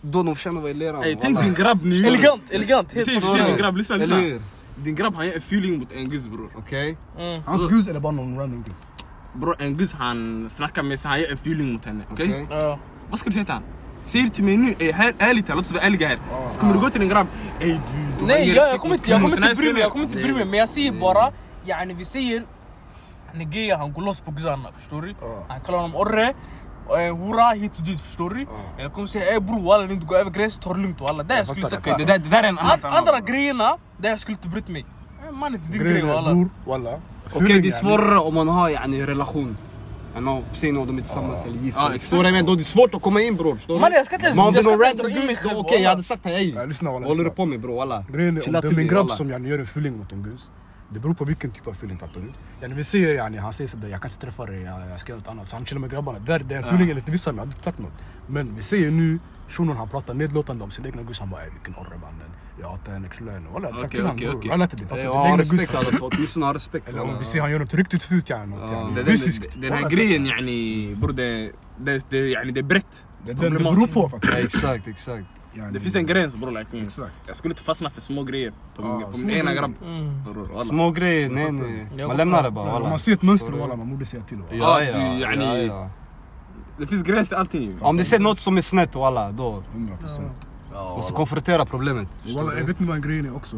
Då 0.00 0.22
de 0.22 0.34
förtjänar 0.34 0.56
att 0.56 0.62
vara 0.62 0.70
i 0.70 0.74
leran. 0.74 1.02
Ey 1.02 1.16
tänk 1.20 1.40
din 1.40 1.54
grabb 1.54 1.84
nu. 1.84 2.06
Elegant, 2.06 2.50
elegant, 2.50 2.92
helt 2.92 3.10
fantastiskt. 3.10 3.46
din 3.46 3.56
grabb, 3.56 3.76
lyssna 3.76 3.96
lyssna. 3.96 4.40
Din 4.76 4.94
grabb 4.94 5.14
han 5.14 5.26
ger 5.26 5.34
en 5.34 5.38
feeling 5.38 5.78
mot 5.78 5.92
en 5.92 6.08
guzz 6.10 6.28
bror. 6.28 6.50
Okej? 6.56 6.96
Mm. 7.18 7.42
Hans 7.46 7.70
guzz 7.70 7.88
eller 7.88 8.00
bara 8.00 8.12
någon 8.12 8.38
random 8.38 8.62
guzz? 8.62 8.76
Bror 9.34 9.56
en 9.58 9.76
guzz 9.76 9.94
han 9.94 10.48
snackar 10.48 10.82
med 10.82 11.00
sig, 11.00 11.10
han 11.10 11.20
ger 11.20 11.30
en 11.30 11.34
feeling 11.34 11.72
mot 11.72 11.84
henne. 11.84 12.04
Okej? 12.12 12.46
Vad 13.10 13.18
ska 13.18 13.30
du 13.30 13.32
säga 13.32 13.44
till 13.44 13.54
honom? 13.54 13.68
Säg 14.04 14.22
det 14.22 14.30
till 14.30 14.44
mig 14.44 14.56
nu, 14.56 14.74
ey, 14.78 14.92
här, 14.92 15.12
ärligt 15.18 15.48
här, 15.48 15.54
låt 15.56 15.64
oss 15.64 15.72
vara 15.72 15.82
ärliga 15.82 16.08
här. 16.08 16.18
Så 16.48 16.60
kommer 16.60 16.74
du 16.74 16.80
gå 16.80 16.90
till 16.90 17.00
din 17.00 17.08
grabb, 17.08 17.26
ey 17.60 17.68
du, 17.68 17.76
du 18.18 18.20
har 18.20 18.26
Nej 18.28 18.42
ingen 18.42 18.54
jag, 18.54 18.62
jag 18.62 18.66
respekt 18.66 18.80
kommer 18.82 18.94
mot 18.94 18.98
inte, 19.00 19.10
jag 19.10 19.20
kvinnor. 19.20 19.30
kommer 19.30 19.46
inte 19.46 19.56
Sen 19.56 19.56
bry 19.56 19.66
här 19.66 19.72
mig, 19.72 19.82
jag 19.82 19.92
kommer 19.92 20.04
inte 20.04 20.16
ser 20.16 20.22
bry 20.22 20.32
ni- 20.32 20.38
mig 20.38 20.44
men 20.44 20.58
jag 20.58 20.68
säger 20.68 20.92
bara 20.92 21.32
Yani 21.66 21.94
vi 21.94 22.04
säger 22.04 22.42
Han 23.32 23.40
är 23.40 23.44
gay, 23.44 23.74
han 23.74 23.92
går 23.92 24.02
loss 24.02 24.20
på 24.20 24.30
guzzarna 24.30 24.68
förstår 24.76 25.02
du? 25.02 25.14
Ja. 25.20 25.44
Han 25.48 25.60
kallar 25.60 25.78
honom 25.78 25.96
orre 25.96 26.34
och 40.14 40.20
en 40.20 40.26
hora 40.26 40.88
hit 40.88 40.88
och 40.88 40.96
dit 40.96 41.06
förstår 41.06 41.22
du? 41.22 41.32
Jag 41.32 41.34
kommer 41.34 41.36
säga 41.46 41.56
ey 41.56 41.68
bror 41.72 41.74
walla 41.74 41.74
ni 41.74 41.74
inte 41.74 41.74
går 41.74 41.74
över 41.74 41.74
gränsen, 41.74 41.74
ta 41.74 41.74
det 41.74 41.74
lugnt 41.74 41.74
walla 41.74 41.74
Det 41.74 41.74
jag 41.74 41.74
skulle 41.74 41.74
fattar 41.74 41.74
säga 41.74 41.74
Okej, 41.74 41.74
det 41.74 41.74
där, 41.74 41.74
det 41.74 41.74
där 41.74 41.74
är 41.74 41.74
en 41.74 41.74
annan 41.74 41.74
An- 41.74 41.74
femma, 41.74 41.74
Andra 41.74 41.74
bror. 41.74 41.74
grejerna, 41.74 41.74
det 41.74 41.74
jag 41.74 41.74
skulle 41.74 41.74
inte 41.74 41.74
brytt 41.74 41.74
mig 41.74 41.74
Man 41.74 41.74
är 41.74 41.74
inte 41.74 41.74
din 41.74 41.74
grej 41.74 41.74
Grejen 41.74 41.74
är 41.74 41.74
walla 41.74 41.74
bror, 41.74 41.74
walla. 41.74 41.74
Okej 41.74 41.74
det 41.74 41.74
är 41.74 41.74
svårare 41.74 41.74
om 41.74 41.74
man 41.74 41.76
har 41.76 41.76
yani, 41.76 41.76
relation. 41.76 41.84
Än 41.84 41.84
om 41.84 41.84
säg 41.84 41.92
någon 41.92 41.94
de 41.96 41.98
är 41.98 41.98
tillsammans 41.98 41.98
eller 41.98 41.98
gifta. 41.98 41.98
Förstår 41.98 42.16
du 42.16 42.22
vad 42.22 42.26
jag 42.26 42.32
menar? 42.32 42.46
Då 42.46 42.52
är 42.52 42.56
det 42.56 42.64
svårt 42.64 42.94
att 42.94 43.02
komma 43.02 43.20
in 43.22 43.36
bror. 43.36 43.56
Förstår 43.56 43.78
du? 43.78 43.96
Jag 43.96 44.06
ska 44.06 44.14
inte 44.14 44.26
ens- 44.26 44.36
jag 44.36 44.54
är 44.56 44.62
ska 44.62 44.90
inte 44.90 45.02
dra 45.02 45.10
in 45.10 45.26
mig 45.26 45.36
själv, 45.36 45.58
okej 45.58 45.80
jag 45.82 45.90
hade 45.90 46.02
sagt 46.02 46.24
walla. 46.92 47.06
Vad 47.06 47.16
håller 47.16 47.24
du 47.24 47.30
på 47.30 47.44
med 47.46 47.60
bror 47.60 47.76
walla? 47.76 48.04
Grejen 48.12 48.36
är, 48.36 48.46
om 48.46 48.52
det 48.52 48.68
är 48.68 48.70
min 48.72 48.88
grabb 48.88 49.10
som 49.10 49.30
gör 49.46 49.58
en 49.58 49.64
feeling 49.64 49.98
mot 49.98 50.12
en 50.12 50.22
guzz 50.22 50.50
Det 50.90 50.98
beror 51.00 51.14
på 51.14 51.24
vilken 51.24 51.50
typ 51.50 51.66
av 51.66 51.72
feeling 51.72 51.98
fattar 51.98 52.20
du? 52.20 52.32
Yani, 52.62 52.74
vi 52.74 52.84
säger 52.84 53.14
yani, 53.14 53.36
han 53.38 53.52
säger 53.52 53.68
sådär, 53.68 53.88
jag 53.88 54.00
kan 54.02 54.10
inte 54.10 54.20
träffa 54.26 54.46
dig, 54.46 54.62
jag, 54.62 54.90
jag 54.90 55.00
ska 55.00 55.12
göra 55.12 55.18
något 55.20 55.28
annat 55.28 55.48
Så 55.48 55.56
han 55.56 55.64
chillar 55.66 55.80
med 55.80 55.90
grabbarna, 55.90 56.18
där, 56.18 56.38
det 56.38 56.54
är 56.54 56.58
en 56.58 56.64
feeling 56.64 56.90
enligt 56.90 57.08
vissa 57.08 57.30
men 57.32 57.36
jag 57.36 57.42
hade 57.42 57.52
inte 57.54 57.64
sagt 57.64 57.78
något 57.78 57.92
Men 58.26 58.54
vi 58.56 58.62
säger 58.62 58.90
nu, 58.90 59.18
shunon 59.48 59.76
han 59.76 59.88
pratar 59.88 60.14
nedlåtande 60.14 60.64
om 60.64 60.70
sin 60.70 60.86
egna 60.86 61.02
guzz 61.02 61.20
Han 61.20 61.30
bara 61.30 61.42
"Ey, 61.42 61.50
vilken 61.50 61.74
orre 61.74 61.98
mannen, 62.00 62.30
jag 62.60 64.58
lät 64.58 64.70
det 64.70 64.76
fattar 64.86 64.96
du? 64.96 65.02
Jag 65.02 65.12
Din 65.12 65.16
har 65.20 65.26
egna 65.26 65.38
respekt 65.38 65.72
respekt. 66.54 66.88
Eller 66.88 67.00
om 67.00 67.06
walla. 67.06 67.18
vi 67.18 67.24
ser 67.24 67.40
han 67.40 67.50
gör 67.50 67.58
något 67.58 67.74
riktigt 67.74 68.02
fult 68.02 68.30
yani, 68.30 68.46
något 68.46 68.70
Ja, 68.70 68.80
yani, 68.80 68.94
Det- 68.94 69.04
fysiskt 69.04 69.52
Den, 69.52 69.60
den 69.60 69.72
här 69.72 69.88
grejen 69.90 70.26
yani, 70.26 70.94
bror 70.96 71.12
det, 71.12 71.52
det, 72.10 72.16
yani, 72.16 72.52
det 72.52 72.60
är 72.60 72.64
brett. 72.64 73.06
Det, 73.26 73.34
beror 73.34 73.86
på 73.86 74.18
du? 74.22 74.38
exakt, 74.38 74.86
exakt. 74.88 75.26
Det 75.72 75.80
finns 75.80 75.94
en 75.94 76.06
gräns 76.06 76.36
bror. 76.36 76.50
Like, 76.50 76.66
mm. 76.72 76.84
Exakt 76.86 77.12
Jag 77.26 77.36
skulle 77.36 77.52
inte 77.52 77.62
fastna 77.62 77.90
för 77.90 78.00
små 78.00 78.22
grejer 78.22 78.52
på 78.76 78.82
min, 78.82 79.30
på 79.30 79.38
ena 79.38 79.54
grabb. 79.54 79.74
Mm. 79.84 80.24
Små 80.64 80.90
grejer, 80.90 81.30
nej 81.30 81.52
nej. 81.52 82.06
Man 82.06 82.16
lämnar 82.16 82.42
det 82.42 82.50
bara 82.50 82.72
walla. 82.72 82.88
man 82.88 82.98
ser 82.98 83.12
ett 83.12 83.22
mönster 83.22 83.52
walla, 83.52 83.76
man 83.76 83.90
borde 83.90 84.04
säga 84.04 84.22
till. 84.22 84.38
Ja, 84.50 84.82
Ja, 84.82 84.92
du, 84.92 84.98
ja, 84.98 85.30
yani- 85.30 85.66
ja, 85.66 85.74
ja. 85.74 85.90
Det 86.78 86.86
finns 86.86 87.02
gräns 87.02 87.28
till 87.28 87.36
allting. 87.36 87.78
Om 87.82 87.96
det 87.96 88.04
ser 88.04 88.18
något 88.18 88.38
som 88.40 88.56
är 88.56 88.60
snett 88.62 88.94
walla, 88.94 89.32
då 89.32 89.62
100% 89.76 90.30
måste 90.74 91.12
konfrontera 91.12 91.66
problemet. 91.66 92.08
Walla, 92.36 92.52
jag 92.54 92.60
vet 92.60 92.68
inte 92.80 92.84
vad 92.84 92.96
en 92.96 93.02
grejen 93.02 93.26
är 93.26 93.36
också. 93.36 93.56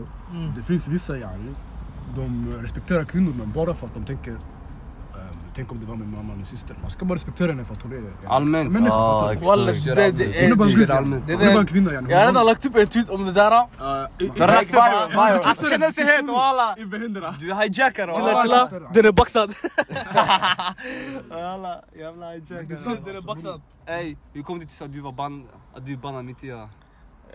Det 0.56 0.62
finns 0.62 0.88
vissa 0.88 1.18
yani, 1.18 1.54
de 2.16 2.52
respekterar 2.62 3.04
kvinnor 3.04 3.34
men 3.38 3.52
bara 3.52 3.74
för 3.74 3.86
att 3.86 3.94
de 3.94 4.04
tänker 4.04 4.30
ehm, 4.30 4.38
Tänk 5.54 5.72
om 5.72 5.80
det 5.80 5.86
var 5.86 5.96
min 5.96 6.10
mamma 6.10 6.32
eller 6.32 6.44
syster. 6.44 6.76
Man 6.82 6.90
ska 6.90 7.04
bara 7.04 7.14
respektera 7.14 7.52
henne 7.52 7.64
för 7.64 7.74
att 7.74 7.82
hon 7.82 7.92
är 7.92 8.28
Allmänt. 8.28 8.70
människa. 8.70 8.94
Ja, 8.94 9.32
exakt. 9.32 9.84
Det, 9.84 10.10
det, 10.10 10.24
Hon 10.42 10.52
är 10.52 10.56
bara 10.56 10.98
en 10.98 11.12
Hon 11.12 11.40
är 11.40 11.54
bara 11.54 11.66
kvinna. 11.66 11.92
Jag 11.92 12.18
har 12.18 12.26
redan 12.26 12.46
lagt 12.46 12.66
upp 12.66 12.76
en 12.76 12.86
tweet 12.86 13.10
om 13.10 13.26
det 13.26 13.32
där 13.32 13.50
Uh, 13.50 13.62
bara. 14.38 14.62
Bio. 15.08 15.42
Alltså 15.44 15.70
känner 15.70 15.90
sig 15.90 16.04
het 16.04 16.26
walla. 16.26 16.76
I. 16.78 16.84
Du 17.40 17.54
hijackar 17.54 18.14
Chilla 18.14 18.34
walla. 18.34 18.42
chilla, 18.42 18.88
den 18.92 19.06
är 19.06 19.12
baxad 19.12 19.54
Walla, 21.30 21.80
jävla 21.98 22.30
hijackar. 22.30 23.04
Den 23.04 23.16
är 23.16 23.26
baxad 23.26 23.60
Ey, 23.86 24.16
hur 24.32 24.42
kom 24.42 24.58
det 24.58 24.66
till 24.66 24.84
att 24.84 24.92
du 24.92 25.00
var 25.00 25.12
ban... 25.12 25.46
Att 25.74 25.86
du 25.86 25.96
bannade 25.96 26.22
mitt 26.22 26.44
i 26.44 26.48
ja? 26.48 26.62
Eh, 26.62 26.68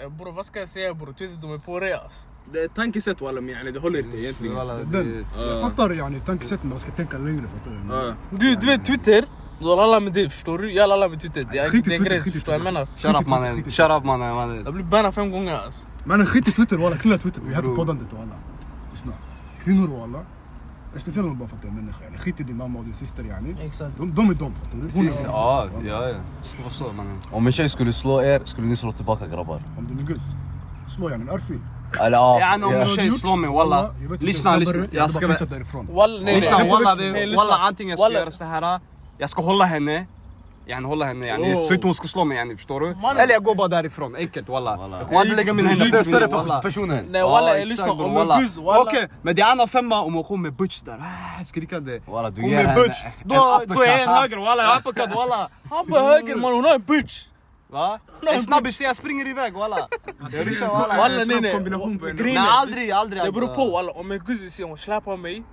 Bror 0.09 0.31
vad 0.31 0.45
ska 0.45 0.59
jag 0.59 0.67
säga 0.69 0.93
bror, 0.93 1.13
Twitter 1.13 1.37
de 1.41 1.53
är 1.53 1.57
på 1.57 1.79
det 1.79 1.93
alltså 1.99 2.27
Det 2.53 2.59
är 2.59 2.67
tankesätt 2.67 3.21
walla, 3.21 3.41
men 3.41 3.49
yani, 3.55 3.71
det 3.71 3.79
håller 3.79 3.99
inte 3.99 4.17
egentligen. 4.17 4.55
Den, 4.91 5.25
Ja. 5.37 5.41
jag 5.45 5.61
fattar 5.61 5.89
yani 5.93 6.19
tankesätt 6.19 6.63
man 6.63 6.79
ska 6.79 6.91
tänka 6.91 7.17
längre 7.17 7.43
fattar 7.47 8.15
du? 8.31 8.37
Du, 8.37 8.55
du 8.55 8.65
vet 8.67 8.85
Twitter, 8.85 9.25
du 9.59 9.65
har 9.67 9.77
alla 9.77 9.99
med 9.99 10.13
det 10.13 10.29
förstår 10.29 10.57
du? 10.57 10.71
Jag 10.73 10.87
har 10.87 10.93
alla 10.93 11.09
med 11.09 11.21
Twitter, 11.21 11.43
det 11.51 11.57
är, 11.57 11.75
en 11.97 12.03
grej 12.03 12.21
förstår 12.21 12.51
du 12.51 12.57
jag 12.57 12.63
menar? 12.63 12.87
Shut 12.97 13.21
up 13.21 13.27
mannen, 13.27 13.63
shut 13.63 13.91
up 13.91 14.03
mannen. 14.03 14.61
Jag 14.65 14.73
blir 14.73 14.83
bannad 14.83 15.13
fem 15.15 15.31
gånger 15.31 15.55
alltså 15.55 15.87
Mannen 16.05 16.25
skit 16.25 16.47
i 16.47 16.51
Twitter 16.51 16.77
walla, 16.77 16.97
knulla 16.97 17.17
Twitter. 17.17 17.41
Vi 17.45 17.53
Bro. 17.61 17.75
poddandet 17.75 18.13
walla. 18.13 18.35
Lyssna. 18.91 19.13
Kvinnor 19.63 19.87
walla. 19.87 20.25
Respektera 20.93 21.23
dem 21.23 21.39
bara 21.39 21.49
för 21.49 21.55
att 21.55 21.61
det 21.61 21.67
är 21.67 21.71
människa 21.71 22.03
yani. 22.03 22.17
Skit 22.17 22.39
i 22.39 22.43
din 22.43 22.57
mamma 22.57 22.79
och 22.79 22.85
din 22.85 22.93
syster 22.93 23.23
yani. 23.23 23.55
Exakt 23.61 23.97
De, 23.97 24.13
de 24.15 24.29
är 24.29 24.33
de 24.33 24.53
fattar 24.53 24.77
du? 24.77 24.89
Hon 24.93 25.05
är 25.05 25.11
ja, 25.25 25.69
ja. 25.85 26.15
Så 26.43 26.55
vad 26.63 26.71
så 26.71 26.93
mannen. 26.93 27.19
Om 27.31 27.47
en 27.47 27.53
tjej 27.53 27.69
skulle 27.69 27.93
slå 27.93 28.21
er, 28.21 28.41
skulle 28.45 28.67
ni 28.67 28.75
slå 28.75 28.91
tillbaka 28.91 29.27
grabbar? 29.27 29.63
Om 29.77 29.87
du 29.87 30.03
är 30.03 30.07
guzz. 30.07 30.23
Slå 30.95 31.09
yani 31.09 31.23
en 31.23 31.29
örfil. 31.29 31.59
Eller 31.99 32.17
ja. 32.17 32.39
Yani 32.39 32.65
om 32.65 32.73
en 32.73 32.85
tjej 32.85 33.11
slår 33.11 33.35
mig 33.35 33.49
walla. 33.49 33.95
Lyssna, 34.19 34.57
lyssna. 34.57 34.85
Jag 34.91 35.11
ska 35.11 35.27
vara... 35.27 36.07
Lyssna 36.07 36.63
walla, 37.37 37.57
antingen 37.57 37.97
ska 37.97 38.05
jag 38.05 38.13
göra 38.13 38.31
så 38.31 38.43
här. 38.43 38.79
Jag 39.17 39.29
ska 39.29 39.41
hålla 39.41 39.65
henne. 39.65 40.05
Yani 40.65 40.87
hålla 40.87 41.05
henne 41.05 41.27
yani. 41.27 41.55
Oh. 41.55 41.67
Så 41.67 41.73
inte 41.73 41.87
hon 41.87 41.93
ska 41.93 42.07
slå 42.07 42.23
mig 42.23 42.37
yani, 42.37 42.55
förstår 42.55 42.79
du? 42.79 42.95
Eller 43.21 43.33
jag 43.33 43.43
går 43.43 43.55
bara 43.55 43.67
därifrån, 43.67 44.15
enkelt 44.15 44.49
walla. 44.49 44.71
Jag 44.71 45.07
kommer 45.07 45.19
aldrig 45.19 45.37
lägga 45.37 45.53
min 45.53 45.65
händer 45.65 45.99
är 45.99 46.03
större 46.03 46.27
walla. 46.27 46.55
på 46.55 46.61
personen. 46.61 47.05
Nej 47.09 47.23
walla, 47.23 47.57
exakt, 47.57 47.91
om 47.91 48.13
walla. 48.13 48.35
en 48.35 48.41
guzz 48.41 48.57
walla 48.57 48.81
Okej, 48.81 49.07
men 49.21 49.35
det 49.35 49.41
är 49.41 49.45
annan 49.45 49.67
femma 49.67 50.01
om 50.01 50.13
hon 50.13 50.23
kommer 50.23 50.41
med 50.49 50.53
butch 50.53 50.81
där, 50.81 50.99
ah, 50.99 51.45
skrikande. 51.45 52.01
Walla, 52.07 52.29
du 52.29 52.41
Hon 52.41 52.49
ger 52.49 52.57
med 52.57 52.67
henne 52.67 52.81
butch, 52.81 52.97
en 53.03 53.29
då, 53.75 53.81
är 53.81 53.87
jag 53.87 54.01
en 54.01 54.09
höger 54.09 54.37
walla, 54.37 54.63
jag 54.63 54.75
är 54.75 54.79
uppercut 54.79 55.15
walla. 55.15 55.49
Han 55.69 55.87
på 55.87 55.99
höger 55.99 56.35
man, 56.35 56.53
hon 56.53 56.65
har 56.65 56.73
en 56.73 56.81
bitch 56.81 57.25
Va? 57.71 57.99
En 58.27 58.41
snabbis, 58.41 58.81
jag 58.81 58.95
springer 58.95 59.27
iväg 59.27 59.53
walla. 59.53 59.87
Jag 60.31 60.47
ryssar 60.47 60.67
walla. 60.67 60.97
Walla 60.97 61.15
nej 61.15 61.25
snabb 61.25 61.41
nej, 61.41 61.79
på 61.79 62.23
Nej 62.23 62.37
aldrig, 62.37 62.91
aldrig. 62.91 63.23
Det 63.23 63.31
beror 63.31 63.55
på 63.55 63.71
walla, 63.71 63.91
om 63.91 64.11
en 64.11 64.19
guzz 64.19 64.41
vill 64.41 64.51
se 64.51 64.63
hon 64.63 64.77
släpar 64.77 65.17
mig 65.17 65.43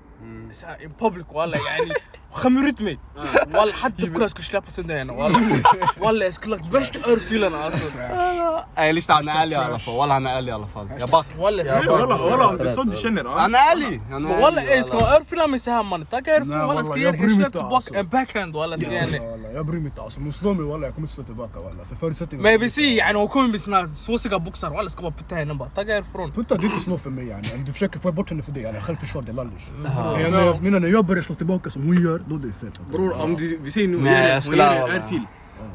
här, 0.66 0.82
in 0.82 0.90
public 0.98 1.26
walla 1.34 1.56
yani 1.56 1.92
خمرتمي 2.32 2.98
آه. 3.18 3.58
والله 3.58 3.72
حد 3.72 4.04
كل 4.04 4.22
اسكو 4.22 4.42
شلاب 4.42 4.62
سندين 4.72 5.10
والله. 5.10 5.62
والله 6.02 6.28
اسكو 6.28 6.50
لك 6.50 6.60
بشت 6.66 7.08
ار 7.08 7.16
فيلن 7.16 7.54
أصلا. 7.54 8.00
آه. 8.00 8.66
أي 8.78 8.92
ليش 8.92 9.10
أنا 9.10 9.32
علي 9.32 9.56
على 9.56 9.78
فا 9.78 9.92
والله 9.92 10.16
أنا 10.16 10.30
علي 10.30 10.52
على 10.52 10.66
فا 10.66 10.88
يا 10.98 11.04
باك. 11.04 11.24
والله. 11.38 11.90
والله 11.90 12.22
والله 12.22 12.50
أنت 12.52 12.66
صد 12.66 12.94
شنر 12.94 13.28
آه؟ 13.28 13.46
أنا 13.46 13.58
علي 13.58 14.00
والله 14.10 14.80
اسكو 14.80 14.98
ار 14.98 15.24
فيلن 15.24 15.50
مسهم 15.50 15.90
من 15.90 16.08
تاك 16.08 16.28
ار 16.28 16.44
فيلن 16.44 16.60
والله 16.60 16.80
اسكو 16.80 16.94
ير 16.96 17.28
شلاب 17.28 17.52
باك 17.52 18.04
باك 18.06 18.36
هاند 18.36 18.54
والله 18.54 18.74
اسكو 18.76 18.90
إيه، 18.90 18.96
يعني. 18.96 19.18
والله 19.20 19.48
يا 19.48 19.60
بريمي 19.60 19.90
تاس 19.90 20.18
مسلمي 20.18 20.62
والله 20.62 20.90
كم 20.90 21.06
سلت 21.06 21.30
باك 21.30 21.56
والله. 21.56 21.84
في 21.84 21.94
فرصتي 21.94 22.36
ما 22.36 22.56
بيسي 22.56 22.96
يعني 22.96 23.18
وكم 23.18 23.52
بسمع 23.52 23.86
سوسيغا 23.86 24.36
بوكسر 24.36 24.72
والله 24.72 24.86
اسكو 24.86 25.10
بتاي 25.10 25.44
نمبر. 25.44 25.66
تاك 25.76 25.90
ار 25.90 26.02
فرون 26.14 26.30
بتا 26.30 26.56
ديت 26.56 26.76
سنو 26.76 26.96
في 26.96 27.08
مي 27.10 27.22
يعني. 27.26 27.48
عندي 27.52 27.72
في 27.72 27.78
شك 27.78 27.98
في 27.98 28.10
بوتن 28.10 28.40
في 28.40 28.52
دي 28.52 28.60
يعني 28.60 28.80
خلف 28.80 29.02
الشورت 29.02 29.26
شوط 29.26 29.34
دلالش 29.34 29.62
نعم. 29.82 30.20
يعني 30.20 30.30
نعم. 30.36 30.54
مين 30.62 30.74
أنا 30.74 30.88
يبرش 30.88 31.30
لتبوكس 31.30 31.76
ويا 31.76 32.17
دو 32.28 32.36
دي 32.36 32.52
سير 32.52 32.70
برو 32.92 33.24
أم 33.24 33.36
دي 33.36 33.70
سي 33.70 33.86
نو 33.86 34.08
أرفيل. 34.08 35.22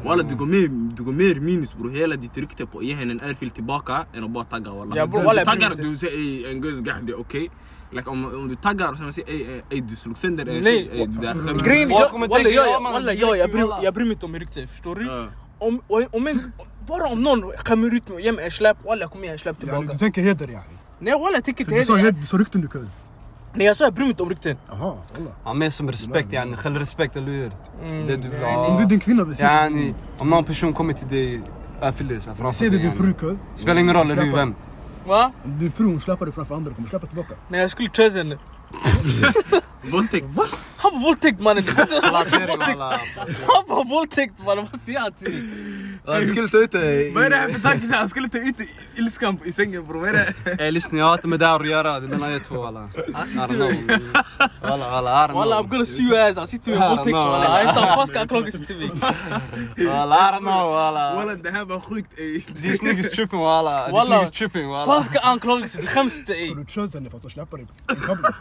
والله 0.06 0.24
دقمير 0.24 0.68
دقمير 0.68 1.40
مينس 1.40 1.74
برو 1.74 1.90
هيلا 1.90 2.16
دي 2.16 2.28
تركت 2.28 2.62
بو 2.62 2.82
إيه 2.82 3.04
إن 3.04 3.20
أرفيل 3.20 3.50
تباكا 3.50 4.08
أنا 4.16 4.28
بو 4.28 4.42
تاغا 4.42 4.72
والله. 4.72 4.98
يا 4.98 5.04
برو 5.04 5.28
والله 5.28 5.44
تاغا 5.44 5.74
دو 5.74 5.96
سي 5.96 6.08
إي 6.08 6.52
انجز 6.52 6.82
قحدي 6.90 7.14
أوكي. 7.14 7.50
لك 7.94 8.08
ام 8.08 8.48
دو 8.48 8.54
تاغا 8.54 8.90
رسم 8.90 9.12
سي 9.12 9.24
اي 9.28 9.64
اي 9.72 9.80
دو 9.80 9.96
سلوكسندر 9.96 10.50
إي 10.50 11.06
داخل. 11.06 11.58
جرين 11.58 11.92
والله 11.92 12.50
يا 12.50 12.78
والله 12.78 13.36
يا 13.36 13.46
بريم 13.46 13.72
آه. 13.72 13.82
يا 13.82 13.90
بريم 13.90 14.14
تو 14.14 14.28
ميركت 14.28 14.68
شتوري. 14.78 15.30
ام 15.64 15.82
ام 15.92 16.54
bara 16.88 17.08
om 17.08 17.20
någon 17.28 17.40
kommer 17.70 17.96
ut 17.98 18.10
med 18.10 18.22
jämna 18.26 18.50
släpp, 18.60 18.78
walla 18.88 19.08
kom 19.08 19.24
igen 19.24 19.38
släpp 19.38 19.58
tillbaka. 19.60 19.92
Du 19.92 19.98
tänker 19.98 20.22
heder 20.22 20.50
yani? 20.58 20.76
Nej 21.00 21.14
walla 21.22 21.38
jag 21.38 21.46
tänker 21.46 21.64
inte 21.64 21.96
heder. 21.96 22.12
Du 22.12 22.26
sa 22.32 22.38
rykten 22.38 22.62
du 22.62 22.68
kunde. 22.68 22.92
Nej 23.54 23.68
jag 23.68 23.78
sa 23.78 23.84
jag 23.84 23.94
bryr 23.94 24.04
mig 24.04 24.10
inte 24.12 24.24
om 24.24 24.30
rykten. 24.30 24.58
Jaha. 24.68 24.98
Ja, 25.46 25.54
mer 25.54 25.70
som 25.70 25.92
respekt 25.92 26.34
yani, 26.34 26.58
självrespekt 26.58 27.16
eller 27.16 27.28
hur? 27.32 27.52
Det 28.08 28.16
du 28.18 28.30
vill 28.30 28.44
Om 28.44 28.54
ha. 28.54 28.78
du 28.78 28.84
är 28.84 28.88
din 28.88 29.00
kvinna 29.00 29.24
vill 29.24 29.36
se 29.36 29.44
Yani, 29.44 29.94
om 30.18 30.30
någon 30.30 30.44
person 30.44 30.74
kommer 30.74 30.94
till 30.94 31.08
dig, 31.08 31.42
här 31.82 31.92
framför 31.92 32.52
Säg 32.52 32.70
det 32.70 32.78
dig 32.78 32.86
din 32.86 32.98
fru 32.98 33.14
cuz. 33.14 33.40
Spelar 33.56 33.82
ingen 33.82 33.96
roll 33.96 34.12
eller 34.12 34.22
hur, 34.22 34.36
vem? 34.36 34.56
Va? 35.08 35.32
Om 35.46 35.60
din 35.60 35.72
fru 35.72 35.86
hon 35.86 36.02
släpper 36.02 36.26
dig 36.26 36.34
framför 36.34 36.56
andra, 36.56 36.74
kommer 36.74 36.86
du 36.86 36.90
släppa 36.90 37.08
tillbaka? 37.08 37.36
Nej 37.48 37.62
jag 37.62 37.70
skulle 37.72 37.90
chase 37.90 38.18
henne. 38.18 38.38
Våldtäkt. 39.92 40.26
Han 40.78 40.92
var 40.94 41.00
våldtäkt 41.02 41.40
mannen. 41.40 41.64
Du. 41.64 41.72
Han 41.72 43.64
var 43.68 43.86
våldtäkt 43.90 44.46
mannen, 44.46 44.68
vad 44.72 44.82
säger 44.82 45.00
jag 45.00 45.18
till 45.20 45.32
dig? 45.32 45.93
Ja, 46.06 46.20
Du 46.20 46.28
skulle 46.28 46.48
ta 46.48 46.58
ut 46.58 46.72
det 46.72 47.12
Vad 47.16 47.24
är 47.24 47.30
det 47.30 47.36
här 47.36 47.50
i... 47.50 47.54
för 47.54 47.60
tanke? 47.62 47.96
Han 47.96 48.10
skulle 48.10 48.30
ta 48.30 48.38
ut 48.38 48.56
ilskan 48.96 49.40
i 49.46 49.52
sängen 49.52 49.88
bror. 49.88 50.00
Vad 50.00 50.10
är 50.10 50.14
det? 50.46 50.64
Ey 50.64 50.72
lyssna, 50.72 50.98
jag 50.98 51.06
har 51.06 51.14
inte 51.14 51.28
med 51.28 51.40
det 51.40 51.46
här 51.48 51.60
att 51.60 51.68
göra. 51.68 52.00
Det 52.00 52.06
är 52.06 52.10
mellan 52.10 52.32
er 52.34 52.40
två 52.40 52.66
alla. 52.66 52.90
I 52.98 53.12
don't 53.38 53.48
know. 53.48 53.72
Alla, 54.62 54.86
alla, 54.92 55.26
I 55.26 55.28
don't 55.28 55.34
Walla 55.34 55.60
I'm 55.62 55.68
gonna 55.70 55.86
sue 55.86 56.04
your 56.04 56.30
ass. 56.30 56.38
Han 56.38 56.48
sitter 56.48 56.72
med 56.80 56.90
våldtäkt 56.90 57.14
walla. 57.16 57.44
Jag 57.44 57.50
har 57.66 57.70
inte 57.70 57.96
falska 57.96 58.22
anklagelser 58.22 58.60
till 58.64 58.78
mig. 58.78 58.90
Alla, 59.92 60.16
I 60.16 60.34
don't 60.34 60.40
know 60.40 60.78
alla. 60.78 61.16
Walla 61.16 61.36
det 61.36 61.52
här 61.52 61.66
var 61.66 61.80
sjukt 61.80 62.20
ey. 62.20 62.42
This 62.62 62.82
niggas 62.82 63.10
tripping 63.10 63.40
walla. 63.40 63.86
This 63.86 63.94
Walla. 63.94 64.16
niggas 64.18 64.32
tripping 64.32 64.70
walla. 64.70 64.86
Falska 64.86 65.20
anklagelser, 65.20 65.82
du 65.82 65.88
skäms 65.88 66.20
inte 66.20 66.34
ey. 66.34 66.48
Ska 66.50 66.56
du 66.60 66.66
chase 66.66 66.98
henne 66.98 67.10
för 67.10 67.18
att 67.18 67.24
hon 67.24 67.32
släpper 67.32 67.58
dig 67.58 67.66
i 67.92 67.96
kabeln? 67.96 68.34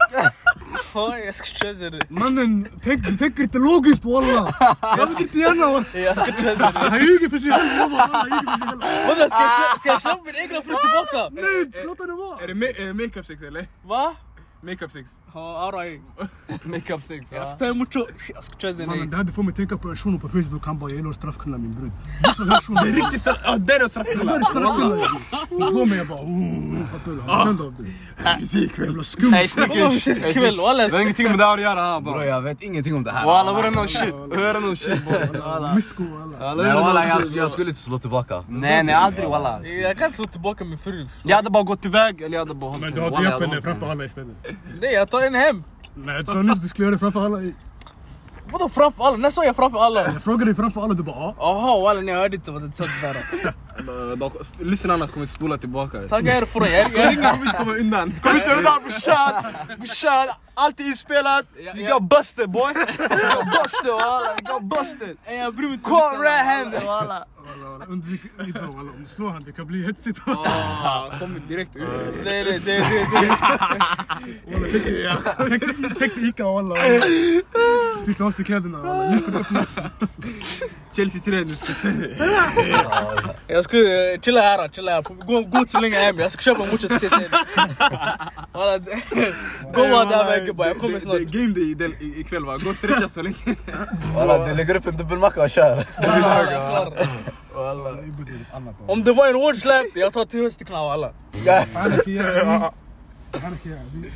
Jag 1.27 1.35
ska 1.35 1.67
chase 1.67 1.85
henne. 1.85 2.01
Mannen, 2.09 2.69
du 3.09 3.17
tänker 3.17 3.43
inte 3.43 3.59
logiskt 3.59 4.05
walla! 4.05 4.55
Jag 4.81 5.09
ska 5.09 5.23
inte 5.23 5.39
gärna 5.39 5.67
walla! 5.67 5.85
Jag 5.95 6.17
ska 6.17 6.33
chase 6.33 6.55
henne. 6.55 6.89
Han 6.91 7.01
ljuger 7.01 7.29
för 7.29 7.39
sig 7.39 7.52
själv 7.59 7.91
walla! 7.93 8.17
Han 8.19 8.29
ljuger 8.31 8.57
för 8.59 8.59
sig 8.59 8.69
själv! 8.69 9.09
Vadå 9.09 9.31
ska 9.31 9.41
jag 9.43 9.51
slä- 9.51 9.79
ska 9.81 9.89
jag 9.89 10.01
släppa 10.03 10.23
min 10.25 10.37
egna 10.37 10.63
fru 10.63 10.75
tillbaka? 10.85 11.29
Nej, 11.43 11.73
ska 11.75 11.87
låta 11.87 12.07
det 12.07 12.13
vara! 12.13 12.41
Är 12.43 12.47
det 12.47 12.55
ma- 12.55 12.81
är 12.83 12.87
det 12.87 12.93
makeup 12.95 13.27
sex 13.27 13.43
eller? 13.43 13.67
Va? 13.85 14.17
Makeup 14.65 14.93
sex. 14.93 15.11
Ja, 15.35 15.59
alright. 15.59 16.01
Makeup 16.65 17.05
sex 17.05 17.33
Jag 17.33 17.59
ta 17.59 17.67
emot 17.67 17.89
Jag 18.35 18.45
ska 18.45 18.55
chase 18.59 18.87
Mannen, 18.87 19.11
det 19.11 19.17
här 19.17 19.25
får 19.25 19.43
mig 19.43 19.55
tänka 19.55 19.77
på 19.77 19.89
en 19.89 19.97
shuno 19.97 20.19
på 20.19 20.29
Facebook, 20.29 20.67
han 20.67 20.79
bara 20.79 20.91
jag 20.91 20.97
gillar 20.97 21.11
att 21.11 21.17
straffknulla 21.17 21.59
min 21.59 21.75
brud. 21.75 21.93
Det 22.23 22.89
är 22.89 22.95
riktigt 22.95 23.21
straff. 23.21 23.39
Ja 23.45 23.57
där 23.57 23.81
är 23.81 23.89
straffknulla. 23.89 24.33
Det 24.33 24.39
är 24.39 24.45
straffknulla! 24.45 25.09
Hon 25.51 25.69
slår 25.69 25.87
mig 25.87 25.99
jag 25.99 26.07
bara 26.07 26.21
oh, 26.21 26.87
fattar 26.93 27.13
du? 27.13 27.21
Han 27.21 27.47
tänder 27.47 27.65
av 27.65 27.75
det. 27.79 28.41
Fysikväll. 28.41 28.87
Jävla 28.87 29.05
skumt! 29.05 29.35
Vadå 29.57 29.91
snickers. 29.91 30.35
kväll 30.35 30.57
walla? 30.57 30.87
Det 30.87 30.93
har 30.93 31.01
ingenting 31.01 31.29
med 31.29 31.39
det 31.39 31.45
här 31.45 31.55
att 31.55 31.63
göra 31.63 32.01
Bro 32.01 32.13
bara. 32.13 32.27
jag 32.27 32.43
vet 32.43 32.63
ingenting 32.63 32.95
om 32.95 33.05
det 33.05 33.13
här. 33.13 33.27
Walla 33.27 33.63
det 33.63 33.71
no 33.71 33.87
shit? 33.87 34.15
Det 34.31 34.61
no 34.61 34.77
shit. 34.77 35.01
Mysko 35.75 36.03
walla. 36.03 36.51
Alla, 36.51 36.63
Nej 36.63 36.75
walla 36.75 37.23
jag, 37.35 37.51
skulle 37.51 37.69
inte 37.69 37.81
slå 37.81 37.99
tillbaka. 37.99 38.45
Nej 38.49 38.83
nej 38.83 38.95
aldrig 38.95 39.29
walla. 39.29 39.65
Jag 39.65 39.99
kan 39.99 40.07
inte 40.07 40.17
slå 40.17 40.25
tillbaka 40.25 40.65
min 40.65 40.79
fru. 40.79 41.07
Jag 41.23 41.37
hade 41.37 41.51
bara 41.51 41.63
gått 41.63 41.85
iväg 41.85 42.23
eller 42.23 42.35
jag 42.35 42.47
hade 42.47 42.55
bara 42.55 42.71
hållit 42.71 42.81
Men 42.81 42.93
du 42.93 43.01
hade 43.01 43.17
henne 43.17 43.47
hållit 43.47 43.65
framför 43.65 43.91
alla 43.91 44.05
istället. 44.05 44.37
Nej 44.81 44.93
jag 44.95 45.11
tar 45.11 45.21
henne 45.21 45.39
hem. 45.39 45.65
Nej, 45.95 46.23
du 46.23 46.33
sa 46.33 46.43
nyss 46.43 46.59
du 46.59 46.69
skulle 46.69 46.85
göra 46.87 46.95
det 46.95 46.99
framför 46.99 47.25
alla. 47.25 47.53
Vadå 48.53 48.69
framför 48.69 49.05
alla? 49.05 49.17
När 49.17 49.31
sa 49.31 49.45
jag 49.45 49.57
framför 49.57 49.79
alla? 49.79 50.05
Jag 50.05 50.23
frågade 50.23 50.45
dig 50.45 50.55
framför 50.55 50.83
alla, 50.83 50.95
du 50.95 51.03
bara 51.03 51.17
ja. 51.17 51.35
Jaha 51.39 51.81
walla 51.81 52.01
ni 52.01 52.13
hörde 52.13 52.37
inte 52.37 52.51
vad 52.51 52.63
du 52.63 52.73
sa 52.73 52.85
där. 52.85 54.65
Lyssnarna 54.65 55.09
kommer 55.09 55.27
spola 55.27 55.59
tillbaka. 55.59 55.99
Tagga 56.09 56.33
härifrån, 56.33 56.63
jag 56.65 56.93
jag 56.95 57.13
ringer. 57.13 57.33
kommer 57.33 57.47
inte 57.47 57.59
komma 57.59 57.73
undan. 57.73 58.13
Kom 58.23 58.37
inte 58.37 58.55
undan 58.55 58.83
brorsan! 58.83 59.45
Brorsan, 59.79 60.29
allt 60.55 60.81
är 60.81 60.85
inspelat. 60.85 61.45
You 61.75 61.89
got 61.89 62.03
busted 62.03 62.51
boy. 62.51 62.63
You 62.63 62.87
got 63.35 63.47
busted 63.63 63.91
walla, 63.91 64.31
you 64.41 64.53
got 64.53 64.63
busted. 64.63 65.17
Jag 65.27 65.55
bryr 65.55 65.69
mig 65.69 65.75
inte. 65.75 65.91
Handed 66.31 66.83
walla. 66.85 67.25
Undvik 67.89 68.21
om 68.39 68.91
du 69.03 69.07
slår 69.09 69.31
han 69.31 69.43
det 69.45 69.53
kan 69.53 69.67
bli 69.67 69.87
hetsigt. 69.87 70.19
Ah, 70.27 71.19
Kommer 71.19 71.41
direkt 71.49 71.77
ur. 71.77 72.23
Nej 72.25 72.45
nej 72.45 72.61
det 72.65 72.85
tänk- 75.49 75.99
Tänk 75.99 76.15
dig 76.15 76.29
Ica 76.29 76.45
walla. 76.45 76.75
Slita 78.05 78.25
av 78.25 78.31
sig 78.33 78.45
kläderna 78.45 78.79
walla. 78.79 79.67
Chelsea-tränare. 80.97 81.57
Jag 83.47 83.65
skulle 83.65 84.13
eh, 84.15 84.21
chilla 84.21 84.41
här, 84.41 84.69
chilla 84.69 84.93
här. 84.93 85.03
Gå, 85.03 85.41
gå 85.43 85.59
inte 85.59 85.73
så 85.73 85.81
länge 85.81 85.97
hem. 85.97 86.19
Jag 86.19 86.33
ska 86.33 86.43
köpa. 86.43 86.65
Walla, 88.53 88.79
det- 88.79 89.03
Gå 89.75 89.89
bara 89.89 90.05
där 90.05 90.25
vägen 90.25 90.57
bara. 90.57 90.69
Jag 90.69 90.79
kommer 90.79 91.01
snart. 91.01 91.17
Det 91.17 91.23
är 91.23 91.43
game 91.47 91.75
day 91.75 91.97
ikväll 92.21 92.45
va? 92.45 92.57
Gå 92.65 92.71
och 92.71 92.77
stretcha 92.77 93.09
så 93.09 93.23
länge. 93.23 93.37
Walla 94.15 94.47
du 94.47 94.55
lägger 94.55 94.75
upp 94.77 94.87
en 94.87 94.97
dubbelmacka 94.97 95.43
och 95.43 95.51
kör. 95.51 95.85
Det. 98.87 98.93
Om 98.93 99.05
det 99.05 99.13
var 99.13 99.29
en 99.29 99.35
hård 99.35 99.57
släp, 99.57 99.97
jag 99.97 100.13
tar 100.13 100.25
till 100.25 100.43
hösten 100.43 100.67
knall 100.67 100.91
alla. 100.91 101.13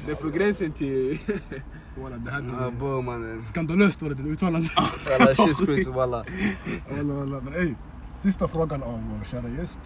Det 0.07 0.13
är 0.13 0.15
på 0.15 0.29
gränsen 0.29 0.73
till... 0.73 1.19
Walla, 2.03 2.17
det 2.17 2.31
här 2.31 2.39
är 2.39 3.41
skandalöst 3.41 4.03
walla, 4.03 4.15
ditt 4.15 4.27
uttalande. 4.27 4.69
Walla. 5.91 6.25
Men 7.41 7.55
ey, 7.55 7.75
sista 8.23 8.49
frågan 8.49 8.83
av 8.83 9.03
vår 9.19 9.25
kära 9.31 9.49
gäst. 9.49 9.81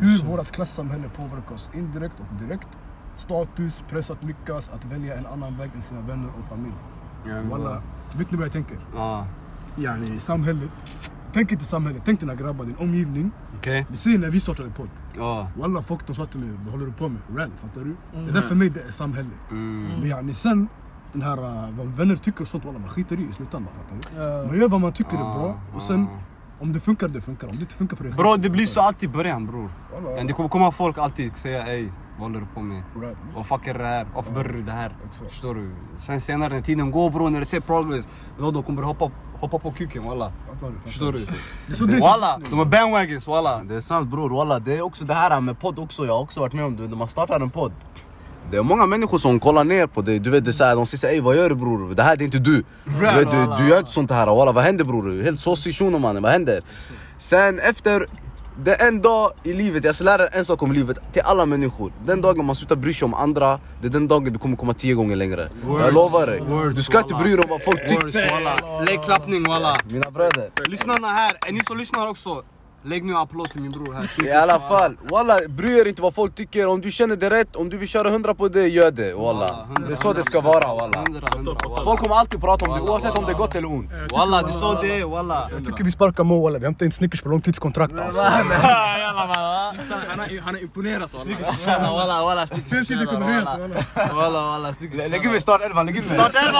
Hur 0.00 0.24
vårt 0.24 0.50
klassamhälle 0.50 1.08
påverkar 1.16 1.54
oss 1.54 1.70
indirekt 1.74 2.14
och 2.20 2.34
direkt. 2.46 2.68
Status, 3.16 3.84
press 3.90 4.10
att 4.10 4.24
lyckas, 4.24 4.68
att 4.68 4.84
välja 4.84 5.14
en 5.14 5.26
annan 5.26 5.56
väg 5.58 5.70
än 5.74 5.82
sina 5.82 6.00
vänner 6.00 6.28
och 6.38 6.48
familj. 6.48 6.74
Walla, 7.50 7.82
vet 8.16 8.30
ni 8.30 8.36
vad 8.36 8.44
jag 8.46 8.52
tänker? 8.52 8.78
Ja, 8.96 9.26
Yani 9.78 10.18
samhället. 10.20 10.70
Tänk 11.32 11.52
inte 11.52 11.64
samhället, 11.64 12.02
tänk 12.04 12.20
dina 12.20 12.34
grabbar, 12.34 12.64
din 12.64 12.76
omgivning. 12.76 13.30
okej. 13.58 13.86
Vi 13.90 13.96
ser 13.96 14.18
när 14.18 14.30
vi 14.30 14.40
startade 14.40 14.70
podd. 14.70 14.88
Ja. 15.16 15.48
Walla 15.56 15.82
folk 15.82 16.06
de 16.06 16.14
sa 16.14 16.26
till 16.26 16.40
mig, 16.40 16.50
vad 16.64 16.72
håller 16.72 16.86
du 16.86 16.92
på 16.92 17.08
med? 17.08 17.20
Rant, 17.36 17.52
fattar 17.60 17.80
du? 17.80 17.96
Det 18.26 18.32
där 18.32 18.42
för 18.42 18.54
mig 18.54 18.70
det 18.70 18.80
är 18.80 18.90
samhället. 18.90 19.50
Mm. 19.50 19.86
Men 20.00 20.08
yani 20.08 20.34
sen, 20.34 20.68
den 21.12 21.22
här 21.22 21.38
uh, 21.38 21.76
vad 21.78 21.86
vänner 21.86 22.16
tycker 22.16 22.42
och 22.42 22.48
sånt, 22.48 22.64
walla 22.64 22.78
man 22.78 22.88
skiter 22.88 23.20
i 23.20 23.22
i 23.22 23.32
slutändan. 23.32 23.72
Fattar 23.74 24.42
du? 24.42 24.46
Man 24.48 24.58
gör 24.58 24.68
vad 24.68 24.80
man 24.80 24.92
tycker 24.92 25.14
är 25.14 25.34
bra 25.34 25.60
och 25.74 25.82
sen 25.82 26.06
om 26.60 26.72
det 26.72 26.80
funkar, 26.80 27.08
det 27.08 27.20
funkar. 27.20 27.46
Om 27.46 27.56
det 27.56 27.60
inte 27.60 27.74
funkar 27.74 27.96
för 27.96 28.04
dig 28.04 28.12
Bro 28.12 28.36
det 28.36 28.50
blir 28.50 28.66
så 28.66 28.80
alltid 28.80 29.10
i 29.10 29.12
början 29.12 29.46
bror. 29.46 29.70
Det 30.26 30.32
kommer 30.32 30.48
komma 30.48 30.70
folk 30.70 30.98
alltid 30.98 31.36
säga 31.36 31.66
ey, 31.66 31.88
vad 32.20 32.28
håller 32.30 32.40
du 32.40 32.46
på 32.54 32.60
med? 32.60 32.82
Rant. 33.02 33.18
Vad 33.34 33.46
fuck 33.46 33.66
är 33.66 33.74
det 33.74 33.86
här? 33.86 34.06
Varför 34.14 34.32
börjar 34.32 34.52
du 34.52 34.62
det 34.62 34.72
här? 34.72 34.96
Exakt. 35.08 35.30
Förstår 35.30 35.54
du? 35.54 35.70
Sen 35.98 36.20
senare 36.20 36.54
när 36.54 36.60
tiden 36.62 36.90
går 36.90 37.10
bror, 37.10 37.30
när 37.30 37.40
du 37.40 37.46
ser 37.46 37.60
progress, 37.60 38.08
då 38.38 38.50
de 38.50 38.62
kommer 38.62 38.82
hoppa, 38.82 39.10
hoppa 39.40 39.58
på 39.58 39.72
kuken 39.72 40.04
walla. 40.04 40.32
Du? 40.60 40.90
Förstår 40.90 41.12
du? 41.12 42.00
Walla, 42.00 42.40
de 42.50 42.60
är 42.60 42.64
bandwagons 42.64 43.26
walla. 43.26 43.62
Det 43.62 43.74
är 43.74 43.80
sant 43.80 44.10
bror, 44.10 44.30
walla 44.30 44.58
det 44.58 44.76
är 44.76 44.82
också 44.82 45.04
det 45.04 45.14
här 45.14 45.40
med 45.40 45.60
podd 45.60 45.78
också, 45.78 46.06
jag 46.06 46.12
har 46.12 46.20
också 46.20 46.40
varit 46.40 46.52
med 46.52 46.64
om 46.64 46.76
det 46.76 46.88
när 46.88 46.96
man 46.96 47.08
startar 47.08 47.40
en 47.40 47.50
podd 47.50 47.72
Det 48.50 48.56
är 48.56 48.62
många 48.62 48.86
människor 48.86 49.18
som 49.18 49.40
kollar 49.40 49.64
ner 49.64 49.86
på 49.86 50.02
dig, 50.02 50.18
du 50.18 50.30
vet 50.30 50.44
det 50.44 50.50
är 50.50 50.52
så 50.52 50.64
här, 50.64 50.76
de 50.76 50.86
säger 50.86 51.00
såhär 51.00 51.20
vad 51.20 51.36
gör 51.36 51.48
du 51.48 51.54
bror? 51.54 51.94
Det 51.94 52.02
här 52.02 52.16
det 52.16 52.22
är 52.22 52.26
inte 52.26 52.38
du 52.38 52.64
Du, 52.84 52.90
vet, 52.92 53.30
du, 53.30 53.56
du 53.58 53.68
gör 53.68 53.78
inte 53.78 53.90
sånt 53.90 54.10
här, 54.10 54.26
walla 54.26 54.52
vad 54.52 54.64
händer 54.64 54.84
bror? 54.84 55.02
Du 55.02 55.22
Helt 55.22 55.40
såsig 55.40 55.74
shuno 55.74 55.98
mannen, 55.98 56.22
vad 56.22 56.32
händer? 56.32 56.60
Sen 57.18 57.58
efter, 57.58 58.06
det 58.64 58.74
är 58.82 58.88
en 58.88 59.02
dag 59.02 59.32
i 59.42 59.52
livet, 59.52 59.84
jag 59.84 59.94
ska 59.94 60.04
lära 60.04 60.24
er 60.24 60.28
en 60.32 60.44
sak 60.44 60.62
om 60.62 60.72
livet 60.72 60.98
till 61.12 61.22
alla 61.22 61.46
människor 61.46 61.92
Den 62.06 62.20
dagen 62.20 62.44
man 62.44 62.56
slutar 62.56 62.76
bry 62.76 62.94
sig 62.94 63.06
om 63.06 63.14
andra, 63.14 63.60
det 63.80 63.86
är 63.86 63.90
den 63.90 64.08
dagen 64.08 64.32
du 64.32 64.38
kommer 64.38 64.56
komma 64.56 64.74
tio 64.74 64.94
gånger 64.94 65.16
längre 65.16 65.48
Jag 65.66 65.94
lovar 65.94 66.26
dig, 66.26 66.40
Words, 66.40 66.76
du 66.76 66.82
ska 66.82 66.98
inte 66.98 67.14
walla. 67.14 67.24
bry 67.24 67.36
dig 67.36 67.44
om 67.44 67.50
vad 67.50 67.62
folk 67.64 67.88
tycker 67.88 68.04
Words. 68.04 68.88
Lägg 68.88 69.02
klappning 69.02 69.42
walla. 69.48 69.76
Mina 69.84 70.10
bröder 70.10 70.50
Lyssnarna 70.68 71.08
här, 71.08 71.38
är 71.48 71.52
ni 71.52 71.60
som 71.64 71.78
lyssnar 71.78 72.08
också? 72.08 72.42
Lägg 72.82 73.04
nu 73.04 73.16
applåd 73.16 73.50
till 73.50 73.62
min 73.62 73.70
bror 73.70 73.94
här. 73.94 74.26
I 74.26 74.32
alla 74.32 74.60
fall, 74.60 74.96
walla 75.10 75.38
bry 75.48 75.80
er 75.80 75.88
inte 75.88 76.02
vad 76.02 76.14
folk 76.14 76.34
tycker, 76.34 76.66
om 76.66 76.80
du 76.80 76.90
känner 76.90 77.16
det 77.16 77.30
rätt, 77.30 77.56
om 77.56 77.70
du 77.70 77.76
vill 77.76 77.88
köra 77.88 78.08
100 78.08 78.34
på 78.34 78.48
det, 78.48 78.68
gör 78.68 78.90
det 78.90 79.14
walla 79.14 79.66
Det 79.86 79.92
är 79.92 79.96
så 79.96 80.12
det 80.12 80.24
ska 80.24 80.40
vara 80.40 80.74
walla. 80.74 81.04
Folk 81.84 82.00
kommer 82.00 82.14
alltid 82.14 82.40
prata 82.40 82.66
om 82.66 82.74
det 82.74 82.80
oavsett 82.80 83.18
om 83.18 83.24
det 83.24 83.32
är 83.32 83.36
gott 83.36 83.54
eller 83.54 83.68
ont 83.68 83.90
Walla, 84.12 84.42
du 84.42 84.52
sa 84.52 84.82
det 84.82 85.04
walla. 85.04 85.50
Jag 85.52 85.64
tycker 85.66 85.84
vi 85.84 85.92
sparkar 85.92 86.24
Mo 86.24 86.42
walla, 86.42 86.58
vi 86.58 86.64
hämtar 86.64 86.86
in 86.86 86.92
Snickers 86.92 87.22
på 87.22 87.28
långtidskontrakt 87.28 87.94
alltså. 87.98 88.22
Han 90.42 90.54
har 90.54 90.62
imponerat 90.62 91.10
walla. 91.14 91.34
Walla 91.66 91.92
walla 91.92 92.22
walla. 92.24 92.46
Walla. 94.14 94.74
Snickers. 94.74 95.10
Lägg 95.10 95.24
in 95.24 95.30
mig 95.30 95.40
start 95.40 95.62
11, 95.62 95.82
lägg 95.82 95.96
in 95.96 96.04
mig 96.04 96.14
Start 96.14 96.34
elva 96.34 96.58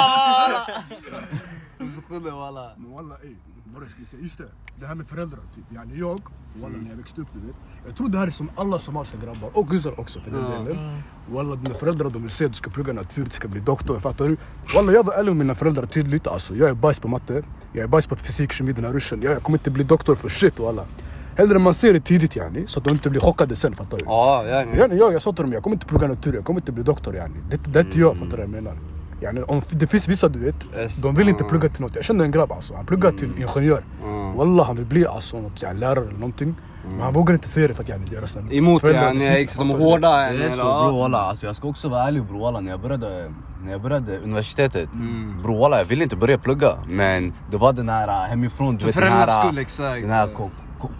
walla. 1.79 3.15
Ey, 3.23 3.37
vad 3.75 3.83
jag 3.83 3.91
skulle 3.91 4.07
säga, 4.07 4.23
just 4.23 4.39
det. 4.39 4.45
Det 4.81 4.87
här 4.87 4.95
med 4.95 5.07
föräldrar 5.07 5.41
typ. 5.55 5.65
Yani 5.75 5.99
jag, 5.99 6.21
walla 6.63 6.77
när 6.79 6.91
jag 6.91 6.97
växte 6.97 7.21
upp 7.21 7.29
du 7.33 7.41
vet. 7.41 7.57
Jag 7.87 7.97
tror 7.97 8.09
det 8.09 8.19
här 8.19 8.27
är 8.27 8.31
som 8.31 8.51
alla 8.57 8.79
somaliska 8.79 9.19
grabbar, 9.25 9.51
och 9.53 9.69
guzzar 9.69 10.01
också 10.01 10.21
för 10.21 10.31
den 10.31 10.65
delen. 10.65 11.03
Walla 11.29 11.55
dina 11.55 11.75
föräldrar 11.75 12.11
de 12.11 12.23
vill 12.23 12.31
se 12.31 12.45
att 12.45 12.51
du 12.51 12.57
ska 12.57 12.71
plugga 12.71 12.93
natur, 12.93 13.25
du 13.25 13.31
ska 13.31 13.49
bli 13.49 13.61
doktor, 13.61 14.01
fattar 14.01 14.29
du? 14.29 14.37
Walla 14.75 14.93
jag 14.93 15.05
var 15.05 15.13
ärlig 15.13 15.31
med 15.31 15.37
mina 15.37 15.55
föräldrar 15.55 15.87
tydligt 15.87 16.27
alltså. 16.27 16.57
Jag 16.57 16.71
är 16.71 16.75
bajs 16.75 17.01
på 17.01 17.09
matte, 17.09 17.43
jag 17.73 17.83
är 17.85 17.89
bajs 17.89 18.07
på 18.07 18.17
fysik, 18.17 18.53
kemi, 18.53 18.73
den 18.73 18.85
här 18.85 18.93
ruschen. 18.93 19.23
Jag 19.23 19.43
kommer 19.43 19.59
inte 19.59 19.71
bli 19.71 19.85
doktor 19.85 20.15
för 20.15 20.29
shit 20.29 20.59
walla. 20.59 20.87
Hellre 21.37 21.59
man 21.59 21.75
ser 21.75 21.93
det 21.93 22.01
tidigt 22.01 22.37
yani, 22.37 22.67
så 22.67 22.79
att 22.79 22.85
de 22.85 22.91
inte 22.91 23.11
blir 23.11 23.21
chockade 23.21 23.57
sen 23.57 23.75
fattar 23.75 23.99
du? 23.99 24.05
Ja, 24.05 24.47
yani 24.47 24.97
jag, 24.99 25.13
jag 25.13 25.23
sa 25.23 25.33
till 25.33 25.45
dem, 25.45 25.53
jag 25.53 25.63
kommer 25.63 25.77
inte 25.77 25.87
plugga 25.87 26.09
natur, 26.09 26.35
jag 26.35 26.45
kommer 26.45 26.61
inte 26.61 26.73
bli 26.73 26.83
doktor 26.83 27.17
yani. 27.17 27.35
Det, 27.51 27.73
det 27.73 27.79
är 27.79 27.85
inte 27.85 27.99
jag, 27.99 28.17
fattar 28.17 28.31
du 28.31 28.37
vad 28.37 28.43
jag 28.43 28.51
menar? 28.51 28.79
Yani, 29.23 29.43
om, 29.43 29.63
det 29.71 29.87
finns 29.87 30.09
vissa 30.09 30.29
du 30.29 30.39
vet, 30.39 30.67
Yes. 30.77 30.97
de 30.97 31.15
vill 31.15 31.29
inte 31.29 31.45
plugga 31.45 31.69
till 31.69 31.83
något. 31.83 31.95
Jag 31.95 32.05
kände 32.05 32.25
en 32.25 32.31
grabb 32.31 32.53
alltså, 32.53 32.75
han 32.75 32.87
pluggar 32.87 33.11
till 33.11 33.33
ingenjör. 33.39 33.83
Mm. 34.05 34.35
Wallah 34.35 34.67
han 34.67 34.77
vill 34.77 34.85
bli 34.87 35.07
alltså 35.07 35.41
något, 35.41 35.63
yani, 35.63 35.81
lärare 35.81 36.05
eller 36.05 36.13
någonting. 36.19 36.55
Men 36.89 37.01
han 37.01 37.13
vågar 37.13 37.35
inte 37.35 37.49
säga 37.49 37.69
det 37.69 37.75
för 37.75 37.83
att 37.83 37.89
yani, 37.89 38.07
göra 38.11 38.27
sina 38.27 38.53
Emot 38.53 38.83
yani, 38.85 39.47
de 39.57 39.71
är 39.71 39.79
hårda. 39.79 40.11
Det 40.11 40.45
är 40.45 40.51
så 40.51 40.59
ja. 40.59 40.87
bro 40.89 41.01
walla, 41.01 41.19
alltså 41.19 41.47
jag 41.47 41.57
ska 41.57 41.69
också 41.69 41.89
vara 41.89 42.03
ärlig 42.09 42.25
bro 42.25 42.41
walla, 42.41 42.61
när 42.61 42.71
jag 42.71 42.81
började, 42.81 43.33
när 43.65 43.73
jag 43.73 43.83
började 43.83 44.19
universitetet 44.19 44.89
Mm. 44.95 45.43
Bro 45.43 45.59
walla 45.59 45.79
jag 45.79 45.85
ville 45.85 46.03
inte 46.03 46.17
börja 46.17 46.39
plugga 46.39 46.69
men 46.89 47.33
det 47.51 47.57
var 47.57 47.73
den 47.73 47.89
här 47.89 48.29
hemifrån, 48.29 48.77
du 48.77 48.93
För 48.93 49.01
vet 49.01 49.11
den 49.11 49.13
här, 49.19 49.43
skull, 49.43 49.59
exakt. 49.59 50.03
den 50.03 50.11
här 50.11 50.29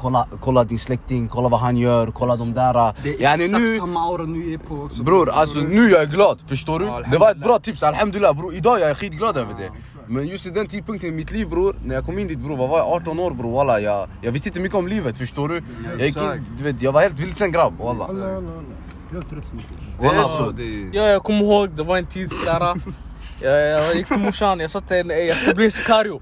kolla, 0.01 0.27
kolla 0.41 0.65
din 0.65 0.79
släkting, 0.79 1.29
kolla 1.29 1.49
vad 1.49 1.61
han 1.61 1.77
gör, 1.77 2.07
kolla 2.11 2.37
de 2.37 2.53
där. 2.55 2.95
Det 3.03 3.11
är 3.11 3.23
Yani 3.23 3.45
exakt 3.45 3.63
nu, 3.63 3.79
samma 3.79 4.01
aura 4.01 4.23
nu 4.25 4.53
är 4.55 4.59
på 4.59 4.75
också. 4.75 5.03
Bror 5.03 5.31
alltså 5.31 5.59
nu 5.61 5.91
jag 5.91 6.03
är 6.03 6.07
glad, 6.07 6.39
förstår 6.47 6.79
du? 6.79 6.87
Ja, 6.87 7.03
det 7.11 7.19
var 7.19 7.31
ett 7.31 7.37
bra 7.37 7.59
tips, 7.59 7.83
alhamdulillah 7.83 8.35
bror. 8.37 8.55
Idag 8.55 8.81
jag 8.81 8.91
är 8.91 8.95
skitglad 8.95 9.37
över 9.37 9.55
det. 9.59 9.71
Men 10.07 10.27
just 10.27 10.47
i 10.47 10.51
den 10.51 10.67
tidpunkten 10.69 11.09
i 11.09 11.13
mitt 11.13 11.31
liv 11.31 11.49
bror, 11.49 11.77
när 11.85 11.95
jag 11.95 12.07
kom 12.07 12.19
in 12.19 12.29
dit 12.29 12.39
bror, 12.39 12.57
vad 12.57 12.69
var 12.69 12.79
jag? 12.79 12.87
18 12.87 13.21
år 13.21 13.31
bror 13.31 13.53
walla. 13.53 13.81
Jag, 13.81 14.09
jag 14.23 14.33
visste 14.33 14.49
inte 14.49 14.61
mycket 14.61 14.79
om 14.79 14.89
livet, 14.89 15.17
förstår 15.17 15.49
du? 15.49 15.55
Jag 15.85 16.07
gick 16.07 16.17
in, 16.17 16.23
exakt. 16.23 16.41
du 16.59 16.65
vet, 16.65 16.83
jag 16.83 16.93
var 16.93 17.01
helt 17.03 17.19
vilsen 17.19 17.53
grabb 17.53 17.79
walla. 17.79 18.05
Helt 19.13 19.33
rätt. 19.33 19.55
Det 20.01 20.07
är 20.07 20.25
så. 20.25 20.51
det 20.51 20.63
Ja, 20.93 21.03
jag 21.03 21.23
kommer 21.23 21.41
ihåg, 21.41 21.71
det 21.71 21.83
var 21.83 21.99
en 21.99 22.07
tid 22.07 22.31
där. 22.45 22.61
Jag, 23.43 23.61
jag 23.71 23.95
gick 23.97 24.07
till 24.07 24.19
morsan, 24.19 24.61
jag 24.61 24.71
sa 24.71 24.81
till 24.81 24.97
henne 24.97 25.15
"Ey, 25.15 25.27
jag 25.27 25.37
ska 25.37 25.55
bli 25.55 25.71
sikario. 25.71 26.21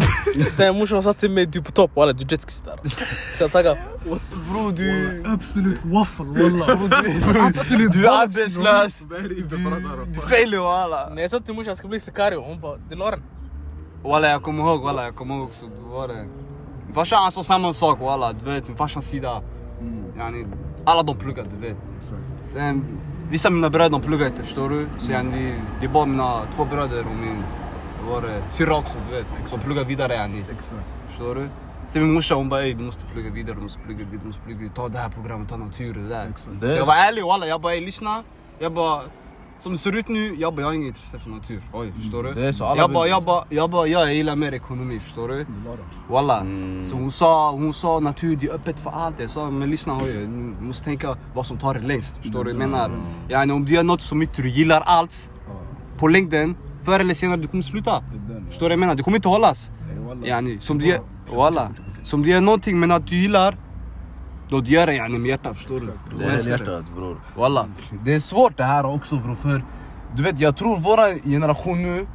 Sen 0.50 0.78
morsan 0.78 1.02
sa 1.02 1.12
till 1.12 1.30
mig 1.30 1.46
du 1.46 1.58
är 1.58 1.62
på 1.62 1.70
topp 1.70 1.90
walla 1.96 2.12
du 2.12 2.24
är 2.24 2.32
jetskis 2.32 2.60
där. 2.60 2.78
Så 3.36 3.42
jag 3.42 3.52
tackade. 3.52 3.78
Bro 4.50 4.70
du... 4.70 5.22
Absolut 5.26 5.84
waffle. 5.84 6.24
Absolut, 7.40 7.92
du 7.92 8.06
är 8.06 8.22
arbetslös. 8.22 9.04
Du 10.06 10.20
failar 10.20 10.58
walla. 10.58 11.08
När 11.14 11.22
jag 11.22 11.30
sa 11.30 11.40
till 11.40 11.54
morsan 11.54 11.70
jag 11.70 11.76
ska 11.76 11.88
bli 11.88 12.00
sikario, 12.00 12.40
hon 12.40 12.60
bara 12.60 12.76
det 12.76 12.94
la 12.94 13.10
den. 13.10 13.22
Walla 14.04 14.28
jag 14.28 14.42
kommer 14.42 14.62
ihåg, 14.62 14.82
walla 14.82 15.04
jag 15.04 15.16
kommer 15.16 15.34
ihåg 15.34 15.44
också. 15.44 15.66
Det 15.66 15.90
var 15.90 16.08
det. 16.08 16.26
Min 16.86 16.94
farsa 16.94 17.16
han 17.16 17.32
sa 17.32 17.44
samma 17.44 17.72
sak 17.74 18.00
walla. 18.00 18.32
Du 18.32 18.44
vet 18.44 18.68
min 18.68 18.76
farsans 18.76 19.06
sida. 19.06 19.42
Yani, 20.18 20.46
alla 20.84 21.02
de 21.02 21.16
pluggar 21.16 21.46
du 21.54 21.68
vet. 21.68 21.76
Sen, 22.44 22.84
vissa 23.30 23.48
av 23.48 23.52
mina 23.52 23.70
bröder 23.70 23.90
de 23.90 24.00
pluggar 24.00 24.26
inte 24.26 24.42
förstår 24.42 24.68
du. 24.70 24.86
Så 24.98 25.12
yani, 25.12 25.54
det 25.80 25.86
är 25.86 25.90
bara 25.90 26.06
mina 26.06 26.40
två 26.56 26.64
bröder 26.64 27.06
och 27.06 27.16
min 27.16 27.42
vad 28.04 28.22
var 28.22 28.28
det, 28.28 28.42
syrra 28.48 28.76
också 28.76 28.98
du 29.10 29.16
vet. 29.16 29.26
Som 29.44 29.60
pluggar 29.60 29.84
vidare 29.84 30.14
yani. 30.14 30.44
Exakt. 30.50 30.82
Förstår 31.08 31.34
du? 31.34 31.48
Sen 31.86 32.02
min 32.02 32.12
morsa 32.12 32.34
hon 32.34 32.48
bara 32.48 32.62
ey 32.62 32.74
du 32.74 32.84
måste 32.84 33.06
plugga 33.06 33.30
vidare, 33.30 33.56
du 33.56 33.62
måste 33.62 33.80
plugga 33.80 34.04
vidare, 34.04 34.20
du 34.20 34.26
måste 34.26 34.42
plugga 34.42 34.58
vidare. 34.58 34.74
Ta 34.74 34.88
det 34.88 34.98
här 34.98 35.08
programmet, 35.08 35.48
ta 35.48 35.56
natur 35.56 35.94
det 35.94 36.08
där. 36.08 36.32
Det 36.60 36.68
Så 36.68 36.76
jag 36.76 36.86
var 36.86 36.94
ärlig 36.94 37.24
walla, 37.24 37.46
jag 37.46 37.60
bara 37.60 37.74
ey 37.74 37.80
lyssna. 37.80 38.22
Jag 38.58 38.72
bara, 38.72 39.02
som 39.58 39.72
det 39.72 39.78
ser 39.78 39.98
ut 39.98 40.08
nu, 40.08 40.34
jag 40.34 40.54
bara 40.54 40.60
jag 40.60 40.68
har 40.68 40.74
inget 40.74 40.86
intresse 40.86 41.18
för 41.18 41.30
natur. 41.30 41.62
Oj, 41.72 41.92
förstår 42.02 42.22
du? 42.22 42.32
Det 42.32 42.46
är 42.46 42.52
så, 42.52 42.64
alla 42.64 42.80
jag 42.80 42.92
bara, 42.92 43.08
jag 43.08 43.22
bara, 43.22 43.44
jag 43.48 43.70
bara, 43.70 43.86
jag 43.86 44.14
gillar 44.14 44.36
mer 44.36 44.52
ekonomi, 44.54 45.00
förstår 45.00 45.28
du? 45.28 45.46
Walla. 46.08 46.40
Mm. 46.40 46.84
Så 46.84 46.96
hon 46.96 47.10
sa, 47.10 47.50
hon 47.50 47.72
sa 47.72 48.00
natur, 48.00 48.36
det 48.36 48.46
är 48.46 48.54
öppet 48.54 48.80
för 48.80 48.90
allt. 48.90 49.20
Jag 49.20 49.30
sa, 49.30 49.50
men 49.50 49.70
lyssna 49.70 49.94
hoj, 49.94 50.12
du 50.12 50.64
måste 50.64 50.84
tänka 50.84 51.16
vad 51.34 51.46
som 51.46 51.58
tar 51.58 51.74
det 51.74 51.80
längst. 51.80 52.16
Förstår 52.16 52.44
du 52.44 52.52
vad 52.52 52.62
jag 52.62 52.70
menar? 52.70 52.90
Yani, 53.28 53.52
om 53.52 53.64
du 53.64 53.72
gör 53.72 53.82
något 53.82 54.02
som 54.02 54.22
inte 54.22 54.42
du 54.42 54.48
gillar 54.48 54.80
alls, 54.80 55.30
på 55.98 56.08
längden, 56.08 56.56
förr 56.82 57.00
eller 57.00 57.14
senare 57.14 57.40
du 57.40 57.48
kommer 57.48 57.62
sluta. 57.62 58.02
Förstår 58.48 58.60
du 58.60 58.64
vad 58.68 58.72
jag 58.72 58.78
menar? 58.78 58.94
Det 58.94 59.02
kommer 59.02 59.16
inte 59.16 59.28
hållas. 59.28 59.70
Yani, 60.24 60.60
som 60.60 60.78
du 60.78 60.86
gör, 60.86 61.00
walla. 61.34 61.70
Som 62.02 62.22
du 62.22 62.30
gör 62.30 62.40
någonting 62.40 62.80
men 62.80 62.90
att 62.90 63.06
du 63.06 63.16
gillar, 63.16 63.56
då 64.48 64.60
du 64.60 64.70
gör 64.70 64.86
det 64.86 64.94
yani 64.94 65.18
med 65.18 65.28
hjärtat, 65.28 65.56
förstår 65.56 65.80
du? 65.80 66.18
Det 66.18 66.24
är 66.24 66.48
hjärtat 66.48 66.84
bror. 66.96 67.20
Walla. 67.36 67.66
Det 68.04 68.14
är 68.14 68.20
svårt 68.20 68.56
det 68.56 68.64
här 68.64 68.86
också 68.86 69.16
bror 69.16 69.34
för 69.34 69.64
du 70.16 70.22
vet 70.22 70.40
jag 70.40 70.56
tror 70.56 70.78
våra 70.78 71.14
generation 71.14 71.82
nu 71.82 72.06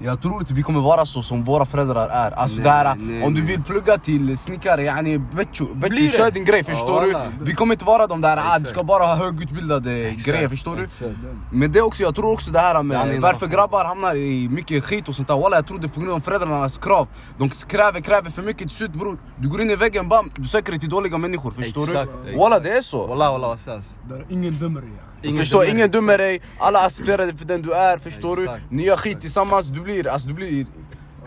jag 0.00 0.22
tror 0.22 0.40
inte 0.40 0.54
vi 0.54 0.62
kommer 0.62 0.80
vara 0.80 1.06
så 1.06 1.22
som 1.22 1.44
våra 1.44 1.64
föräldrar 1.64 2.08
är. 2.08 2.30
Alltså 2.30 2.56
Nej, 2.56 2.64
det 2.64 2.70
här, 2.70 2.94
nej, 2.94 3.22
om 3.24 3.34
du 3.34 3.40
nej. 3.42 3.50
vill 3.50 3.62
plugga 3.62 3.98
till 3.98 4.38
snickare, 4.38 4.82
yani 4.84 5.18
betcho, 5.18 5.74
betcho 5.74 6.16
kör 6.16 6.30
din 6.30 6.44
grej 6.44 6.64
förstår 6.64 7.06
Ja, 7.06 7.12
walla. 7.12 7.24
du? 7.38 7.44
Vi 7.44 7.54
kommer 7.54 7.74
inte 7.74 7.84
vara 7.84 8.06
de 8.06 8.20
där, 8.20 8.36
ah, 8.36 8.58
du 8.58 8.64
ska 8.66 8.82
bara 8.82 9.04
ha 9.04 9.14
högutbildade 9.14 9.92
Exakt, 9.92 10.28
grejer 10.28 10.48
förstår 10.48 10.76
du? 10.76 10.84
exakt. 10.84 11.10
Men 11.52 11.72
det 11.72 11.80
också, 11.82 12.02
jag 12.02 12.14
tror 12.14 12.32
också 12.32 12.50
det 12.50 12.58
här 12.58 12.82
med 12.82 12.94
Yani, 12.94 13.18
varför 13.18 13.46
grabbar 13.46 13.84
hamnar 13.84 14.14
i 14.14 14.48
mycket 14.48 14.84
skit 14.84 15.08
och 15.08 15.14
sånt 15.14 15.28
där. 15.28 15.38
Walla 15.38 15.56
jag 15.56 15.66
tror 15.66 15.78
det 15.78 15.86
är 15.86 15.88
på 15.88 16.00
grund 16.00 16.12
av 16.12 16.20
föräldrarnas 16.20 16.78
krav. 16.78 17.08
De 17.38 17.50
kräver, 17.50 18.00
kräver 18.00 18.30
för 18.30 18.42
mycket 18.42 18.58
till 18.68 18.76
slut 18.76 18.92
bror. 18.92 19.18
Du 19.38 19.48
går 19.48 19.60
in 19.60 19.70
i 19.70 19.76
väggen, 19.76 20.08
bam, 20.08 20.30
du 20.36 20.44
söker 20.44 20.70
dig 20.72 20.80
till 20.80 20.88
dåliga 20.90 21.18
människor 21.18 21.50
förstår 21.50 21.82
Exakt, 21.82 22.10
du? 22.24 22.36
Walla 22.38 22.58
det 22.60 22.70
är 22.70 22.82
så. 22.82 23.06
Walla 23.06 23.32
walla 23.32 23.48
vad 23.48 23.58
sägs? 23.60 23.96
Där 24.08 24.26
ingen 24.30 24.52
dömer 24.58 24.80
dig. 24.80 24.90
Ingen 25.22 25.36
förstår, 25.36 25.60
dömer, 25.60 25.74
ingen 25.74 25.90
dömer 25.90 26.18
dig, 26.18 26.40
alla 26.58 26.78
accepterar 26.86 27.26
dig 27.26 27.36
för 27.36 27.44
den 27.44 27.62
du 27.62 27.72
är, 27.72 27.98
förstår 27.98 28.40
Exakt. 28.40 28.62
du? 28.70 28.76
Ni 28.76 28.82
gör 28.84 28.96
skit 28.96 29.20
tillsammans, 29.20 29.66
du 29.66 29.80
blir, 29.80 30.08
alltså, 30.08 30.28
du 30.28 30.34
blir 30.34 30.66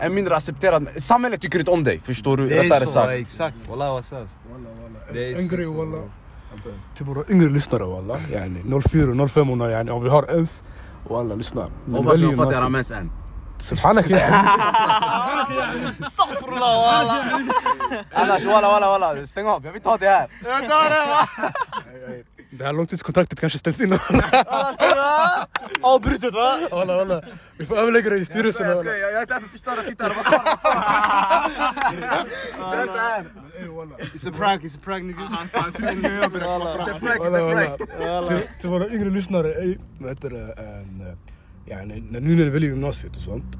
en 0.00 0.14
mindre 0.14 0.36
accepterad. 0.36 0.88
Samhället 0.98 1.40
tycker 1.40 1.58
inte 1.58 1.70
om 1.70 1.84
dig, 1.84 2.00
förstår 2.04 2.36
du? 2.36 2.48
Det 2.48 2.58
är 2.58 2.62
Rättare 2.62 2.84
så, 2.86 2.92
sagt. 2.92 3.10
exakt. 3.10 3.56
Walla 3.70 3.92
vad 3.92 4.04
sägs? 4.04 4.30
Det 5.12 5.32
är 5.32 5.38
En 5.38 5.48
grej 5.48 5.66
wallah. 5.66 6.00
Till 6.96 7.06
våra 7.06 7.24
yngre 7.28 7.48
lyssnare 7.48 7.84
wallah. 7.84 8.20
Yani 8.32 8.80
04 8.90 9.22
och 9.22 9.30
05 9.30 9.60
yani 9.60 9.90
om 9.90 10.02
vi 10.04 10.10
har 10.10 10.30
ens. 10.30 10.62
Wallah 11.10 11.36
lyssna. 11.36 11.60
När 11.84 11.92
ni 11.92 11.98
Hoppas 11.98 12.12
väljer 12.12 12.28
jag 12.30 12.36
fattar 12.38 12.52
gymnasiet- 12.52 12.70
mens 12.70 12.90
än. 12.90 13.10
Subhanak 13.58 14.10
ya. 14.10 14.18
Annars 18.12 18.44
walla 18.44 18.68
walla 18.68 18.98
walla, 18.98 19.26
stäng 19.26 19.46
av, 19.46 19.64
jag 19.66 19.72
vill 19.72 19.82
ta 19.82 19.96
det 19.96 20.08
här. 20.08 20.28
Det 22.35 22.35
här 22.64 22.72
långtidskontraktet 22.72 23.40
kanske 23.40 23.58
ställs 23.58 23.80
in. 23.80 23.92
Avbrutet 25.82 26.34
va? 26.34 26.58
Walla 26.70 26.96
walla. 26.96 27.22
Vi 27.58 27.66
får 27.66 27.76
överlägga 27.78 28.10
det 28.10 28.16
i 28.16 28.24
styrelsen. 28.24 28.68
Jag 28.68 28.78
skojar, 28.78 28.94
jag 28.96 29.12
är 29.16 29.20
inte 29.20 29.34
här 29.34 29.40
för 29.40 29.46
att 29.46 29.52
förstöra 29.52 29.82
fittan. 29.82 30.10
Berätta 32.70 32.92
här. 33.00 33.24
It's 34.14 34.28
a 34.28 34.32
prank, 34.36 34.62
it's 34.62 34.76
a 34.76 34.80
prank 34.84 35.04
niggas. 35.04 35.32
Walla, 36.32 37.42
walla. 37.42 38.26
Till- 38.28 38.40
Till 38.60 38.70
våra 38.70 38.88
yngre 38.88 39.10
lyssnare, 39.10 39.52
ey, 39.54 39.78
vad 40.00 40.10
heter 40.10 40.30
det? 40.30 40.52
en, 40.52 41.00
eh, 41.70 41.86
nu 41.86 42.02
när 42.10 42.20
ni 42.20 42.50
väljer 42.50 42.70
gymnasiet 42.70 43.16
och 43.16 43.22
sånt. 43.22 43.56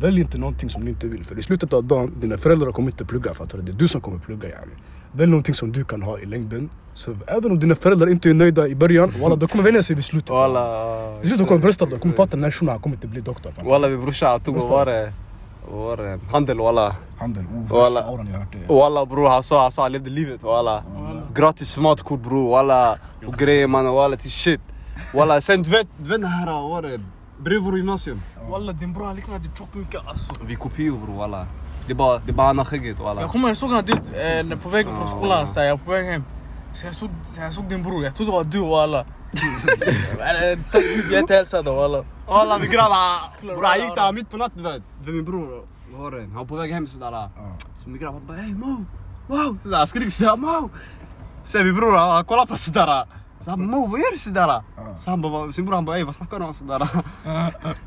Välj 0.00 0.20
inte 0.20 0.38
någonting 0.38 0.70
som 0.70 0.82
ni 0.82 0.90
inte 0.90 1.06
vill. 1.08 1.24
För 1.24 1.38
i 1.38 1.42
slutet 1.42 1.72
av 1.72 1.84
dagen, 1.84 2.20
dina 2.20 2.38
föräldrar 2.38 2.72
kommer 2.72 2.90
inte 2.90 3.04
plugga. 3.04 3.34
Fattar 3.34 3.58
du? 3.58 3.64
Det 3.64 3.72
är 3.72 3.76
du 3.76 3.88
som 3.88 4.00
kommer 4.00 4.18
plugga 4.18 4.48
yani. 4.48 4.72
Välj 5.16 5.30
någonting 5.30 5.54
som 5.54 5.72
du 5.72 5.84
kan 5.84 6.02
ha 6.02 6.18
i 6.18 6.26
längden. 6.26 6.70
Så 6.94 7.16
även 7.26 7.50
om 7.50 7.58
dina 7.60 7.74
föräldrar 7.74 8.06
inte 8.10 8.30
är 8.30 8.34
nöjda 8.34 8.68
i 8.68 8.74
början, 8.74 9.12
walla, 9.22 9.36
de 9.36 9.48
kommer 9.48 9.64
vänja 9.64 9.82
sig 9.82 9.96
vid 9.96 10.04
slutet. 10.04 10.30
Walla. 10.30 10.64
Till 11.20 11.28
slut 11.28 11.40
de 11.40 11.46
kommer 11.46 11.60
brösta, 11.60 11.86
de 11.86 11.98
kommer 11.98 12.14
fatta 12.14 12.30
den 12.30 12.44
här 12.44 12.50
shunon, 12.50 12.72
han 12.72 12.80
kommer 12.80 12.96
inte 12.96 13.06
bli 13.06 13.20
doktor. 13.20 13.52
Walla 13.64 13.88
min 13.88 14.00
brorsa 14.00 14.28
han 14.28 14.40
tog, 14.40 14.54
vad 14.56 14.68
var 14.68 14.86
det? 14.86 15.12
Vad 15.70 15.84
var 15.84 15.96
det? 15.96 16.20
Handel 16.32 16.58
walla. 16.58 16.96
Handel, 17.18 17.44
oh, 17.44 17.68
Walla. 17.68 18.00
värsta 18.00 18.10
auran 18.10 18.26
jag 18.26 18.32
har 18.32 18.40
hört 18.40 18.52
det. 18.68 18.74
Walla 18.74 19.06
bror 19.06 19.28
han 19.28 19.42
sa, 19.42 19.62
han 19.62 19.72
sa 19.72 19.82
han 19.82 19.92
levde 19.92 20.10
livet 20.10 20.42
walla. 20.42 20.82
Gratis 21.34 21.76
matkort 21.76 22.20
bror 22.20 22.50
walla. 22.50 22.96
Och 23.26 23.34
grejer 23.34 23.66
mannen 23.66 23.92
walla 23.92 24.16
till 24.16 24.30
shit. 24.30 24.60
Walla 25.14 25.40
sen 25.40 25.62
du 25.62 25.70
vet, 25.70 25.86
du 25.98 26.08
vet 26.10 26.20
den 26.20 26.30
här, 26.30 26.46
vad 26.46 26.70
var 26.70 26.82
det? 26.82 27.00
Bredvid 27.38 27.62
vår 27.64 27.76
gymnasium. 27.76 28.20
Walla 28.50 28.72
din 28.72 28.92
bror 28.92 29.06
han 29.06 29.16
liknade 29.16 29.40
mycket 29.72 30.00
alltså. 30.06 30.32
Vi 30.46 30.54
kopior 30.54 30.98
bror 31.06 31.16
walla. 31.16 31.46
Det 31.86 31.92
är 31.92 31.94
bara, 31.94 32.18
det 32.18 32.30
är 32.30 32.34
bara 32.34 32.46
han 32.46 32.58
har 32.58 32.64
skägget 32.64 32.98
Jag 32.98 33.04
walla. 33.04 33.28
kommer 33.28 33.42
ihåg, 33.48 33.50
jag 33.50 33.56
såg 33.56 33.70
han 33.70 33.84
dit 33.84 34.12
eh, 34.50 34.58
på 34.58 34.68
vägen 34.68 34.94
från 34.96 35.08
skolan, 35.08 35.46
så 35.46 35.60
här, 35.60 35.66
jag 35.66 35.84
på 35.84 35.90
väg 35.90 36.06
hem. 36.06 36.24
Så 36.74 36.86
jag 36.86 36.94
såg, 36.94 37.10
så 37.26 37.40
jag 37.40 37.54
såg 37.54 37.64
din 37.68 37.82
bror, 37.82 38.04
jag 38.04 38.14
trodde 38.16 38.30
det 38.32 38.36
var 38.36 38.44
du 38.44 38.60
walla. 38.60 39.04
Men, 40.18 40.36
eh, 40.52 40.58
Tack 40.72 40.82
gud 40.82 41.12
jag 41.12 41.20
inte 41.20 41.34
hälsade. 41.34 41.70
Walla 42.28 42.58
min 42.58 42.70
grabb 42.70 42.92
han, 42.92 43.32
Skulle 43.32 43.52
bror 43.54 43.64
han 43.64 43.80
gick 43.80 43.94
där 43.94 44.12
mitt 44.12 44.30
på 44.30 44.36
natten 44.36 44.62
du 44.62 44.70
vet. 44.70 44.82
Det 45.04 45.10
är 45.10 45.14
min 45.14 45.24
bror, 45.24 46.10
det? 46.10 46.20
Han 46.22 46.34
var 46.34 46.44
på 46.44 46.54
väg 46.56 46.72
hem 46.72 46.86
sådär. 46.86 47.28
Så 47.78 47.88
min 47.90 48.00
grabb 48.00 48.14
han 48.14 48.26
bara 48.26 48.36
ey 48.38 48.54
Mo, 48.54 48.84
wow. 49.26 49.58
Sådär, 49.62 49.76
han 49.78 49.86
skriker 49.86 50.10
sådär 50.10 50.36
Mo. 50.36 50.70
Sen 51.44 51.66
min 51.66 51.74
bror 51.76 51.96
han, 51.96 52.24
kollar 52.24 52.46
på 52.46 52.56
sådär. 52.56 53.04
Så 53.40 53.50
han 53.50 53.58
bara 53.70 53.78
Mo 53.78 53.86
vad 53.86 54.00
gör 54.00 54.12
du 54.12 54.18
sådär? 54.18 54.62
Så 55.00 55.10
han 55.10 55.22
bara, 55.22 55.52
sin 55.52 55.64
bror 55.66 55.74
han 55.74 55.84
bara 55.84 55.96
ey 55.98 56.04
vad 56.04 56.14
snackar 56.14 56.38
du 56.38 56.44
om 56.44 56.54
sådär? 56.54 56.78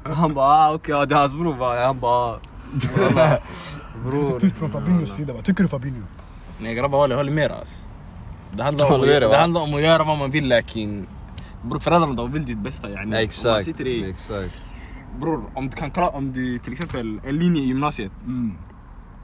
Så 0.06 0.14
han 0.14 0.34
bara 0.34 0.46
ah 0.46 0.74
okej 0.74 1.08
det 1.08 1.16
är 1.16 1.20
hans 1.20 1.34
bror 1.34 1.56
va. 1.56 1.86
Han 1.86 2.00
bara 2.00 2.40
walla. 2.98 3.38
Bror. 4.06 4.40
Tyst 4.40 4.58
från 4.58 4.72
Fabinhos 4.72 5.16
sida, 5.16 5.34
vad 5.34 5.44
tycker 5.46 5.64
du 5.64 5.70
Fabinho? 5.70 6.04
Nej 6.60 6.76
grabbar 6.76 7.00
walla 7.00 7.14
jag 7.14 7.18
håller 7.18 7.32
med 7.32 7.52
alltså. 7.52 7.90
Det 8.52 8.64
handlar, 8.64 8.86
om, 8.86 8.92
Håller 8.92 9.06
med 9.06 9.14
dig, 9.14 9.20
det 9.20 9.28
va? 9.28 9.38
handlar 9.38 9.62
om 9.62 9.74
att 9.74 9.82
göra 9.82 10.04
vad 10.04 10.18
man 10.18 10.32
vill 10.32 10.48
lakin 10.48 11.08
Bror 11.64 11.80
föräldrarna 11.80 12.14
de 12.14 12.32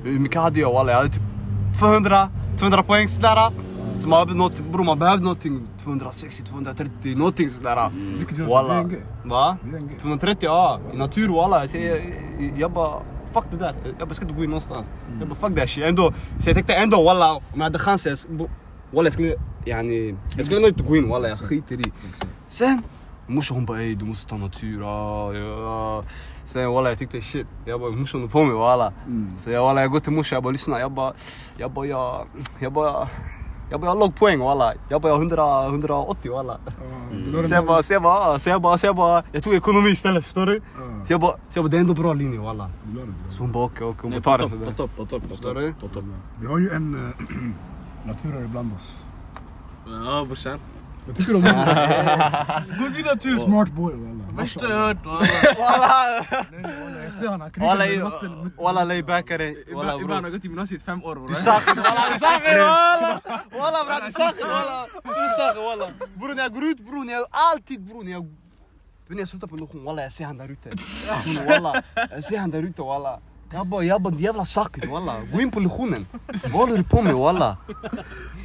Hur 0.05 0.19
mycket 0.19 0.41
hade 0.41 0.61
jag 0.61 0.73
walla? 0.73 0.93
Jag 0.93 0.99
hade 0.99 1.11
typ 1.11 1.23
200, 1.81 2.29
200 2.59 2.83
poäng 2.83 3.09
sådär. 3.09 3.51
Så 4.01 4.09
man 4.09 4.27
behövde 4.27 4.35
något, 4.35 4.61
bror 4.73 4.85
man 4.85 4.99
behövde 4.99 5.25
någonting 5.25 5.69
260, 5.85 6.45
230, 6.45 7.17
någonting 7.17 7.51
sådär. 7.51 7.77
Gör 8.39 8.49
Walla. 8.49 8.91
Va? 9.25 9.57
VNG. 9.63 9.99
230 10.01 10.39
ja, 10.43 10.81
i 10.93 10.97
natur 10.97 11.29
walla. 11.29 11.67
Jag, 11.67 12.01
jag 12.57 12.73
bara, 12.73 13.03
fuck 13.33 13.45
det 13.51 13.57
där. 13.57 13.75
Jag 13.85 13.95
bara, 13.99 14.07
jag 14.09 14.17
ska 14.17 14.25
inte 14.25 14.37
gå 14.37 14.45
in 14.45 14.51
någonstans. 14.51 14.87
Jag 15.19 15.29
bara, 15.29 15.35
fuck 15.35 15.59
that 15.59 15.69
shit. 15.69 15.85
Ändå, 15.85 16.13
så 16.41 16.49
jag 16.49 16.55
tänkte 16.55 16.75
ändå 16.75 17.05
walla, 17.05 17.33
om 17.35 17.43
jag 17.55 17.63
hade 17.63 17.79
chansen, 17.79 18.17
walla 18.91 19.07
jag 19.07 19.13
skulle, 19.13 19.35
yani, 19.65 20.15
jag 20.37 20.47
skulle 20.47 20.57
ändå 20.57 20.69
inte 20.69 20.83
gå 20.83 20.97
in 20.97 21.09
walla, 21.09 21.29
jag 21.29 21.39
skiter 21.39 21.81
i. 21.81 21.93
Sen, 22.49 22.83
morsan 23.27 23.57
hon 23.57 23.67
bara 23.67 23.83
ey 23.83 23.95
du 23.95 24.05
måste 24.05 24.31
ta 24.31 24.37
natur, 24.37 24.83
ah, 24.85 25.33
ja. 25.33 26.05
Sen 26.45 26.71
walla 26.71 26.89
jag 26.89 26.99
tyckte 26.99 27.21
shit, 27.21 27.47
jag 27.65 27.81
bara 27.81 27.91
morsan 27.91 28.21
håller 28.21 28.33
på 28.33 28.45
mig 28.45 28.55
walla. 28.55 28.93
Så 29.45 29.51
jag 29.51 29.63
walla 29.63 29.81
jag 29.81 29.91
går 29.91 30.01
till 30.01 30.13
morsan, 30.13 30.37
jag 30.37 30.43
bara 30.43 30.53
lyssna, 30.53 30.81
jag 30.81 30.93
bara, 30.93 31.13
jag 31.59 31.71
bara, 31.71 31.87
jag, 31.87 32.27
jag 32.59 32.73
bara, 32.73 33.09
jag 33.71 33.81
bara 33.81 33.87
jag 33.87 33.95
har 33.95 34.01
låg 34.01 34.15
poäng 34.15 34.41
walla. 34.41 34.75
Jag 34.89 35.03
bara 35.03 35.09
jag 35.09 35.17
har 35.17 35.23
100, 35.23 35.67
180 35.67 36.33
walla. 36.33 36.59
Den 37.11 37.49
Så 37.49 37.55
jag 37.55 37.67
bara, 37.67 37.83
så 37.83 37.93
jag 37.93 38.03
bara, 38.03 38.39
så 38.39 38.49
jag 38.51 38.63
bara, 38.63 38.79
så 38.79 38.87
jag 38.87 38.97
bara, 38.97 39.23
jag 39.33 39.43
tog 39.45 39.55
ekonomi 39.55 39.91
istället 39.91 40.25
förstår 40.25 40.47
du? 40.47 40.61
Så 41.07 41.13
jag 41.13 41.21
bara, 41.21 41.33
så 41.33 41.39
jag 41.59 41.65
bara 41.65 41.69
det 41.71 41.77
är 41.77 41.81
ändå 41.81 41.95
bra 41.95 42.13
linje 42.13 42.41
walla. 42.41 42.71
Så 43.31 43.43
hon 43.43 43.53
bara 43.53 43.65
okej 43.65 43.87
okej, 43.87 44.01
hon 44.03 44.11
bara 44.11 44.21
tar 44.21 44.39
det 44.39 44.45
på 44.45 44.51
sådär. 44.51 44.73
topp, 44.73 44.97
på 44.97 45.07
topp, 45.07 45.23
på 45.29 45.37
topp. 45.37 45.55
du? 45.55 45.75
På 45.81 45.89
topp. 45.89 46.05
Vi 46.41 46.47
har 46.47 46.59
ju 46.59 46.71
en 46.71 46.95
äh, 48.05 48.09
naturare 48.09 48.49
bland 48.49 48.75
oss. 48.75 49.05
Ja 49.87 50.25
brorsan. 50.27 50.59
Vad 51.07 51.17
tycker 51.17 51.33
du 51.33 51.39
om 51.39 51.45
honom? 51.45 51.67
God 52.79 52.93
vidare 52.93 53.17
tur. 53.19 53.37
Smart 53.37 53.69
boy 53.73 53.95
walla. 53.95 54.25
Värsta 54.33 54.69
jag 54.69 54.79
hört. 54.79 55.07
walla. 55.07 55.19
Nej, 56.31 56.45
nej, 56.53 56.63
walla, 56.63 57.05
Jag 57.05 57.15
ser 57.15 57.29
han, 57.29 57.41
han 57.41 57.51
krigar 57.51 57.67
Walla, 57.69 57.85
med 57.85 57.95
jag- 57.95 58.05
matten. 58.11 58.53
walla 58.59 58.85
laybackare. 58.85 59.47
Walla 59.47 59.61
Ibland 59.71 60.01
ibland 60.01 60.01
har 60.01 60.07
bror. 60.07 60.23
jag 60.25 60.33
gått 60.33 60.45
i 60.45 60.49
gymnasiet 60.49 60.83
fem 60.83 61.05
år 61.05 61.15
Du 61.15 61.21
bror. 61.21 61.35
saknar 61.35 61.75
walla, 61.83 62.13
du 62.13 62.19
saknar 62.19 62.59
walla! 62.59 63.21
Walla 63.53 63.85
bror 63.85 64.07
du 64.07 64.13
saknar 64.13 64.49
walla! 72.87 73.21
Du 73.51 74.45
saknar 74.45 74.87
walla! 74.93 75.11
Bror 75.11 75.11
när 75.11 75.11
jag 75.11 75.11
går 75.11 75.11
ut 75.11 75.11
bror, 75.11 75.13
när 75.13 75.13
jag 75.13 75.13
alltid 75.13 75.13
bror 75.13 75.13
när 75.13 75.13
jag... 75.13 75.13
Du 75.13 75.13
vet 75.13 75.13
när 75.13 75.13
jag 75.13 75.13
slutar 75.13 75.13
på 75.13 75.13
lektion, 75.13 75.13
walla 75.13 75.13
jag 75.13 75.13
ser 75.13 75.13
han 75.13 75.13
där 75.13 75.13
ute. 75.13 75.13
Bror, 75.13 75.13
Walla, 75.13 75.13
jag 75.13 75.13
ser 75.13 75.13
han 75.13 75.13
där 75.13 75.13
ute 75.13 75.13
walla. 75.13 75.13
Jag 75.13 75.17
bara, 75.17 75.23
jag 75.23 75.23
bara 75.23 75.25
jävla 75.25 75.25
sakit 75.25 75.25
walla. 75.25 75.27
Gå 75.33 75.41
in 75.41 75.51
på 75.51 75.61
lektionen. 75.61 76.07
Vad 76.43 76.53
håller 76.53 76.77
du 76.77 76.85
på 76.85 77.03
med 77.03 77.15
walla? 77.15 77.57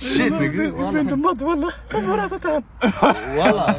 Shit 0.01 0.39
nigga 0.39 0.71
walla. 0.71 0.99
inte 0.99 1.15
matte 1.15 1.43
walla. 1.45 1.69
Han 1.91 2.05
har 2.05 2.17
rättat 2.17 2.43
han. 2.43 2.63
Walla. 3.37 3.75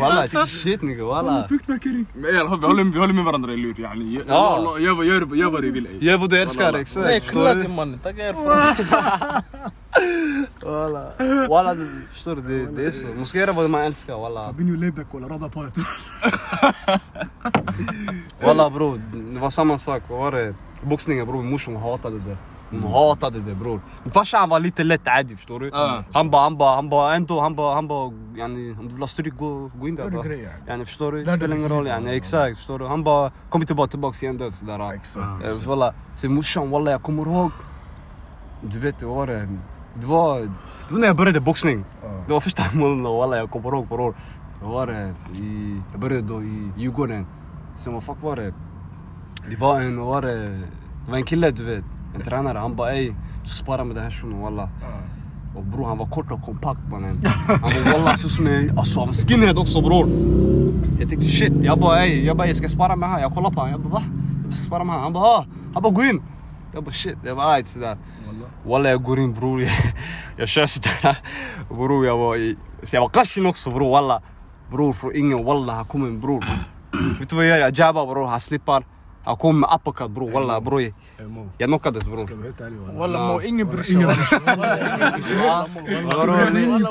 Walla 0.00 0.20
jag 0.20 0.30
tycker 0.30 0.46
shit 0.46 0.82
nigga 0.82 1.04
walla. 1.04 1.46
Punktmarkering. 1.48 2.06
Men 2.14 2.40
alla, 2.40 2.56
vi 2.56 2.66
håller, 2.66 2.84
vi 2.84 2.98
håller 2.98 3.14
med 3.14 3.24
varandra 3.24 3.52
eller 3.52 3.62
hur? 3.62 3.80
Yani, 3.80 4.20
Ja. 4.28 4.60
ja. 4.64 4.78
Gör 4.78 4.94
vad- 4.94 5.06
gör- 5.06 5.34
gör 5.36 5.50
vad 5.50 5.62
du 5.62 5.70
vill 5.70 5.86
ey. 5.86 5.98
Gör 6.08 6.18
vad 6.18 6.30
du 6.30 6.38
älskar 6.42 6.64
Walla. 6.64 6.80
exakt. 6.80 7.06
Nej, 7.06 7.20
förstår 7.20 7.32
knulla 7.40 7.54
du? 7.54 7.62
till 7.62 7.70
mannen. 7.70 7.98
Tacka 7.98 8.28
er 8.28 8.32
det-? 12.34 12.42
Det, 12.48 12.66
det 12.76 12.86
är 12.86 12.90
så. 12.90 13.06
Man 13.06 13.26
ska 13.26 13.38
göra 13.38 13.52
vad 13.52 13.70
man 13.70 13.80
älskar 13.80 14.18
walla. 14.18 14.44
Fabinho 14.44 14.76
Leibek 14.76 15.06
walla, 15.12 15.28
radda 15.28 15.48
paret. 15.48 15.74
Walla 18.42 18.70
bror, 18.76 19.02
det 19.32 19.40
var 19.40 19.50
samma 19.50 19.78
sak. 19.78 20.02
Vad 20.08 20.18
var 20.18 20.32
det? 20.32 20.54
Boxningen 20.82 21.26
bror, 21.26 21.42
morsan 21.42 21.76
hatade 21.76 22.18
det. 22.18 22.36
Hon 22.70 22.82
hatade 22.92 23.40
det 23.40 23.54
bror. 23.54 23.80
Min 24.04 24.12
farsa 24.12 24.38
han 24.38 24.48
var 24.48 24.60
lite 24.60 24.84
lätt 24.84 25.08
adi 25.08 25.36
förstår 25.36 25.60
du. 25.60 25.70
Han 26.12 26.30
bara, 26.30 26.42
han 26.42 26.58
bara, 26.58 26.74
han 26.74 26.88
bara 26.88 27.14
ändå, 27.14 27.40
han 27.40 27.54
bara, 27.54 27.74
han 27.74 27.88
bara 27.88 28.12
yani, 28.36 28.70
om 28.70 28.86
du 28.88 28.92
vill 28.92 29.02
ha 29.02 29.06
stryk 29.06 29.36
gå, 29.36 29.70
gå 29.74 29.88
in 29.88 29.94
där 29.94 30.22
grejer. 30.22 30.52
Yani 30.68 30.84
förstår 30.84 31.12
du? 31.12 31.24
Det 31.24 31.32
spelar 31.32 31.56
ingen 31.56 31.68
roll 31.68 31.86
yani, 31.86 32.16
exakt 32.16 32.56
förstår 32.56 32.78
du? 32.78 32.86
Han 32.86 33.04
bara, 33.04 33.30
kom 33.48 33.60
inte 33.60 33.74
bara 33.74 33.86
tillbaks 33.86 34.22
igen 34.22 34.38
där 34.38 34.50
sådär. 34.50 34.92
Exakt. 34.92 36.24
Morsan 36.24 36.70
walla 36.70 36.90
jag 36.90 37.02
kommer 37.02 37.22
ihåg. 37.22 37.50
Du 38.60 38.78
vet 38.78 39.02
vad 39.02 39.16
var 39.16 39.26
det? 39.26 39.48
Det 39.94 40.06
var, 40.06 40.40
det 40.40 40.90
var 40.90 40.98
när 40.98 41.06
jag 41.06 41.16
började 41.16 41.40
boxning. 41.40 41.84
Det 42.26 42.32
var 42.32 42.40
första 42.40 42.62
månaden 42.74 43.02
walla 43.18 43.36
jag 43.36 43.50
kommer 43.50 43.68
ihåg 43.74 43.88
bror. 43.88 44.14
Det 44.60 44.66
var 44.66 44.86
det 44.86 45.14
i, 45.44 45.80
jag 45.92 46.00
började 46.00 46.22
då 46.28 46.42
i 46.42 46.70
Djurgården. 46.76 47.26
Sen 47.76 47.94
vad 47.94 48.02
fuck 48.02 48.16
var 48.22 48.36
det? 48.36 48.54
Det 49.50 49.56
var 49.60 49.80
en, 49.80 50.00
var 50.00 50.22
det? 50.22 50.48
Det 51.04 51.10
var 51.10 51.16
en 51.16 51.24
kille 51.24 51.50
du 51.50 51.64
vet. 51.64 51.84
En 52.14 52.20
tränare. 52.20 52.58
Han 52.58 52.74
bara 52.76 52.92
ey, 52.92 53.14
du 53.42 53.48
ska 53.48 53.64
spara 53.64 53.84
med 53.84 53.96
den 53.96 54.04
här 54.04 54.10
shunon 54.10 54.40
walla. 54.42 54.68
Och 55.56 55.64
bror 55.64 55.86
han 55.86 55.98
var 55.98 56.06
kort 56.06 56.30
och 56.32 56.42
kompakt 56.42 56.80
mannen. 56.90 57.20
Han 57.46 57.60
var 57.60 57.92
walla 57.92 58.16
så 58.16 58.28
som 58.28 58.46
en, 58.46 58.78
alltså 58.78 59.00
han 59.00 59.08
var 59.08 59.14
skinhead 59.14 59.54
också 59.58 59.80
bror. 59.80 60.08
Jag 61.00 61.08
tänkte 61.08 61.26
shit, 61.26 61.52
jag 61.62 61.80
bara 61.80 62.04
ey, 62.04 62.24
jag 62.26 62.36
bara 62.36 62.46
jag 62.46 62.56
ska 62.56 62.68
spara 62.68 62.96
med 62.96 63.08
han. 63.08 63.20
Jag 63.20 63.34
kollar 63.34 63.50
på 63.50 63.60
han, 63.60 63.70
jag 63.70 63.80
bara 63.80 63.88
va? 63.92 64.02
Jag 64.46 64.54
ska 64.54 64.64
spara 64.64 64.84
med 64.84 64.94
han. 64.94 65.02
Han 65.02 65.12
bara 65.12 65.24
ah. 65.24 65.44
Han 65.74 65.82
bara 65.82 65.92
gå 65.92 66.02
in. 66.02 66.22
Jag 66.72 66.84
bara 66.84 66.92
shit, 66.92 67.18
jag 67.24 67.36
bara 67.36 67.46
ajt 67.52 67.68
sådär. 67.68 67.96
ولا 68.66 68.96
قرين 68.96 69.32
بروري 69.32 69.68
يا 70.38 70.44
شاش 70.44 70.78
ترى 70.78 71.16
برو 71.70 72.04
يا 72.04 72.12
بوي 72.12 72.56
سيبا 72.84 73.04
قش 73.06 73.38
نقص 73.38 73.68
برو 73.68 73.86
والله 73.86 74.20
برو 74.72 74.92
فرو 74.92 75.10
إنجن 75.10 75.34
والله 75.46 75.80
هكومن 75.80 76.20
برو 76.20 76.40
بتويا 77.20 77.56
يا 77.56 77.68
جابا 77.68 78.04
برو 78.04 78.26
هسليبر 78.26 78.84
bror. 79.24 79.32
Jag 79.32 79.32
bror, 79.32 79.32
han. 79.32 79.32
Han 79.32 79.36
kommer 79.36 79.60
med 79.60 79.70
uppercut 79.74 80.10
bror 80.10 80.30
walla 80.30 80.60
bror. 80.60 80.82
jag- 80.82 80.92
Jag 81.58 81.68
knockades 81.68 82.04
bror. 82.08 82.26
ska 82.26 82.34
vara 82.34 82.44
helt 82.44 82.60
ärlig 82.60 82.78
walla. 82.98 83.18
Walla 83.18 83.42
ingen 83.44 83.66
bryr 83.70 83.82
sig. 83.82 83.94
Ingen 83.94 84.08
walla. 84.08 84.78
Ja, 85.44 85.66
Walla 86.04 86.36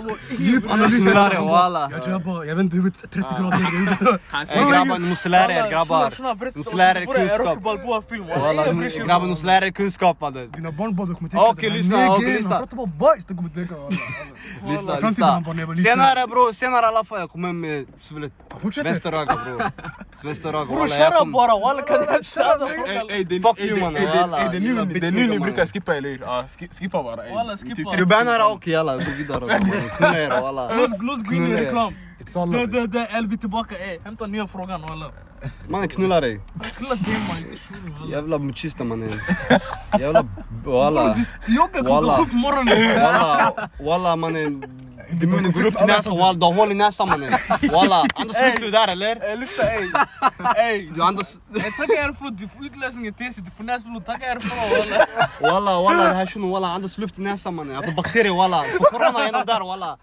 må 0.02 0.16
ingen 0.40 0.62
Knullare 0.62 1.40
walla. 1.40 1.90
Jag 1.92 2.08
jabbar, 2.14 2.44
jag 2.44 2.56
vet 2.56 2.64
inte 2.64 2.76
huvudet 2.78 3.12
30 3.12 3.20
grader. 3.40 4.20
Ey 4.56 4.72
grabbar, 4.72 5.00
ni 5.00 5.10
måste 5.10 5.30
lära 5.30 5.52
er 5.54 5.70
grabbar. 5.72 6.14
Ni 6.20 6.58
måste 6.58 6.76
lära 6.76 7.00
er 7.02 7.06
kunskap. 7.06 7.64
Bryr 7.64 8.90
sig. 8.90 9.06
grabbar 9.06 9.24
ni 9.26 9.30
måste 9.30 9.46
lära 9.46 9.66
er 9.68 9.72
kunskap 9.72 10.22
mannen. 10.22 10.52
Dina 10.56 10.72
barnbarn 10.72 11.16
kommer 11.16 11.30
tänka 11.30 11.46
Okej, 11.50 11.70
lyssna, 11.70 12.12
okej, 12.12 12.34
lyssna. 12.34 12.50
Han 12.50 12.60
pratar 12.68 12.78
bara 12.78 12.88
bajs, 12.88 13.26
de 13.26 13.38
kommer 13.38 13.50
tänka 13.50 13.76
walla. 13.76 13.90
Lyssna, 14.72 15.00
lyssna. 15.00 15.26
han 15.32 15.44
bara. 15.44 15.76
Senare 15.76 16.28
bror, 16.28 16.54
senare 16.54 16.86
i 16.86 16.88
alla 16.88 17.04
fall 17.04 17.20
jag 17.20 17.30
kommer 17.32 17.48
hem 17.48 17.60
med 17.62 17.86
svullet 17.98 18.32
Fortsätter. 18.62 18.90
vänsteröga 18.90 19.34
bror. 19.46 20.66
Bror 20.66 20.88
shut 20.88 21.00
jag 21.00 21.14
up 21.14 21.20
kom- 21.20 21.32
bara 21.32 21.60
walla 21.60 21.82
Fuck 22.24 23.60
you, 23.60 23.80
mannen, 23.80 24.02
det- 24.52 25.08
är 25.08 25.12
nu- 25.12 25.28
ni 25.28 25.40
brukar 25.40 25.66
skippa 25.66 25.96
eller 25.96 26.10
hur? 26.10 26.48
Skippa 26.80 27.04
bara 27.04 27.24
Du 27.98 28.06
bannar 28.06 28.40
okej 28.54 28.74
jalla, 28.74 28.94
gå 28.98 29.12
vidare. 29.18 29.60
Knulla 29.98 30.20
er 30.20 30.42
walla. 30.42 30.74
Låt 31.00 31.28
gå 31.28 31.34
in 31.36 31.48
i 31.48 31.56
reklam. 31.56 31.94
Elvi 33.10 33.38
tillbaka. 33.38 33.76
Ey, 33.78 34.00
hämta 34.04 34.28
nya 34.28 34.48
frågan 34.48 34.82
walla. 34.82 35.12
Mannen 35.68 35.90
knulla 35.90 36.22
dig. 36.22 36.40
Jävla 38.12 38.38
muchista 38.38 38.84
mannen. 38.84 39.12
Jävla 40.00 40.26
walla. 40.66 41.16
Du 41.46 41.56
joggar 41.56 41.84
klockan 41.84 42.26
sju 42.26 42.30
på 42.30 42.36
morgonen. 42.36 42.78
Walla 43.86 44.16
mannen. 44.16 44.64
Din 45.20 45.30
mun 45.30 45.52
går 45.52 45.66
upp 45.66 45.78
till 45.78 45.86
näsan 45.86 46.18
walla, 46.18 46.34
du 46.34 46.46
har 46.46 46.54
hål 46.54 46.72
i 46.72 46.76
näsan 46.76 47.08
mannen. 47.10 47.34
Walla, 47.72 48.06
andas 48.16 48.42
luft 48.42 48.60
du 48.62 48.72
där 48.72 48.88
eller? 48.88 49.24
Ey 49.30 49.36
lyssna 49.38 49.64
ey. 49.64 49.92
Ey. 50.58 50.90
Du 50.96 51.04
andas... 51.04 51.40
Ey, 51.56 51.72
Tacka 51.72 52.02
härifrån, 52.02 52.36
du 52.36 52.48
får 52.48 52.66
utläsningen 52.66 53.14
till 53.14 53.34
sig, 53.34 53.44
du 53.44 53.52
får 53.52 53.64
näsblod. 53.64 54.06
Tacka 54.06 54.26
härifrån 54.26 54.58
walla. 54.58 55.08
Walla, 55.42 55.82
walla 55.82 56.04
det 56.04 56.14
här 56.14 56.26
shunon 56.26 56.52
walla, 56.52 56.68
andas 56.68 56.98
luft 56.98 57.18
i 57.18 57.22
näsan 57.22 57.56
mannen. 57.56 57.76
Jag 57.76 57.86
får 57.86 57.92
bakterier 57.92 58.36
walla. 58.38 58.64
Får 58.64 58.86
corona 59.00 59.26
genom 59.26 59.46
där 59.46 59.60
walla. 59.68 59.98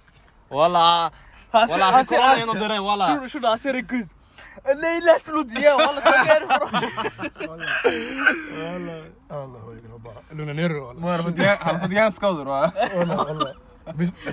Walla. 0.50 1.10
Han 1.52 1.68
Walla, 1.68 1.90
han 1.90 2.04
får 2.04 2.16
corona 2.16 2.38
genom 2.38 2.58
det 2.58 2.68
där 2.68 2.80
walla. 2.80 3.06
Shunon 3.06 3.28
shunon 3.28 3.48
han 3.48 3.58
ser 3.58 3.74
en 3.74 3.86
kuss. 3.86 4.14
Eh, 4.64 4.76
Nej 4.76 5.00
näsblod 5.00 5.50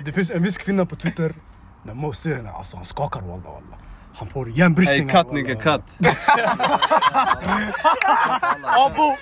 det 0.04 0.12
finns 0.12 0.30
en 0.30 0.42
viss 0.42 0.58
kvinna 0.58 0.86
på 0.86 0.96
Twitter, 0.96 1.34
när 1.82 1.94
Mo 1.94 2.12
ser 2.12 2.36
henne, 2.36 2.50
alltså 2.50 2.76
han 2.76 2.86
skakar 2.86 3.20
walla 3.20 3.42
walla 3.42 3.87
han 4.18 4.28
får 4.28 4.46
Ey 4.48 4.52
hjärnbristningar. 4.54 5.08
cut 5.08 5.26
walla, 5.26 5.32
nigga, 5.34 5.54
walla. 5.54 5.78
cut. 5.78 5.82
Abo! 8.64 9.16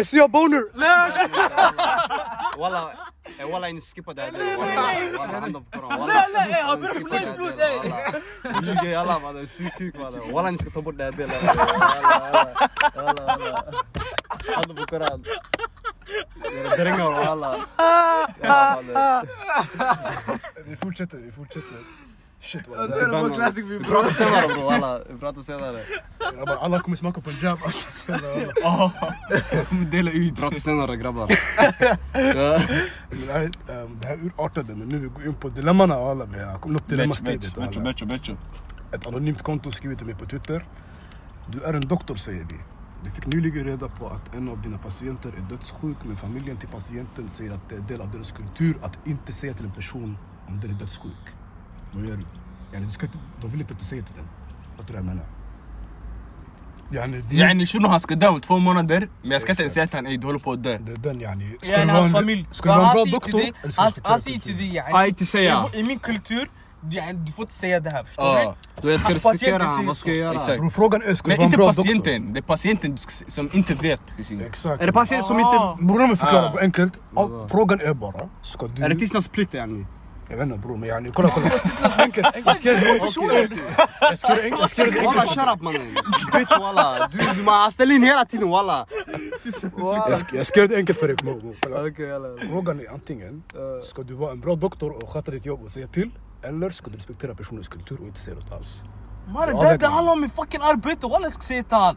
I 0.00 0.04
see 0.04 0.20
a 0.20 0.28
boner! 0.28 0.62
Walla, 2.58 2.90
ey 3.38 3.44
walla 3.52 3.66
ni 3.68 3.80
skippa 3.80 4.14
det 4.14 4.22
här. 4.22 4.30
Walla, 4.32 5.18
walla 5.18 5.40
handen 5.40 5.64
på 5.64 5.70
koran. 5.78 6.00
Walla. 6.00 6.06
Nej 6.14 6.26
nej 6.34 6.52
ey, 6.52 6.62
han 6.62 6.80
börjar 6.80 6.94
få 6.94 6.98
Skippa 6.98 7.14
det 7.14 7.20
här 7.20 7.26
näsblod 7.26 7.56
delen, 7.56 7.84
ey. 7.84 7.90
walla. 8.42 8.60
Ni 8.60 8.66
ljuger 8.66 8.98
alla 8.98 9.18
mannen, 9.18 9.46
psykik 9.46 9.94
mannen. 9.98 10.32
Walla 10.32 10.50
ni 10.50 10.58
ska 10.58 10.70
ta 10.70 10.82
bort 10.82 10.98
det 10.98 11.04
här 11.04 11.12
delen. 11.12 11.36
Walla, 12.94 13.12
walla, 13.12 13.36
walla. 13.38 13.64
Handen 14.56 14.76
på 14.76 14.86
koran. 14.86 15.24
Era 16.64 16.76
drängar 16.76 17.10
walla. 17.24 17.56
Ja, 18.42 18.82
mannen. 18.86 19.26
Vi 20.66 20.76
fortsätter, 20.76 21.16
vi 21.16 21.30
fortsätter. 21.32 21.78
Shit 22.40 22.68
walla. 22.68 23.28
Det 23.28 23.34
classic 23.34 23.64
vi 23.64 23.78
Vi 23.78 23.84
pratar 23.84 24.10
senare 24.10 24.48
bror 24.48 24.64
walla, 24.64 25.00
vi 25.10 25.18
pratar 25.18 25.42
senare. 25.42 25.78
Grabbar, 26.34 26.56
Alla 26.60 26.80
kommer 26.80 26.96
smaka 26.96 27.20
på 27.20 27.30
en 27.30 27.36
jab 27.42 27.58
alltså. 27.64 28.12
Dela 29.90 30.10
ut. 30.10 30.16
Vi 30.16 30.40
pratar 30.40 30.56
senare 30.56 30.96
grabbar. 30.96 31.26
Det 33.10 33.32
här, 33.32 33.50
ehm, 33.68 33.98
det 34.00 34.08
här 34.08 34.16
urartade 34.16 34.74
men 34.74 34.88
nu 34.88 34.98
vi 34.98 35.08
går 35.08 35.26
in 35.26 35.34
på 35.34 35.48
dilemmana 35.48 35.98
walla. 35.98 36.24
Vi 36.24 36.38
har 36.38 36.68
nått 36.68 36.88
dilemma-stadiet 36.88 37.54
Becho, 37.54 37.80
walla. 37.80 38.18
Ett 38.92 39.06
anonymt 39.06 39.42
konto 39.42 39.72
skriver 39.72 39.96
till 39.96 40.06
mig 40.06 40.14
på 40.14 40.26
Twitter. 40.26 40.64
Du 41.46 41.62
är 41.62 41.74
en 41.74 41.88
doktor 41.88 42.16
säger 42.16 42.46
vi. 42.50 42.56
Du 43.04 43.10
fick 43.10 43.26
nyligen 43.26 43.64
reda 43.64 43.88
på 43.88 44.06
att 44.06 44.34
en 44.34 44.48
av 44.48 44.62
dina 44.62 44.78
patienter 44.78 45.28
är 45.28 45.50
dödssjuk 45.50 45.96
men 46.04 46.16
familjen 46.16 46.56
till 46.56 46.68
patienten 46.68 47.28
säger 47.28 47.52
att 47.52 47.68
det 47.68 47.74
är 47.74 47.80
del 47.80 48.00
av 48.00 48.10
deras 48.10 48.32
kultur 48.32 48.76
att 48.82 49.06
inte 49.06 49.32
säga 49.32 49.54
till 49.54 49.64
en 49.64 49.72
person 49.72 50.18
om 50.46 50.60
den 50.60 50.70
är 50.70 50.74
dödssjuk. 50.74 51.37
Vad 51.92 52.04
gör 52.04 52.16
du? 52.16 52.24
Yani, 52.72 52.86
du 52.86 52.92
ska 52.92 53.06
inte, 53.06 53.18
de 53.40 53.50
vill 53.50 53.60
inte 53.60 53.74
att 53.74 53.80
du 53.80 53.86
säger 53.86 54.02
till 54.02 54.14
den. 54.14 54.24
Fattar 54.76 54.86
du 54.86 54.92
vad 54.92 55.00
jag 55.00 55.06
menar? 55.06 55.24
Yani, 56.90 57.22
yani 57.30 57.66
shunon 57.66 57.90
han 57.90 58.00
ska 58.00 58.14
dö 58.14 58.28
om 58.28 58.40
två 58.40 58.58
månader 58.58 59.08
men 59.22 59.30
jag 59.30 59.42
ska 59.42 59.52
inte 59.52 59.62
ens 59.62 59.74
säga 59.74 59.86
till 59.86 59.96
han 59.96 60.06
att 60.06 60.20
du 60.20 60.26
håller 60.26 60.38
på 60.38 60.52
att 60.52 60.62
dö. 60.62 60.78
Det 60.78 60.92
är 60.92 60.96
den 60.96 61.20
yani. 61.20 61.56
Ska 61.62 61.76
du 61.76 61.86
vara 61.86 62.04
en 62.04 62.12
bra 62.12 63.04
doktor? 63.04 63.40
Han 64.08 64.20
säger 64.20 64.40
till 64.40 64.56
dig 64.56 64.74
yani. 64.74 65.08
inte 65.08 65.26
säga. 65.26 65.64
I 65.74 65.82
min 65.82 65.98
kultur, 65.98 66.50
du 67.14 67.32
får 67.32 67.42
inte 67.42 67.54
säga 67.54 67.80
det 67.80 67.90
här 67.90 68.04
förstår 68.04 68.24
oh. 68.24 68.54
du? 68.82 68.92
Jag 68.92 69.00
ska 69.00 69.14
respektera 69.14 69.64
honom, 69.64 69.86
vad 69.86 69.96
ska 69.96 70.08
jag 70.08 70.18
göra? 70.18 70.40
Exakt. 70.40 70.74
Frågan 70.74 71.02
är, 71.02 71.14
ska 71.14 71.30
du 71.30 71.36
vara 71.36 71.44
en 71.44 71.50
bra 71.50 71.66
patienten. 71.66 71.96
doktor? 71.96 72.10
patienten, 72.10 72.32
det 72.32 72.40
är 72.40 72.42
patienten 72.42 72.96
som 73.26 73.50
inte 73.52 73.74
vet. 73.74 74.00
Exakt. 74.46 74.82
Är 74.82 74.86
det 74.86 74.92
patienten 74.92 75.28
som 75.28 75.38
inte... 75.38 75.50
Ah. 75.50 75.78
Bror 75.80 75.98
låt 75.98 76.08
mig 76.08 76.16
förklara 76.16 76.52
ah. 76.54 76.60
enkelt. 76.60 77.00
Ah. 77.14 77.48
Frågan 77.48 77.80
är 77.80 77.94
bara, 77.94 78.28
ska 78.42 78.66
du... 78.66 78.84
Är 78.84 78.88
det 78.88 78.94
tystnadsplikt 78.94 79.54
yani? 79.54 79.86
Jag 80.30 80.36
vet 80.36 80.46
inte 80.46 80.58
bror 80.58 80.76
men 80.76 80.88
yani 80.88 81.10
kolla 81.14 81.28
kolla. 81.30 81.46
enkelt, 81.98 82.26
enkelt. 82.26 82.46
Jag 82.46 82.56
ska 82.56 82.68
göra 82.68 82.80
det 82.80 82.90
enkelt. 82.90 83.60
Jag 84.00 84.18
ska 84.18 84.28
göra 84.28 84.36
det 84.40 84.44
enkelt. 84.44 84.60
Jag 84.60 84.70
ska 84.70 84.82
göra 84.82 84.90
det 84.90 85.00
Walla 85.06 85.20
enkelt. 85.22 85.40
shut 85.40 85.54
up 85.56 85.62
mannen. 85.62 85.94
Bitch 86.34 86.58
walla. 86.58 87.08
Du, 87.12 87.18
du 87.36 87.42
man 87.42 87.72
ställer 87.72 87.94
in 87.94 88.02
hela 88.02 88.24
tiden 88.24 88.48
walla. 88.50 88.86
Jag 90.08 90.18
ska- 90.18 90.36
Jag 90.36 90.46
ska 90.46 90.60
göra 90.60 90.68
det 90.68 90.76
enkelt 90.76 90.98
för 90.98 91.08
dig. 91.08 91.16
Mo, 91.22 91.30
Mo. 91.42 91.54
Kolla. 91.62 91.86
Okej 91.86 92.14
alla. 92.14 92.28
Frågan 92.50 92.80
är 92.80 92.90
antingen, 92.94 93.42
ska 93.84 94.02
du 94.02 94.14
vara 94.14 94.30
en 94.30 94.40
bra 94.40 94.54
doktor 94.54 95.02
och 95.02 95.08
sköta 95.12 95.30
ditt 95.30 95.46
jobb 95.46 95.62
och 95.64 95.70
säga 95.70 95.88
till? 95.88 96.10
Eller 96.42 96.70
ska 96.70 96.90
du 96.90 96.96
respektera 96.96 97.34
personens 97.34 97.68
kultur 97.68 97.98
och 98.00 98.06
inte 98.06 98.20
säga 98.20 98.36
något 98.36 98.52
alls? 98.52 98.74
Mannen 99.34 99.56
Ja, 99.56 99.62
det, 99.62 99.68
det- 99.70 99.76
det 99.76 99.86
handlar 99.86 100.12
om 100.12 100.20
min 100.20 100.30
fucking 100.30 100.60
arbete, 100.62 101.06
walla 101.06 101.22
jag 101.26 101.32
ska 101.32 101.42
säga 101.42 101.62
till 101.64 101.76
han. 101.76 101.96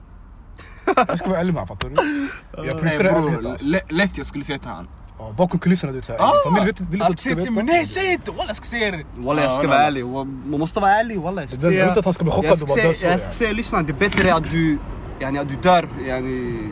Jag 1.07 1.17
ska 1.17 1.29
vara 1.29 1.39
ärlig 1.39 1.53
med 1.53 1.61
honom, 1.61 1.77
fattar 1.77 1.89
du? 1.89 2.27
Jag 2.57 2.65
Ey 2.65 2.71
prioriterar 2.71 3.09
ärlighet 3.15 3.39
bror, 3.41 3.51
alltså. 3.51 3.65
lä- 3.65 3.81
lätt 3.89 4.17
jag 4.17 4.25
skulle 4.25 4.43
säga 4.43 4.59
till 4.59 4.69
han. 4.69 4.87
Ja, 5.21 5.31
Bakom 5.37 5.59
kulisserna 5.59 5.91
du 5.91 5.97
vet 5.97 6.05
såhär, 6.05 6.19
Ah! 6.19 6.33
familj 6.45 6.65
vet, 6.65 6.79
vill 6.79 6.93
inte 6.93 7.05
att 7.05 7.11
du 7.11 7.21
ska 7.21 7.29
säga 7.29 7.49
veta. 7.51 7.63
nej 7.63 7.85
säg 7.85 8.13
inte, 8.13 8.31
walla 8.31 8.47
jag 8.49 8.55
ska 8.55 8.65
säga 8.65 8.91
det. 8.91 9.03
Walla 9.15 9.41
jag 9.41 9.51
ska 9.51 9.63
Ja, 9.63 9.69
vara 9.69 9.79
ärlig. 9.79 10.05
Man 10.05 10.59
måste 10.59 10.79
vara 10.79 10.91
ärlig 10.91 11.19
walla. 11.21 11.41
Jag 11.41 11.49
ska 11.49 11.59
Det 11.61 11.67
är 11.67 11.71
säga... 11.71 11.87
inte 11.87 11.99
att 11.99 12.05
han 12.05 12.13
ska 12.13 12.23
bli 12.23 12.31
chockad 12.33 12.51
Jag 12.51 12.61
och 12.61 12.67
bara 12.67 12.75
säga, 12.75 12.87
dö 12.87 12.93
så. 12.93 13.05
jag 13.05 13.19
ska 13.19 13.31
säga 13.31 13.51
lyssna, 13.51 13.81
det 13.81 13.91
är 13.91 14.09
bättre 14.09 14.33
att 14.33 14.51
du... 14.51 14.77
Yani 15.19 15.39
att 15.39 15.49
du 15.49 15.55
dör 15.55 15.87
yani... 16.07 16.69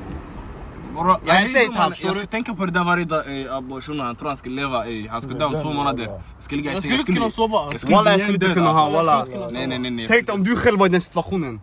Jag 1.26 1.48
säger 1.48 1.68
till 1.68 1.78
han, 1.78 1.94
Jag 2.04 2.16
ska 2.16 2.26
tänka 2.26 2.54
på 2.54 2.66
det 2.66 2.72
där 2.72 2.84
varje 2.84 3.06
dag. 3.06 3.24
ey, 3.28 3.48
Abbo 3.50 3.82
shuno 3.82 4.04
han 4.04 4.16
tror 4.16 4.28
han 4.28 4.38
ska 4.38 4.50
leva. 4.50 4.86
ey, 4.86 5.08
Han 5.08 5.22
ska 5.22 5.32
dö 5.32 5.46
om 5.46 5.52
två 5.52 5.60
ja, 5.64 5.74
månader. 5.74 6.06
ja. 6.06 6.22
Jag 6.36 6.44
ska 6.44 6.56
ligga 6.56 6.72
i 6.72 6.74
Jag 6.74 6.84
säng, 6.84 6.92
skulle 6.92 7.00
inte 7.02 7.14
kunna 7.14 7.32
sova. 7.32 7.70
jag 7.72 7.80
skulle 7.80 7.96
Walla 7.96 8.12
jag 8.12 8.20
skulle 8.22 8.36
inte 8.36 8.54
kunna 8.54 8.72
ha 8.72 8.90
walla. 8.90 9.26
Nej 9.52 9.68
nej 9.68 9.80
nej. 9.80 10.08
Tänk 10.10 10.34
om 10.34 10.44
du 10.44 10.56
själv 10.56 10.80
var 10.80 10.86
i 10.86 10.90
den 10.90 11.02
situationen. 11.02 11.62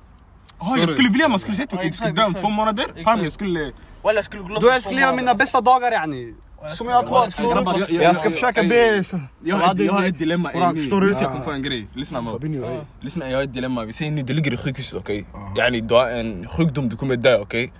Ah, 0.58 0.76
jag 0.76 0.90
skulle 0.90 1.08
vilja 1.08 1.28
man 1.28 1.38
skulle 1.38 1.56
säga 1.56 1.66
till 1.66 1.76
mig 1.76 1.86
Ja, 1.86 1.90
du 1.90 1.96
ska 1.96 2.04
exakt, 2.08 2.16
dö 2.16 2.24
om 2.26 2.34
två 2.42 2.50
månader. 2.50 2.84
Pam 3.04 3.22
jag 3.24 3.32
skulle... 3.32 3.72
Walla 4.02 4.18
jag 4.18 4.24
skulle 4.24 4.42
gå 4.42 4.48
loss 4.48 4.64
Då 4.64 4.68
jag 4.70 4.82
skulle 4.82 5.00
leva 5.00 5.12
mina 5.12 5.34
bästa 5.34 5.60
dagar 5.60 5.92
yani. 5.92 6.34
Som 6.74 6.88
jag 6.88 6.94
har 6.96 7.02
kvar. 7.02 7.24
förstår 7.24 7.42
du? 7.48 7.54
Grabbar, 7.54 7.72
jag- 7.78 7.90
jag- 7.90 8.02
Jag 8.02 8.16
ska 8.16 8.26
jag- 8.26 8.32
försöka 8.34 8.60
jag- 8.60 8.68
be... 8.68 9.04
Jag 9.44 9.56
har, 9.56 9.74
jag 9.82 9.92
har 9.92 10.04
ett 10.04 10.18
dilemma. 10.18 10.48
ey, 10.48 10.54
Koran, 10.54 10.74
ni- 10.74 10.80
förstår 10.80 11.00
du? 11.00 11.06
ni 11.06 11.14
ska 11.14 11.28
komma 11.28 11.44
på 11.44 11.50
en 11.50 11.62
grej. 11.62 11.86
Lyssna 11.94 12.20
Mo. 12.20 12.30
Fabinho, 12.30 12.64
ey. 12.64 12.78
Lyssna 13.00 13.30
jag 13.30 13.38
har 13.38 13.42
ett 13.44 13.54
dilemma. 13.54 13.84
Vi 13.84 13.92
säger 13.92 14.10
nu 14.12 14.22
du 14.22 14.32
ligger 14.32 14.54
i 14.54 14.56
sjukhuset 14.56 14.98
okej? 15.00 15.26
Yani 15.58 15.80
du 15.80 15.94
har 15.94 16.08
en 16.10 16.46
sjukdom, 16.48 16.88
du 16.88 16.96
kommer 16.96 17.16
dö 17.16 17.38
okej? 17.40 17.72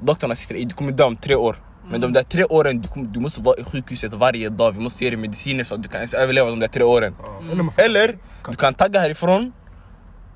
Doktorn 0.00 0.36
sitter 0.36 0.54
i, 0.54 0.64
du 0.64 0.74
kommer 0.74 0.92
dö 0.92 1.04
om 1.04 1.16
tre 1.16 1.34
år. 1.34 1.56
Men 1.90 2.00
de 2.00 2.12
där 2.12 2.22
tre 2.22 2.44
åren, 2.44 2.80
du, 2.80 2.88
kommer, 2.88 3.06
du 3.06 3.20
måste 3.20 3.42
vara 3.42 3.56
i 3.60 3.64
sjukhuset 3.64 4.12
varje 4.12 4.48
dag. 4.48 4.72
Vi 4.72 4.80
måste 4.80 5.04
ge 5.04 5.10
dig 5.10 5.16
mediciner 5.18 5.64
så 5.64 5.74
att 5.74 5.82
du 5.82 5.88
kan 5.88 5.98
ens 6.00 6.14
överleva 6.14 6.50
de 6.50 6.60
där 6.60 6.68
tre 6.68 6.82
åren. 6.84 7.14
Eller 7.52 7.62
man 7.62 7.74
Eller 7.76 8.18
du 8.50 8.56
kan 8.56 8.74
tagga 8.74 9.00
härifrån. 9.00 9.52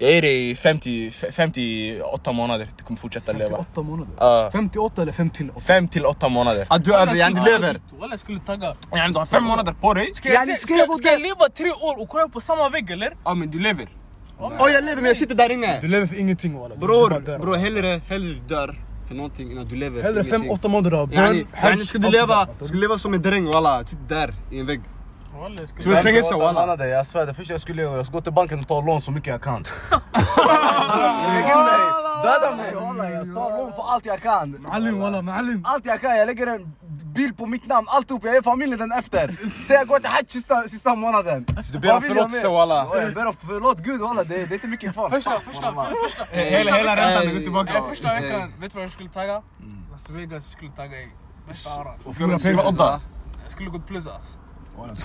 Jag 0.01 0.13
ger 0.13 0.23
dig 0.23 0.55
50, 0.55 1.11
58 1.11 2.33
månader. 2.33 2.69
Du 2.77 2.85
kommer 2.85 3.01
fortsätta 3.01 3.33
leva. 3.33 3.57
58 3.57 3.83
månader. 3.83 4.13
Ja. 4.19 4.49
58 4.53 5.03
eller 5.03 5.13
5 5.13 5.31
till 5.31 5.51
8? 5.51 5.61
5 5.61 5.89
till 5.89 6.07
8 6.07 6.29
månader. 6.29 6.67
Att 6.69 6.85
du 6.85 6.95
över, 6.95 7.15
yani 7.15 7.41
lever. 7.45 7.81
Walla 8.01 8.13
jag 8.13 8.21
skulle 8.21 8.41
tagga. 8.41 8.77
Yani 8.95 9.13
du 9.13 9.19
har 9.19 9.27
5 9.27 9.45
månader 9.45 9.73
på 9.81 9.95
dig. 9.95 10.15
Ska 10.15 10.33
jag, 10.33 10.59
ska 10.59 10.87
ska, 10.99 11.09
jag 11.11 11.21
leva 11.21 11.49
tre 11.57 11.71
år 11.71 12.03
och 12.03 12.09
kolla 12.09 12.29
på 12.29 12.41
samma 12.41 12.69
vägg 12.69 12.91
eller? 12.91 13.17
Ja 13.25 13.35
men 13.35 13.51
du 13.51 13.61
lever. 13.61 13.89
Åh 14.41 14.71
jag 14.73 14.85
lever 14.85 14.97
men 14.97 15.05
jag 15.05 15.17
sitter 15.17 15.35
där 15.35 15.51
inne. 15.51 15.81
Du 15.81 15.89
lever 15.89 16.07
för 16.07 16.19
ingenting 16.19 16.59
walla. 16.59 16.77
Bror, 16.77 17.39
bror 17.39 17.57
hellre, 17.57 18.01
hellre 18.09 18.41
dör 18.49 18.79
för 19.09 19.15
någonting 19.15 19.53
innan 19.53 19.69
du 19.69 19.77
lever 19.77 20.03
Hellre 20.03 20.25
för 20.25 20.37
ingenting. 20.37 20.57
5-8 20.57 20.69
månader 20.69 20.97
av 20.97 21.09
bön, 21.09 21.87
ska 21.87 21.99
du 21.99 22.11
leva, 22.11 22.27
där, 22.27 22.35
fattar 22.35 22.55
du? 22.59 22.65
ska 22.65 22.75
du 22.75 22.81
leva 22.81 22.99
som 22.99 23.15
en 23.15 23.23
dräng 23.23 23.47
walla, 23.47 23.85
typ 23.85 23.99
där 24.09 24.35
i 24.53 24.61
en 24.61 24.67
vägg. 24.67 24.81
Skulle... 25.67 25.83
Som 25.83 25.93
ett 25.93 26.03
fängelse 26.03 26.35
walla. 26.35 26.61
månader, 26.61 26.87
Jag 26.87 27.07
svär, 27.07 27.27
det 27.27 27.35
första 27.35 27.53
jag 27.55 27.61
skulle 27.61 27.83
göra, 27.83 27.97
jag 27.97 28.07
ska 28.07 28.13
gå 28.13 28.21
till 28.21 28.33
banken 28.33 28.61
och 28.61 28.69
ta 28.69 28.81
lån 28.81 29.03
så 29.03 29.11
mycket 29.11 29.27
jag 29.31 29.43
kan. 29.43 29.63
Döda 32.23 32.57
mig 32.57 32.75
walla, 32.75 33.11
jag 33.11 33.35
tar 33.35 33.59
lån 33.59 33.73
på 33.73 33.83
allt 33.83 34.07
jag 34.07 34.23
kan. 34.23 34.63
Malim 34.63 34.99
walla, 35.01 35.23
malim. 35.23 35.65
Allt 35.67 35.87
jag 35.87 36.01
kan, 36.01 36.17
jag 36.17 36.27
lägger 36.27 36.47
en 36.47 36.75
bil 37.15 37.35
på 37.35 37.47
mitt 37.47 37.67
namn, 37.67 37.87
alltihop, 37.91 38.25
jag 38.25 38.35
ger 38.35 38.43
familjen 38.43 38.79
den 38.79 38.93
efter. 38.93 39.29
Säg 39.67 39.77
jag 39.77 39.87
går 39.87 39.99
till 39.99 40.09
hajj 40.09 40.25
sista, 40.29 40.63
sista 40.63 40.95
månaden. 40.95 41.47
Du 41.73 41.79
ber 41.79 41.95
om 41.97 42.03
förlåtelse 42.03 42.49
walla. 42.49 42.75
Ja, 42.75 43.01
Jag 43.03 43.15
ber 43.15 43.27
om 43.27 43.35
förlåt 43.49 43.79
gud 43.79 44.01
walla, 44.01 44.25
det, 44.25 44.35
det 44.35 44.43
är 44.51 44.53
inte 44.55 44.67
mycket 44.67 44.93
kvar. 44.93 45.11
Första, 45.11 45.31
första, 45.41 45.73
första, 45.73 46.25
Hela, 46.31 46.77
hela 46.77 46.97
räntan 46.97 47.35
går 47.35 47.41
tillbaka. 47.41 47.83
första 47.89 48.15
veckan, 48.15 48.53
vet 48.61 48.73
du 48.73 48.77
vad 48.77 48.85
jag 48.85 48.93
skulle 48.93 49.11
tagga? 49.11 49.43
Las 49.93 50.11
Vegas 50.11 50.45
jag 50.45 50.53
skulle 50.53 50.71
tagga 50.71 50.97
i. 50.99 51.09
Bästa 51.49 51.71
aran. 51.81 52.13
Ska 52.15 52.27
du 52.27 52.39
skriva 52.39 52.69
odda? 52.69 53.01
Jag 53.45 53.53
skulle 53.53 53.71
gått 53.71 53.87
plus 53.87 54.07
alltså. 54.07 54.39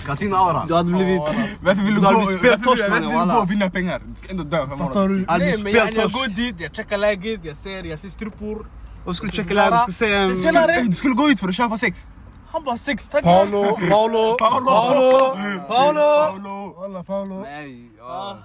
Casino 0.06 0.34
aura. 0.36 0.62
Du 0.68 0.74
hade 0.74 0.92
blivit... 0.92 1.20
Varför 1.62 1.82
vill 1.82 1.94
du 1.94 2.00
Du 2.00 2.06
gå 2.06 2.12
varför 2.12 2.82
vill- 2.82 2.90
mannen, 2.90 3.08
varför 3.16 3.16
vill 3.18 3.28
du 3.28 3.34
gå 3.34 3.40
och 3.40 3.50
vinna 3.50 3.70
pengar? 3.70 4.02
Du 4.06 4.14
ska 4.14 4.30
ändå 4.30 4.44
dö 4.44 4.66
Fattar 4.78 5.08
du? 5.08 5.26
Nej 5.28 5.62
men 5.62 5.72
jag 5.72 6.10
går 6.10 6.28
dit, 6.28 6.60
jag 6.60 6.74
checkar 6.74 6.98
läget, 6.98 7.40
jag 7.44 7.56
ser, 7.56 7.84
jag 7.84 7.98
ser 8.00 8.08
strippor. 8.08 8.66
Och 9.06 9.16
skulle 9.16 9.32
checka 9.32 9.54
läget, 9.54 9.80
du 9.86 9.92
skulle 9.92 10.32
säga 10.52 10.82
Du 10.82 10.92
skulle 10.92 11.14
gå 11.14 11.28
ut 11.30 11.40
för 11.40 11.48
att 11.48 11.54
köpa 11.54 11.78
sex. 11.78 12.10
Han 12.52 12.64
bara 12.64 12.76
sex 12.76 13.08
tagga. 13.08 13.22
Paolo, 13.22 13.78
Paolo, 13.90 14.36
Paolo, 14.38 15.36
Paolo. 15.68 16.74
Walla 16.80 17.04
Paolo. 17.04 17.40
Nej, 17.40 17.90
ja. 17.98 18.38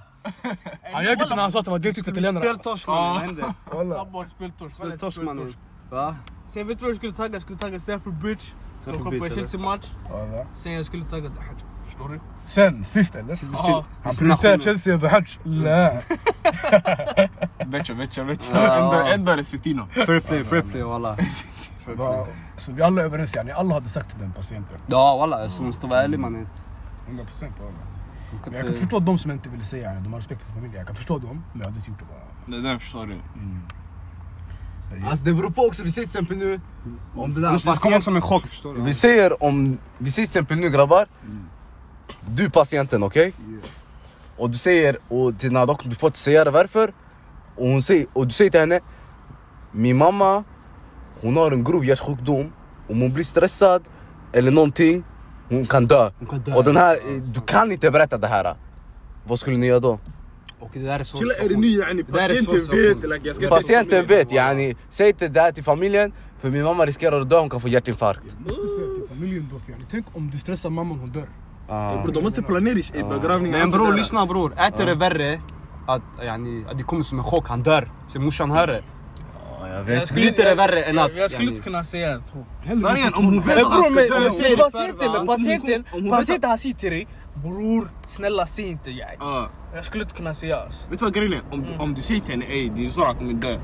Han 0.92 1.04
ljög 1.04 1.20
inte 1.22 1.34
när 1.34 1.42
han 1.42 1.52
sa 1.52 1.58
att 1.58 1.64
det 1.64 1.70
var 1.70 1.78
deltid 1.78 2.04
till 2.04 2.12
italienarna. 2.12 2.46
Speltorsk 2.46 2.86
mannen, 2.86 3.44
vad 3.72 3.86
hände? 3.86 4.28
Speltorsk. 4.28 4.74
Speltorsk 4.76 5.22
mannen. 5.22 5.54
Va? 5.90 6.16
Sen 6.46 6.66
vet 6.66 6.78
du 6.78 6.82
vad 6.84 6.90
jag 6.90 6.96
skulle 6.96 7.12
tagga? 7.12 7.32
Jag 7.32 7.42
skulle 7.42 7.58
tagga 7.58 7.80
Stanford 7.80 8.14
Bridge. 8.14 8.42
Skulle 8.80 8.96
Stanford 8.96 9.18
komma 9.18 9.28
på 9.28 9.34
Chelsea-match. 9.34 9.90
Walla. 10.10 10.46
Sen 10.54 10.72
jag 10.72 10.86
skulle 10.86 11.04
tagga 11.04 11.28
Hajj. 11.28 11.58
Förstår 11.84 12.08
du? 12.08 12.20
Sen, 12.46 12.84
sist 12.84 13.14
eller? 13.14 13.38
Ja. 13.52 13.84
Han 14.02 14.14
prioriterar 14.14 14.58
Chelsea 14.58 14.94
över 14.94 15.08
Hajj. 15.08 15.38
Nej. 15.44 16.02
Betcha, 17.66 17.94
betcha, 17.94 18.24
betcha. 18.24 19.12
Ändå, 19.14 19.32
respektino. 19.32 19.86
Fair 20.06 20.20
play, 20.20 20.44
fair 20.44 20.62
play 20.62 20.82
walla. 20.82 21.16
Så 22.56 22.72
vi 22.72 22.82
alla 22.82 23.00
är 23.00 23.04
överens 23.04 23.36
yani, 23.36 23.50
alla 23.52 23.74
hade 23.74 23.88
sagt 23.88 24.10
till 24.10 24.18
den 24.18 24.32
patienten. 24.32 24.78
Ja 24.86 25.16
walla, 25.16 25.42
jag 25.42 25.62
måste 25.62 25.86
vara 25.86 26.02
ärlig 26.02 26.18
mannen. 26.18 26.48
100 27.06 27.24
procent 27.24 27.58
walla. 27.58 27.72
Jag 28.56 28.64
kan 28.66 28.74
förstå 28.74 28.98
de 28.98 29.18
som 29.18 29.30
inte 29.30 29.50
vill 29.50 29.64
säga 29.64 29.92
yani, 29.92 30.00
de 30.00 30.12
har 30.12 30.20
respekt 30.20 30.42
för 30.42 30.52
familjen. 30.52 30.78
Jag 30.78 30.86
kan 30.86 30.96
förstå 30.96 31.18
dem, 31.18 31.42
men 31.52 31.58
jag 31.60 31.66
hade 31.66 31.76
inte 31.78 31.90
gjort 31.90 31.98
det 31.98 32.04
bara. 32.04 32.56
Det 32.56 32.68
där 32.68 32.78
förstår 32.78 33.06
du. 33.06 33.14
Alltså 35.06 35.24
det 35.24 35.32
beror 35.32 35.50
på 35.50 35.66
också, 35.66 35.82
vi 35.82 35.90
säger 35.90 36.06
till 36.06 36.18
exempel 36.18 36.36
nu 36.36 36.60
om 37.16 37.34
det 37.34 37.40
där 37.40 37.48
Annars 37.48 37.62
det 37.62 37.76
kommer 37.76 38.00
som 38.00 38.16
en 38.16 38.22
chock 38.22 38.46
förstår 38.46 38.74
du. 38.74 38.80
Vi 38.80 38.94
säger 38.94 39.42
om, 39.42 39.78
vi 39.98 40.10
säger 40.10 40.26
till 40.26 40.38
exempel 40.38 40.58
nu 40.58 40.70
grabbar. 40.70 41.06
Du 42.26 42.44
är 42.44 42.48
patienten 42.48 43.02
okej? 43.02 43.32
Och 44.36 44.50
du 44.50 44.58
säger, 44.58 44.98
och 45.08 45.38
till 45.38 45.48
den 45.48 45.56
här 45.56 45.66
doktorn, 45.66 45.90
du 45.90 45.96
får 45.96 46.08
inte 46.08 46.18
säga 46.18 46.44
det. 46.44 46.50
Varför? 46.50 46.92
Och, 47.56 47.68
hon 47.68 47.82
säger, 47.82 48.06
och 48.12 48.26
du 48.26 48.32
säger 48.32 48.50
till 48.50 48.60
henne 48.60 48.80
Min 49.72 49.96
mamma, 49.96 50.44
hon 51.20 51.36
har 51.36 51.52
en 51.52 51.64
grov 51.64 51.84
hjärtsjukdom. 51.84 52.52
Om 52.88 53.00
hon 53.00 53.12
blir 53.12 53.24
stressad 53.24 53.82
eller 54.32 54.50
någonting 54.50 55.04
Hon 55.48 55.66
kan 55.66 55.86
dö. 55.86 56.10
Hon 56.18 56.26
kan 56.28 56.38
dö. 56.38 56.54
Och 56.54 56.64
den 56.64 56.76
här, 56.76 56.98
du 57.34 57.40
kan 57.40 57.72
inte 57.72 57.90
berätta 57.90 58.18
det 58.18 58.26
här. 58.26 58.54
Vad 59.26 59.38
skulle 59.38 59.56
ni 59.56 59.66
göra 59.66 59.80
då? 59.80 59.98
Och 60.60 60.70
det 60.72 60.80
där 60.80 61.00
är 61.00 61.56
ny 61.56 61.78
yani, 61.78 62.04
patienten 62.04 62.64
vet. 62.66 63.02
like, 63.02 63.28
jag 63.28 63.36
ska 63.36 63.48
Patienten 63.48 64.06
vet 64.06 64.32
yani, 64.32 64.76
säg 64.88 65.08
inte 65.08 65.28
det 65.28 65.40
här 65.40 65.52
till 65.52 65.64
familjen 65.64 66.12
För 66.38 66.50
min 66.50 66.64
mamma 66.64 66.86
riskerar 66.86 67.20
att 67.20 67.30
dö, 67.30 67.38
hon 67.38 67.50
kan 67.50 67.60
få 67.60 67.68
hjärtinfarkt 67.68 68.20
Jag 68.24 68.40
måste 68.40 68.68
säga 68.68 68.86
till 68.94 69.08
familjen 69.08 69.48
då, 69.52 69.58
för 69.58 69.72
yani, 69.72 69.84
tänk 69.90 70.06
om 70.16 70.30
du 70.30 70.38
stressar 70.38 70.70
mamman, 70.70 70.98
hon 70.98 71.10
dör. 71.10 71.28
Bror 72.04 72.12
de 72.12 72.22
måste 72.22 72.42
planera 72.42 72.78
i 72.78 73.02
begravningen. 73.02 73.58
Men 73.58 73.70
bror 73.70 73.92
lyssna 73.92 74.26
bror, 74.26 74.52
är 74.56 74.86
det 74.86 74.94
värre 74.94 75.40
att, 75.86 76.02
yani, 76.22 76.64
att 76.70 76.78
det 76.78 76.84
kommer 76.84 77.02
som 77.02 77.18
en 77.18 77.24
chock, 77.24 77.48
han 77.48 77.62
dör. 77.62 77.90
Sen 78.08 78.24
morsan 78.24 78.50
hör 78.50 78.66
det. 78.66 78.82
Jag 79.72 79.90
Jag 79.90 80.08
Skulle 80.08 80.28
inte 80.28 80.48
det 80.48 80.54
värre 80.54 80.82
än 80.82 80.98
att... 80.98 81.16
Jag, 81.16 81.30
skulle 81.30 81.50
inte 81.50 81.62
kunna 81.62 81.84
säga 81.84 82.14
att 82.14 82.22
hon... 82.32 82.80
Sanningen, 82.80 83.14
om 83.14 83.24
hon 83.24 83.40
vet 83.42 83.58
att 83.58 83.72
han 83.72 83.82
ska 84.32 84.48
dö. 84.48 84.56
patienten, 84.56 85.26
patienten, 85.26 85.84
vet 85.92 86.10
patienten 86.10 86.50
han 86.50 86.58
säger 86.58 86.74
till 86.74 86.90
dig 86.90 87.08
برور 87.36 87.90
سنلا 88.08 88.44
سينت 88.44 88.86
يعني 88.86 89.20
آه 89.20 89.50
اشكلت 89.74 90.12
كنا 90.12 90.32
سياس 90.32 90.86
بتوا 90.90 91.08
قرينا 91.08 91.42
ام 91.52 91.64
ام 91.80 91.94
دي 91.94 92.02
سيت 92.02 92.30
ان 92.30 92.42
اي 92.42 92.68
دي 92.68 92.88
زرعك 92.88 93.22
من 93.22 93.40
ده 93.40 93.60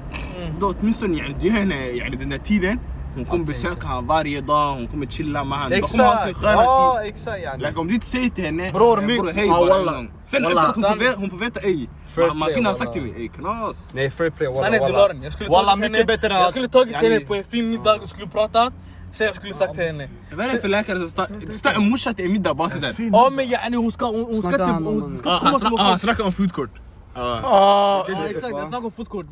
دو 0.61 0.73
تمسن 0.73 1.15
يعني 1.15 1.33
دي 1.33 1.51
هنا 1.51 1.75
يعني 1.75 2.17
دنا 2.17 2.37
تي 2.37 2.59
ذن 2.59 2.79
ونكون 3.17 3.45
بسك 3.45 3.85
ها 3.85 4.03
فاري 4.03 4.41
ضا 4.41 4.71
ونكون 4.71 5.09
تشيلا 5.09 5.43
مع 5.43 5.67
اكسا 5.67 6.35
آه 6.45 7.07
اكسا 7.07 7.37
يعني 7.37 7.63
لك 7.63 7.79
ام 7.79 7.87
دي 7.87 8.01
سيت 8.03 8.41
ان 8.41 8.73
برور 8.73 9.01
مي 9.01 9.19
آه 9.51 9.61
والله 9.61 10.09
سن 10.25 10.45
هم 10.45 11.29
في 11.29 11.39
فيتا 11.39 11.65
اي 11.65 11.89
ما 12.19 12.55
كنا 12.55 12.73
سكتي 12.73 13.01
مي 13.01 13.17
اي 13.17 13.29
كناس 13.29 13.95
ني 13.95 14.11
فري 14.11 14.31
بلاي 14.31 14.47
والله 14.47 15.31
والله 15.49 15.75
مي 15.75 16.03
بيتر 16.03 16.49
اشكلت 16.49 16.73
توك 16.73 16.89
تي 16.89 17.19
بوين 17.19 17.43
في 17.43 17.63
مي 17.63 17.77
دا 17.77 18.05
اشكلت 18.05 18.35
بروتا 18.35 18.73
Sen 19.17 19.27
jag 19.27 19.37
skulle 19.37 19.55
sagt 19.55 19.75
till 19.75 19.85
henne. 19.85 20.09
Vad 20.33 20.47
är 20.47 20.53
det 20.53 20.59
för 20.59 20.69
läkare 20.69 20.99
som 20.99 21.11
tar 21.11 21.27
du 21.47 21.53
ska 21.53 21.71
ta 21.71 21.77
en 21.77 21.91
morsa 21.91 22.13
till 22.15 22.25
en 22.25 22.33
middag 22.33 22.55
bara 22.55 22.71
sådär? 22.71 22.93
Ja 23.13 23.31
men 23.31 23.47
yani 23.49 23.77
hon 23.77 23.93
ska, 23.93 24.07
hon, 24.07 24.25
hon 24.25 24.37
ska 24.37 24.49
Snackar 24.49 24.59
typ, 24.67 24.75
han 24.75 24.87
om- 24.87 25.01
hon 25.03 25.17
ska 25.19 25.31
Ah, 25.31 25.39
komma 25.39 25.51
Han 25.51 25.61
som 25.61 25.73
sna- 25.73 25.77
ah, 25.81 25.85
en 25.85 25.87
han 25.91 25.99
snackar 25.99 26.25
om 26.25 26.33
foodcourt. 26.33 26.71
Ah. 27.15 27.41
Ja 27.43 28.07
exakt, 28.29 28.53
jag 28.57 28.69
snackar 28.69 28.85
om 28.85 28.91
foodcourt, 28.93 29.27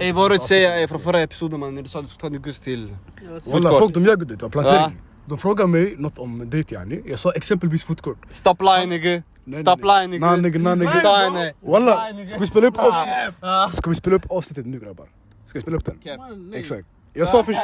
Ey 0.00 0.12
vad 0.12 0.22
har 0.22 0.28
du 0.28 0.34
att 0.34 0.42
säga 0.42 0.80
ey, 0.80 0.88
från 0.88 1.00
förra 1.00 1.20
episoden 1.20 1.60
man 1.60 1.74
när 1.74 1.82
du 1.82 1.88
sa 1.88 1.98
att 1.98 2.04
du 2.04 2.08
skulle 2.10 2.20
ta 2.20 2.28
din 2.28 2.42
guss 2.42 2.58
till... 2.58 2.96
Walla 3.44 3.70
folk 3.70 3.94
de 3.94 4.04
ljög 4.04 4.26
det, 4.26 4.42
var 4.42 4.48
plantering. 4.48 5.00
De 5.26 5.38
frågade 5.38 5.68
mig 5.68 5.94
något 5.98 6.18
om 6.18 6.50
dejt 6.50 6.74
yani. 6.74 7.00
Jag 7.06 7.18
sa 7.18 7.32
exempelvis 7.32 7.84
fotkort. 7.84 8.18
Stop 8.32 8.56
lying 8.60 8.88
nigga. 8.88 9.22
Stop 9.60 9.76
lying 9.76 10.10
nigga. 10.10 10.26
Nej, 10.26 10.40
nigga, 10.42 10.58
nej, 10.58 10.76
nigga. 10.76 11.52
Walla, 11.60 12.26
ska 12.28 12.38
vi 12.38 12.46
spela 12.46 12.66
upp 12.66 12.78
avsnittet? 12.78 13.74
Ska 13.74 13.90
vi 13.90 13.94
spela 13.94 14.16
upp 14.16 14.30
avsnittet 14.30 14.66
nu 14.66 14.78
grabbar? 14.80 15.08
Ska 15.46 15.58
vi 15.58 15.60
spela 15.60 15.76
upp 15.76 15.84
den? 15.84 16.54
Exakt. 16.54 16.88
Jag 17.12 17.28
sa 17.28 17.44
först, 17.44 17.58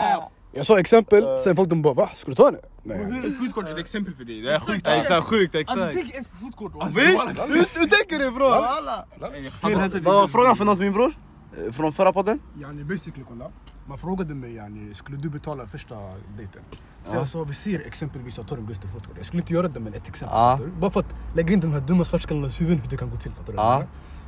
jag 0.53 0.67
sa 0.67 0.79
exempel, 0.79 1.39
sen 1.39 1.57
folk 1.57 1.69
de 1.69 1.83
bara 1.83 1.95
va? 1.95 2.11
Ska 2.17 2.31
du 2.31 2.35
ta 2.35 2.45
henne? 2.45 2.59
Nej. 2.83 2.99
Hur 2.99 3.27
är 3.27 3.31
foodcourt 3.31 3.69
ett 3.69 3.79
exempel 3.79 4.15
för 4.15 4.25
dig? 4.25 4.43
Det 4.43 4.55
är 4.55 4.59
sjukt. 4.59 4.87
Exakt 4.87 5.27
sjukt 5.27 5.55
Alltså 5.55 5.75
exakt. 5.75 5.95
tänk 5.95 6.13
ens 6.13 6.29
på 6.29 6.37
foodcourt. 6.37 6.73
Visst? 6.89 7.23
Hur 7.49 7.81
hur 7.81 7.87
tänker 7.87 8.19
du 8.19 8.31
bror? 8.31 10.29
Frågan 10.29 10.57
för 10.57 10.65
något 10.65 10.79
min 10.79 10.93
bror? 10.93 11.13
Eh, 11.57 11.73
Från 11.73 11.93
förra 11.93 12.13
podden? 12.13 12.41
Yani 12.61 12.85
basically 12.85 13.25
kolla. 13.29 13.51
Man 13.87 13.99
frågade 13.99 14.35
mig 14.35 14.55
yani, 14.55 14.95
skulle 14.95 15.17
du 15.17 15.31
betala 15.31 15.67
första 15.67 15.95
dejten? 16.37 16.63
Så 17.05 17.17
jag 17.17 17.29
sa 17.29 17.45
vi 17.45 17.55
ser 17.55 17.81
exempelvis 17.87 18.37
jag 18.39 18.47
tar 18.47 18.57
en 18.57 18.67
Gustav 18.67 18.89
fotkort. 18.89 19.15
Jag 19.17 19.27
skulle 19.27 19.43
inte 19.43 19.53
göra 19.55 19.69
det 19.69 19.81
men 19.81 19.95
ett 19.95 20.09
exempel. 20.09 20.39
Ja. 20.39 20.59
Bara 20.81 20.91
för 20.91 21.01
att 21.01 21.15
lägga 21.35 21.53
in 21.53 21.61
de 21.61 21.73
här 21.73 21.81
dumma 21.81 22.05
svartskallarnas 22.05 22.61
huvuden 22.61 22.81
hur 22.81 22.91
det 22.91 22.97
kan 22.97 23.11
gå 23.11 23.17
till. 23.17 23.33
Fattar 23.33 23.53
du? 23.53 23.59
Ja. 23.59 23.83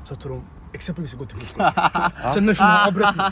Så 0.04 0.14
att 0.14 0.20
de 0.20 0.42
exempelvis 0.72 1.12
går 1.14 1.26
till 1.26 1.38
fotkort. 1.38 1.74
Sen 2.34 2.46
när 2.46 2.54
shunon 2.54 2.86
avbröt 2.86 3.16
mig. 3.16 3.30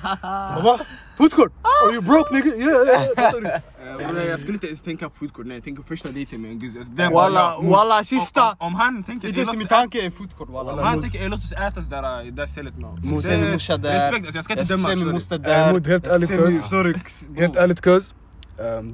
Jag 0.55 0.63
bara? 0.63 0.79
Fotkort? 1.19 1.53
Are 1.63 1.93
you 1.95 2.03
broke 2.03 2.35
nigga? 2.35 2.57
Yeah, 2.57 2.87
yeah, 2.87 3.43
yeah. 3.43 3.61
أنا 3.95 4.35
أقول 4.35 4.55
لك 4.55 4.65
انت 4.65 4.67
تنك 4.67 5.03
اب 5.03 5.11
فود 5.21 5.31
كورنر 5.31 5.59
تنك 5.59 5.83
فيش 5.83 6.03
تدي 6.03 6.25
تم 6.25 6.45
ان 6.45 6.59
جزء 6.59 6.81
والله 6.99 7.59
والله 7.59 8.03
سيستا 8.03 8.57
ام 8.63 8.77
هان 8.77 9.05
تنك 9.05 9.27
دي 9.27 9.45
سي 9.45 9.57
متانك 9.57 9.97
اي 9.97 10.11
فود 10.11 10.33
كور 10.33 10.51
والله 10.51 10.73
ام 10.73 10.79
هان 10.79 11.01
تنك 11.01 11.17
ايلوتس 11.17 11.53
اتس 11.53 11.85
دارا 11.85 12.23
دا 12.23 12.47
سيلت 12.47 12.79
نو 12.79 12.95
مو 13.05 13.21
سيم 13.21 13.55
مش 13.55 13.73
دا 13.73 14.11
ريسبكت 14.11 14.35
يا 14.35 14.41
سكريت 14.41 14.73
دم 14.73 15.11
مو 15.13 15.19
ستا 15.19 15.37
دا 15.37 15.73
مو 15.73 15.79
دهت 15.79 16.09
قالت 16.09 16.33
كوز 16.33 16.61
سوريكس 16.61 17.25
دهت 17.25 17.59
قالت 17.59 17.85
كوز 17.85 18.15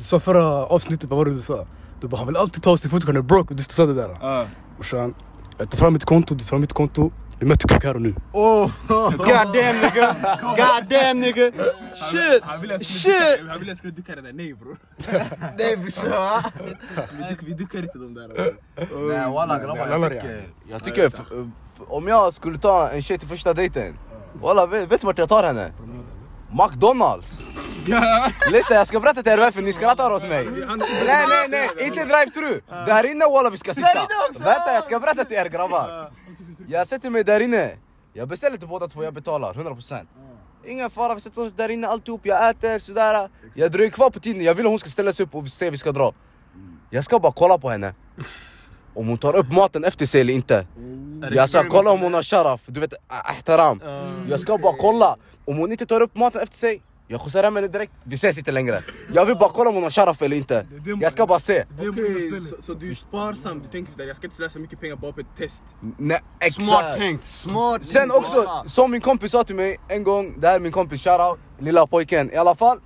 سفره 0.01 0.71
اوف 0.71 0.91
نيت 0.91 1.07
باور 1.07 1.29
دي 1.29 1.43
سا 1.43 1.67
دو 2.03 2.09
بهم 2.09 2.29
الالت 2.29 2.59
توست 2.59 2.87
فود 2.87 3.05
كورنر 3.05 3.21
بروك 3.21 3.53
دي 3.53 3.63
Vi 7.39 7.47
här 7.83 7.95
och 7.95 8.03
nu. 8.03 8.15
God 8.33 9.53
damn 9.53 9.81
nigga. 9.81 10.17
God 10.57 10.89
damn 10.89 11.21
nigga. 11.21 11.53
Shit. 12.11 12.87
Shit. 12.87 13.41
han 13.47 13.59
ville 13.59 13.71
jag 13.71 13.79
skulle 13.79 13.93
ducka 13.93 14.13
det 14.15 14.21
där, 14.21 14.33
nej 14.33 14.55
bror. 14.55 14.77
Nej 15.59 15.77
brorsan. 15.77 16.43
Vi 17.41 17.55
duckar- 17.55 17.79
inte 17.79 17.99
de 17.99 18.15
där. 18.15 18.55
Nej 19.09 19.31
walla 19.33 19.59
grabbar, 19.59 20.23
jag 20.69 20.85
tycker, 20.85 21.13
om 21.89 22.09
jag 22.09 22.35
skulle 22.35 22.59
ta 22.59 22.89
en 22.89 23.03
tjej 23.03 23.19
till 23.19 23.29
första 23.29 23.55
dejten 23.55 23.99
Walla 24.43 24.67
vet 24.67 24.93
vet 24.93 25.01
du 25.01 25.07
vart 25.07 25.19
jag 25.19 25.29
tar 25.29 25.45
henne? 25.45 25.73
McDonalds! 26.51 27.41
Lyssna 28.51 28.77
jag 28.77 28.87
ska 28.87 29.01
berätta 29.01 29.23
till 29.23 29.33
er 29.33 29.39
varför 29.39 29.63
ni 29.63 29.73
skrattar 29.73 30.11
åt 30.11 30.23
mig 30.23 30.49
Nej 31.07 31.27
nej 31.29 31.49
nej, 31.49 31.87
inte 31.87 32.05
drive-thru! 32.05 32.61
Där 32.87 33.11
inne 33.11 33.25
walla 33.25 33.51
vi 33.51 33.57
ska 33.57 33.75
sitta! 33.75 34.07
Vänta 34.39 34.73
jag 34.75 34.85
ska 34.85 35.01
berätta 35.01 35.25
till 35.25 35.37
er 35.37 35.49
grabbar 35.49 36.11
Jag 36.69 36.87
sätter 36.87 37.11
mig 37.11 37.25
där 37.25 37.41
inne 37.41 37.71
Jag 38.13 38.29
beställer 38.29 38.57
till 38.57 38.69
båda 38.69 38.89
två, 38.89 39.05
jag 39.05 39.15
betalar 39.15 39.55
100% 39.55 40.07
Ingen 40.67 40.91
fara, 40.91 41.15
vi 41.15 41.21
sätter 41.21 41.47
oss 41.47 41.53
där 41.53 41.69
inne 41.69 41.87
alltihop, 41.87 42.21
jag 42.25 42.49
äter 42.51 42.79
sådär 42.79 43.29
Jag 43.55 43.73
dröjer 43.73 43.91
kvar 43.91 44.11
på 44.11 44.21
tiden, 44.21 44.43
jag 44.43 44.55
vill 44.55 44.67
att 44.67 44.71
hon 44.71 44.79
ska 44.79 44.91
ställa 44.91 45.13
sig 45.13 45.25
upp 45.27 45.35
och 45.35 45.49
se 45.49 45.71
vi 45.71 45.77
ska 45.79 45.93
dra. 45.93 46.13
Jag 46.91 47.05
ska 47.05 47.19
bara 47.19 47.33
kolla 47.37 47.59
på 47.59 47.71
henne 47.71 47.95
Om 48.95 49.09
hon 49.09 49.19
tar 49.19 49.37
upp 49.37 49.53
maten 49.53 49.85
efter 49.85 50.07
sig 50.07 50.21
eller 50.21 50.35
inte 50.35 50.67
Jag 51.33 51.49
ska 51.49 51.69
kolla 51.69 51.91
om 51.91 52.01
hon 52.01 52.15
har 52.15 52.23
sharaf, 52.23 52.63
du 52.67 52.81
vet 52.81 52.93
ihtaram 53.39 53.81
Jag 54.29 54.41
ska 54.41 54.59
bara 54.59 54.77
kolla, 54.77 55.17
om 55.45 55.57
hon 55.59 55.73
inte 55.73 55.87
tar 55.87 56.01
upp 56.01 56.17
maten 56.17 56.41
efter 56.43 56.57
sig 56.57 56.83
Jag 57.09 57.21
skjutsar 57.21 57.43
hem 57.45 57.57
henne 57.57 57.69
direkt, 57.69 57.93
vi 58.05 58.15
ses 58.15 58.39
inte 58.39 58.53
längre 58.53 58.81
Jag 59.13 59.27
vill 59.27 59.37
bara 59.37 59.51
kolla 59.51 59.69
om 59.71 59.75
hon 59.75 59.83
har 59.83 59.91
sharaf 59.91 60.23
eller 60.23 60.37
inte 60.37 60.67
Jag 61.01 61.13
ska 61.13 61.27
bara 61.27 61.39
se 61.39 61.65
Okej, 61.91 62.41
så- 62.41 62.63
så 62.63 62.75
du 62.75 62.91
är 62.91 62.95
sparsam, 62.95 63.61
du 63.63 63.69
tänker 63.69 63.93
sådär 63.93 64.05
jag 64.07 64.17
ska 64.17 64.27
inte 64.27 64.37
slösa 64.37 64.59
mycket 64.59 64.81
pengar 64.81 64.97
bara 64.97 65.13
på 65.13 65.21
ett 65.21 65.27
test. 65.37 65.63
Nej 65.99 66.21
Smart 66.51 66.81
exakt 66.81 66.99
tänkt. 66.99 67.25
Smart. 67.25 67.85
Sen 67.85 68.11
också, 68.11 68.63
som 68.67 68.91
min 68.91 69.01
kompis 69.01 69.33
sa 69.33 69.45
till 69.45 69.57
mig 69.57 69.81
en 69.89 70.05
gång, 70.05 70.41
det 70.41 70.49
här 70.49 70.55
är 70.55 70.61
min 70.61 70.73
kompis 70.73 71.05
shoutout, 71.05 71.39
lilla 71.59 71.87
pojken. 71.87 72.33
I 72.33 72.37
alla 72.37 72.55
fall 72.55 72.81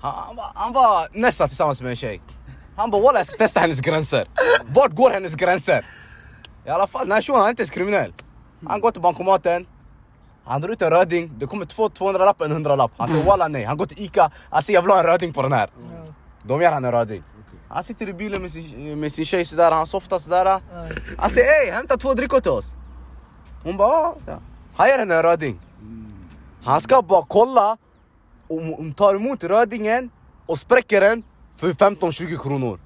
Han, 0.00 0.14
han, 0.26 0.36
var, 0.36 0.52
han 0.54 0.72
var 0.72 1.08
nästan 1.12 1.48
tillsammans 1.48 1.82
med 1.82 1.90
en 1.90 1.96
tjej. 1.96 2.20
Han 2.76 2.90
bara 2.90 3.02
walla 3.02 3.18
jag 3.18 3.26
ska 3.26 3.36
testa 3.36 3.60
hennes 3.60 3.80
gränser. 3.80 4.28
Vart 4.68 4.92
går 4.92 5.10
hennes 5.10 5.34
gränser? 5.34 5.84
I 6.66 6.70
alla 6.70 6.86
fall 6.86 7.06
den 7.06 7.12
här 7.12 7.22
shunon 7.22 7.38
han 7.38 7.46
är 7.46 7.50
inte 7.50 7.62
ens 7.62 7.70
kriminell. 7.70 8.12
Han 8.66 8.80
går 8.80 8.90
till 8.90 9.00
bankomaten 9.02 9.66
Han 10.48 10.60
drar 10.60 10.68
ut 10.68 10.82
en 10.82 10.90
röding, 10.90 11.30
det 11.38 11.46
kommer 11.46 11.64
två 11.66 11.88
200 11.88 12.24
lapp 12.24 12.40
och 12.40 12.46
en 12.46 12.52
100 12.52 12.76
lapp 12.76 12.92
Han 12.98 13.08
säger 13.08 13.24
walla 13.24 13.48
nej, 13.48 13.64
han 13.64 13.76
går 13.76 13.86
till 13.86 14.02
Ica, 14.02 14.30
han 14.50 14.62
säger 14.62 14.76
jag 14.76 14.82
vill 14.82 14.90
ha 14.90 14.98
en 14.98 15.06
röding 15.06 15.32
på 15.32 15.42
den 15.42 15.52
här. 15.52 15.70
De 16.42 16.60
ger 16.60 16.70
han 16.72 16.84
en 16.84 16.92
röding. 16.92 17.22
Han 17.68 17.84
sitter 17.84 18.08
i 18.08 18.12
bilen 18.12 18.42
med 18.42 18.50
sin, 18.50 19.00
med 19.00 19.12
sin 19.12 19.24
tjej 19.24 19.44
sådär, 19.44 19.72
han 19.72 19.86
softar 19.86 20.18
sådär. 20.18 20.60
Han 21.18 21.30
säger 21.30 21.66
ey 21.66 21.70
hämta 21.72 21.96
två 21.96 22.14
drickor 22.14 22.40
till 22.40 22.50
oss. 22.50 22.74
Hon 23.64 23.76
bara 23.76 23.88
"Ah, 23.88 24.14
ja. 24.26 24.38
Han 24.76 24.88
ger 24.88 24.98
henne 24.98 25.14
en 25.16 25.22
röding. 25.22 25.60
Han 26.64 26.80
ska 26.80 27.02
bara 27.02 27.24
kolla 27.28 27.76
om 28.48 28.68
hon 28.78 28.94
tar 28.94 29.14
emot 29.14 29.44
rödingen 29.44 30.10
och 30.46 30.58
spräcker 30.58 31.00
den 31.00 31.22
för 31.56 31.72
15-20 31.72 32.38
kronor 32.42 32.80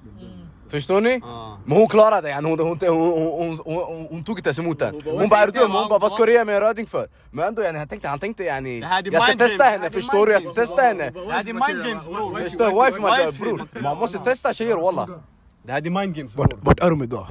Förstår 0.73 1.01
ni? 1.01 1.21
Men 1.65 1.77
hon 1.77 1.87
klarade 1.87 2.27
det, 2.27 2.35
hon, 2.35 2.45
hon, 2.45 2.59
hon, 2.59 2.77
hon, 2.81 3.59
hon, 3.65 3.85
hon, 3.85 4.07
hon 4.09 4.23
tog 4.23 4.39
inte 4.39 4.49
ens 4.49 4.59
emot 4.59 4.79
den 4.79 5.01
Hon 5.05 5.29
bara 5.29 5.39
är 5.39 5.47
du 5.47 5.51
dum? 5.51 5.71
Hon 5.71 5.89
bara 5.89 5.99
vad 5.99 6.11
ska 6.11 6.25
du 6.25 6.33
ge 6.33 6.45
mig 6.45 6.55
en 6.55 6.61
röding 6.61 6.87
för? 6.87 7.07
Men 7.31 7.47
ändå 7.47 7.63
han 7.63 7.87
tänkte, 7.87 8.07
han 8.07 8.19
tänkte 8.19 8.43
yani 8.43 8.79
Jag 9.03 9.23
ska 9.23 9.37
testa 9.37 9.63
henne, 9.63 9.89
förstår 9.89 10.25
du? 10.25 10.31
Jag 10.31 10.41
ska 10.41 10.53
testa 10.53 10.81
henne 10.81 11.09
Det 11.09 11.31
här 11.31 11.39
är 11.39 11.53
mind 11.53 11.85
games 11.85 12.07
bror. 12.07 12.39
Förstår 12.39 12.65
du? 12.65 12.85
Wife 12.85 13.01
material 13.01 13.33
bror 13.33 13.81
Man 13.81 13.97
måste 13.97 14.19
testa 14.19 14.53
tjejer 14.53 14.77
walla 14.77 15.07
Det 15.63 15.71
här 15.71 15.87
är 15.87 15.89
mind 15.89 16.15
games 16.15 16.35
bror. 16.35 16.59
vart 16.61 16.79
är 16.79 16.89
de 16.89 17.03
idag? 17.03 17.27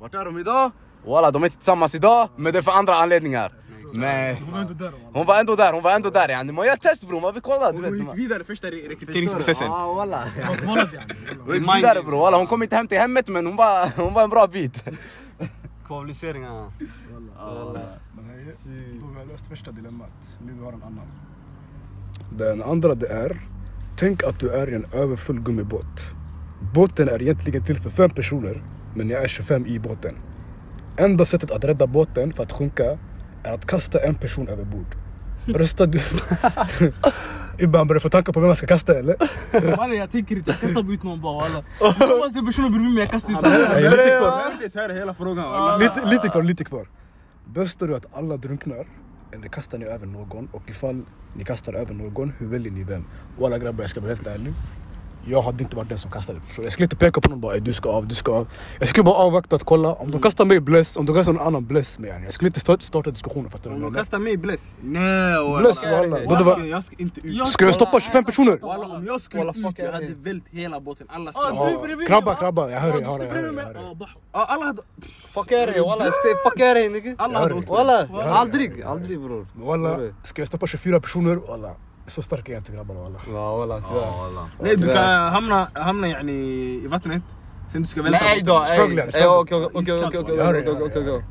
Vart 0.00 0.14
är 0.14 0.24
de 0.24 0.38
idag? 0.38 0.70
Walla 1.06 1.30
de 1.30 1.42
är 1.42 1.46
inte 1.46 1.56
tillsammans 1.56 1.94
idag, 1.94 2.28
men 2.36 2.52
det 2.52 2.58
är 2.58 2.62
för 2.62 2.72
andra 2.72 2.94
anledningar 2.94 3.52
Men 3.94 4.36
hon 4.36 4.52
var 4.52 4.60
ändå 5.40 5.54
där, 5.56 5.72
hon 5.72 5.82
var 5.82 5.90
ändå 5.92 6.10
där 6.10 6.28
yani 6.28 6.52
Man 6.52 6.66
gör 6.66 6.76
test 6.76 7.08
bror, 7.08 7.20
man 7.20 7.32
vill 7.32 7.42
kolla 7.42 7.72
du 7.72 7.80
vet 7.82 7.90
Hon 7.90 7.96
gick 7.98 8.06
man- 8.06 8.16
vidare 8.16 8.44
första 8.44 8.66
re- 8.68 8.88
rekryteringsprocessen. 8.88 9.68
Ah, 9.72 9.92
walla. 9.94 10.22
Är 10.24 11.46
mind 11.46 11.76
Vidare 11.76 12.02
bror, 12.02 12.18
walla 12.18 12.36
hon 12.36 12.46
kom 12.46 12.62
inte 12.62 12.76
hem 12.76 12.88
till 12.88 12.98
hemmet 12.98 13.28
men 13.28 13.46
hon 13.46 13.56
var, 13.56 13.90
hon 13.96 14.14
var 14.14 14.24
en 14.24 14.30
bra 14.30 14.46
bit 14.46 14.84
Kvalificeringar. 15.86 16.72
Men 18.14 18.24
hej, 18.30 18.54
då 19.00 19.06
har 19.06 19.24
vi 19.26 19.32
löst 19.32 19.46
första 19.46 19.70
dilemmat. 19.70 20.10
Nu 20.46 20.52
vi 20.58 20.64
har 20.64 20.72
en 20.72 20.82
annan. 20.82 21.06
Den 22.38 22.62
andra 22.62 22.94
det 22.94 23.06
är, 23.08 23.40
tänk 23.96 24.22
att 24.24 24.40
du 24.40 24.50
är 24.50 24.70
i 24.70 24.74
en 24.74 24.86
överfull 24.92 25.40
gummibåt. 25.40 26.14
Båten 26.74 27.08
är 27.08 27.22
egentligen 27.22 27.64
till 27.64 27.76
för 27.80 27.90
fem 27.90 28.10
personer, 28.10 28.62
men 28.94 29.10
jag 29.10 29.22
är 29.24 29.28
25 29.28 29.66
i 29.66 29.78
båten. 29.78 30.14
Enda 30.96 31.24
sättet 31.24 31.50
att 31.50 31.64
rädda 31.64 31.86
båten 31.86 32.32
för 32.32 32.42
att 32.42 32.52
sjunka 32.52 32.98
är 33.42 33.52
att 33.52 33.66
kasta 33.66 33.98
en 33.98 34.14
person 34.14 34.48
över 34.48 34.64
bord. 34.64 34.96
Röstar 35.46 35.86
du... 35.86 36.00
Han 37.74 37.86
börjar 37.86 38.00
få 38.00 38.08
tankar 38.08 38.32
på 38.32 38.40
vem 38.40 38.46
man 38.46 38.56
ska 38.56 38.66
kasta 38.66 38.98
eller? 38.98 39.16
Mannen 39.76 39.96
jag 39.96 40.10
tänker 40.10 40.36
inte, 40.36 40.50
jag 40.50 40.60
kastar 40.60 40.92
ut 40.92 41.02
någon 41.02 41.20
bara 41.20 41.42
walla. 41.42 41.58
Om 42.14 42.18
man 42.18 42.32
ser 42.32 42.46
personen 42.46 42.72
bredvid 42.72 42.94
mig 42.94 43.02
jag 43.02 43.10
kastar 43.10 43.30
ut 43.30 43.36
honom. 43.36 43.52
Lite 43.90 44.68
kvar. 44.70 44.88
Hela 44.88 45.14
frågan. 45.14 45.80
Lite, 45.80 46.06
lite 46.06 46.28
kvar, 46.28 46.42
lite 46.42 46.64
kvar. 46.64 46.86
Böstar 47.44 47.88
du 47.88 47.96
att 47.96 48.06
alla 48.12 48.36
drunknar? 48.36 48.86
Eller 49.32 49.48
kastar 49.48 49.78
ni 49.78 49.84
över 49.84 50.06
någon? 50.06 50.48
Och 50.52 50.62
ifall 50.70 51.02
ni 51.36 51.44
kastar 51.44 51.72
över 51.72 51.94
någon, 51.94 52.32
hur 52.38 52.46
väljer 52.46 52.72
ni 52.72 52.84
vem? 52.84 53.04
Och 53.38 53.46
alla 53.46 53.58
grabbar, 53.58 53.82
jag 53.82 53.90
ska 53.90 54.00
vara 54.00 54.14
helt 54.14 54.26
ärlig. 54.26 54.52
Jag 55.26 55.42
hade 55.42 55.62
inte 55.64 55.76
varit 55.76 55.88
den 55.88 55.98
som 55.98 56.10
kastade. 56.10 56.40
Jag 56.62 56.72
skulle 56.72 56.84
inte 56.84 56.96
peka 56.96 57.20
på 57.20 57.28
någon 57.28 57.40
bara 57.40 57.54
"Ey, 57.54 57.60
du 57.60 57.72
ska 57.72 57.88
av, 57.90 58.06
du 58.06 58.14
ska 58.14 58.32
av. 58.32 58.48
Jag 58.80 58.88
skulle 58.88 59.04
bara 59.04 59.14
avvakta 59.14 59.56
att 59.56 59.64
kolla. 59.64 59.92
Om 59.94 60.10
de 60.10 60.22
kastar 60.22 60.44
mig 60.44 60.60
bless, 60.60 60.96
om 60.96 61.06
de 61.06 61.16
kastar 61.16 61.32
någon 61.32 61.46
annan 61.46 61.66
bless. 61.66 61.98
Men 61.98 62.10
yani, 62.10 62.24
jag 62.24 62.32
skulle 62.34 62.48
inte 62.48 62.60
start- 62.60 62.82
starta 62.82 63.10
diskussionen 63.10 63.50
fattar 63.50 63.70
du? 63.70 63.76
Om 63.76 63.82
de 63.82 63.94
kastar 63.94 64.18
mig 64.18 64.36
bless. 64.36 64.74
Nej 64.82 65.58
Bless 65.60 65.84
walla. 65.84 66.18
Jag 66.22 66.40
ska, 66.46 66.64
jag 66.66 66.84
ska 66.84 66.96
inte 66.98 67.20
ut. 67.20 67.48
Ska 67.48 67.64
jag 67.64 67.74
stoppa 67.74 68.00
25 68.00 68.24
personer? 68.24 68.58
Walla 68.62 68.86
om 68.96 69.04
jag 69.06 69.20
skulle 69.20 69.44
Walla, 69.44 69.68
ut, 69.70 69.78
jag 69.78 69.92
hade 69.92 70.14
vält 70.14 70.44
hela 70.50 70.80
båten. 70.80 71.06
Alla 71.10 71.32
du 71.70 71.78
bredvid 71.86 72.08
Krabba, 72.08 72.34
krabba. 72.34 72.70
Jag 72.70 72.80
hör 72.80 72.92
dig, 72.92 73.00
jag 73.02 73.10
hör 73.10 73.18
dig. 73.18 73.74
Alla 74.32 74.64
hade... 74.66 74.82
Fuck 75.34 75.50
är 75.52 75.66
det 75.66 75.80
walla? 75.80 76.04
Fuck 76.44 76.60
är 76.60 76.74
det 76.74 76.88
nigga. 76.88 77.14
Alla 77.18 77.38
hade 77.38 77.54
åkt. 77.54 77.68
Walla, 77.68 78.08
aldrig, 78.24 78.82
aldrig 78.82 79.20
bror. 79.20 79.46
Walla, 79.54 79.98
ska 80.22 80.40
jag 80.40 80.48
stoppa 80.48 80.66
24 80.66 81.00
personer? 81.00 81.34
Walla. 81.36 81.70
Så 82.06 82.22
stark 82.22 82.48
är 82.48 82.52
jag 82.52 82.60
inte 82.60 82.72
grabbarna 82.72 83.00
walla. 83.00 83.18
Ja 83.28 83.56
walla 83.56 83.80
tyvärr. 83.80 84.46
Nej 84.62 84.76
du 84.76 84.86
kan 84.94 85.32
hamna, 85.32 85.68
hamna 85.74 86.08
yani 86.08 86.32
i 86.32 86.86
vattnet. 86.86 87.22
Sen 87.72 87.82
du 87.82 87.88
ska 87.88 88.02
välta. 88.02 88.18
Nej 88.24 88.42
då, 88.42 88.64
Ey, 88.70 88.80
Okej 89.26 89.64
okej 89.74 89.92
okej 89.92 90.86
okej. 90.86 91.24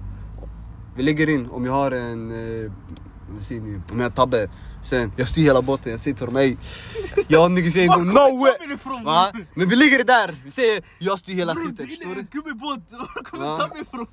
Vi 0.96 1.04
lägger 1.04 1.30
in 1.30 1.50
om 1.50 1.66
jag 1.66 1.74
har 1.74 1.92
en... 1.92 2.32
eh, 2.66 2.72
Vad 3.30 3.44
säger 3.44 3.62
ni? 3.62 3.82
Om 3.92 4.00
jag 4.00 4.06
har 4.06 4.10
tabbe. 4.10 4.50
Sen, 4.84 5.12
jag 5.18 5.28
styr 5.28 5.42
hela 5.44 5.62
båten. 5.62 5.92
Jag 5.92 6.00
säger 6.00 6.18
till 6.18 6.26
dem 6.26 6.36
ey. 6.38 6.58
Jag 7.28 7.52
niggas 7.52 7.76
ain't 7.76 7.88
going 7.96 8.08
nowhere. 8.08 8.58
Var 8.68 8.74
ifrån? 8.74 9.04
Va? 9.04 9.32
Men 9.54 9.70
vi 9.70 9.76
ligger 9.76 10.04
där. 10.04 10.36
Vi 10.46 10.52
säger 10.52 10.84
jag 11.00 11.20
styr 11.20 11.34
hela 11.34 11.56
skiten. 11.56 11.76
du 11.76 11.88
Förstår 11.88 12.12
är 12.12 12.16
du? 12.16 12.22
gummibåt. 12.32 12.80
Var 12.90 13.24
kommer. 13.24 13.58
Tabbe 13.58 13.80
ifrån? 13.80 14.08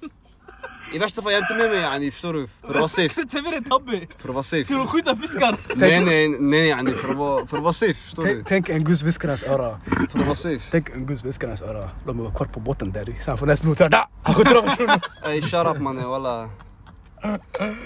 I 0.93 0.99
värsta 0.99 1.23
fall 1.23 1.33
jag 1.33 1.41
hämtar 1.41 1.55
med 1.57 1.71
mig 1.71 1.81
yani. 1.81 2.11
Förstår 2.11 2.33
du? 2.33 2.47
För 2.63 2.69
att 2.69 2.75
vara 2.77 2.89
safe. 2.89 3.09
Ska 3.09 3.21
du 3.23 3.29
ta 3.29 3.43
med 3.43 3.53
dig 3.53 3.65
Tabbe? 3.65 4.01
För 4.19 4.29
att 4.29 4.35
vara 4.35 4.43
safe. 4.43 4.65
Ska 4.65 4.75
du 4.75 4.87
skjuta 4.87 5.17
fiskar? 5.17 5.57
Nej 5.75 6.05
nej 6.05 6.29
nej 6.29 6.69
yani. 6.69 6.93
För 6.93 7.11
att 7.11 7.17
vara- 7.17 7.47
för 7.47 7.57
att 7.57 7.63
vara 7.63 7.73
safe. 7.73 7.95
Förstår 7.95 8.25
du? 8.25 8.45
Tänk- 8.47 8.69
en 8.69 8.85
gus 8.85 9.03
hans 9.25 9.43
öra. 9.45 9.81
För 10.11 10.19
att 10.19 10.27
vara 10.27 10.35
safe. 10.35 10.65
Tänk 10.71 10.89
en 10.91 11.07
gus 11.07 11.23
hans 11.43 11.63
öra. 11.63 11.91
Låt 12.07 12.17
mig 12.17 12.25
vara 12.25 12.35
kvar 12.35 12.47
på 12.47 12.61
båten 12.61 12.93
där. 12.93 13.17
Sen 13.25 13.39
får 13.39 13.47
nästa 13.47 13.65
minut 13.67 13.79
da! 13.79 14.09
Han 14.23 14.35
skjuter 14.35 14.55
av 14.55 14.63
personen. 14.63 15.01
Ey 15.25 15.43
shut 15.43 15.67
up 15.67 15.79
mannen 15.81 16.09
walla. 16.09 16.49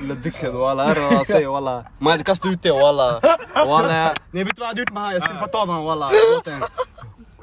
Lilla 0.00 0.14
dickhead 0.14 0.52
walla. 0.52 0.84
Här 0.86 1.00
vad 1.00 1.12
jag 1.12 1.26
säger 1.26 1.48
walla. 1.48 1.84
Man 1.98 2.10
hade 2.10 2.24
kastat 2.24 2.52
ut 2.52 2.62
det 2.62 2.70
walla. 2.72 3.20
Walla. 3.66 4.14
Nej 4.30 4.44
vet 4.44 4.56
du 4.56 4.60
vad 4.60 4.64
jag 4.64 4.66
hade 4.68 4.80
gjort 4.80 4.92
med 4.92 5.02
han? 5.02 5.12
Jag 5.12 5.22
skulle 5.22 5.38
bara 5.40 5.48
ta 5.48 5.58
honom 5.58 5.84
walla. 5.84 6.10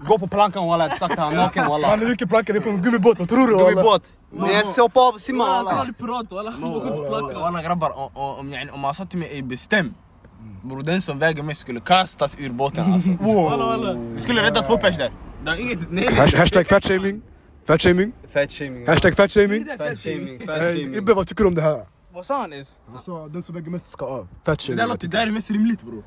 Gå 0.07 0.17
på 0.19 0.27
plankan 0.27 0.67
walla. 0.67 0.89
Sakta 0.89 1.21
han 1.21 1.35
naken 1.35 1.67
walla. 1.69 1.87
Han 1.87 2.01
är 2.01 2.05
mycket 2.07 2.29
plankar, 2.29 2.53
det 2.53 2.59
är 2.59 2.61
på 2.61 2.69
en 2.69 2.81
gummibåt. 2.81 3.19
Vad 3.19 3.29
tror 3.29 3.47
du? 3.47 3.53
walla? 3.53 3.69
Gummibåt. 3.69 4.13
Jag 4.53 4.65
ska 4.65 4.81
hoppa 4.81 4.99
av 4.99 5.13
och 5.13 5.21
simma 5.21 5.43
Walla, 5.45 5.55
han 5.55 5.65
walla. 5.65 5.89
är 5.89 5.93
pirat 5.93 6.31
walla. 6.31 6.51
Han 6.51 6.61
går 6.73 6.79
på 6.79 7.09
plankan. 7.09 7.41
Walla 7.41 7.61
grabbar, 7.63 7.91
om- 8.73 8.79
man 8.81 8.93
sa 8.93 9.05
till 9.05 9.19
mig 9.19 9.29
ey 9.31 9.41
bestäm. 9.41 9.93
Bror 10.63 10.83
den 10.83 11.01
som 11.01 11.19
väger 11.19 11.43
mig 11.43 11.55
skulle 11.55 11.79
kastas 11.79 12.35
ur 12.39 12.49
båten 12.51 12.93
alltså. 12.93 13.09
Vi 14.13 14.19
skulle 14.19 14.41
rädda 14.43 14.61
två 14.61 14.77
pers 14.77 14.97
där. 14.97 15.11
Är 15.45 16.37
Hashtag 16.37 16.67
fatshaming. 16.67 17.21
Fatshaming. 17.67 18.11
Fat 18.33 18.51
shaming. 18.51 18.87
Hashtag 18.87 19.15
fatshaming. 19.15 19.65
Fat 19.77 19.99
shaming. 19.99 20.39
Fat 20.45 20.57
Hey, 20.57 20.75
shaming. 20.75 20.95
Ibbe 20.95 21.13
vad 21.13 21.27
tycker 21.27 21.43
du 21.43 21.47
om 21.47 21.55
det 21.55 21.61
här? 21.61 21.85
Vad 22.19 22.25
sa 22.25 22.41
han 22.41 22.53
ens? 22.53 22.77
Han 22.91 22.99
sa 23.01 23.27
den 23.27 23.43
som 23.43 23.55
väger 23.55 23.71
mest 23.71 23.91
ska 23.91 24.05
av. 24.05 24.27
Det 24.45 24.73
där 24.75 24.87
låter, 24.87 25.07
det 25.07 25.17
där 25.17 25.27
är 25.27 25.31
mest 25.31 25.51
rimligt 25.51 25.81
bror. 25.83 26.03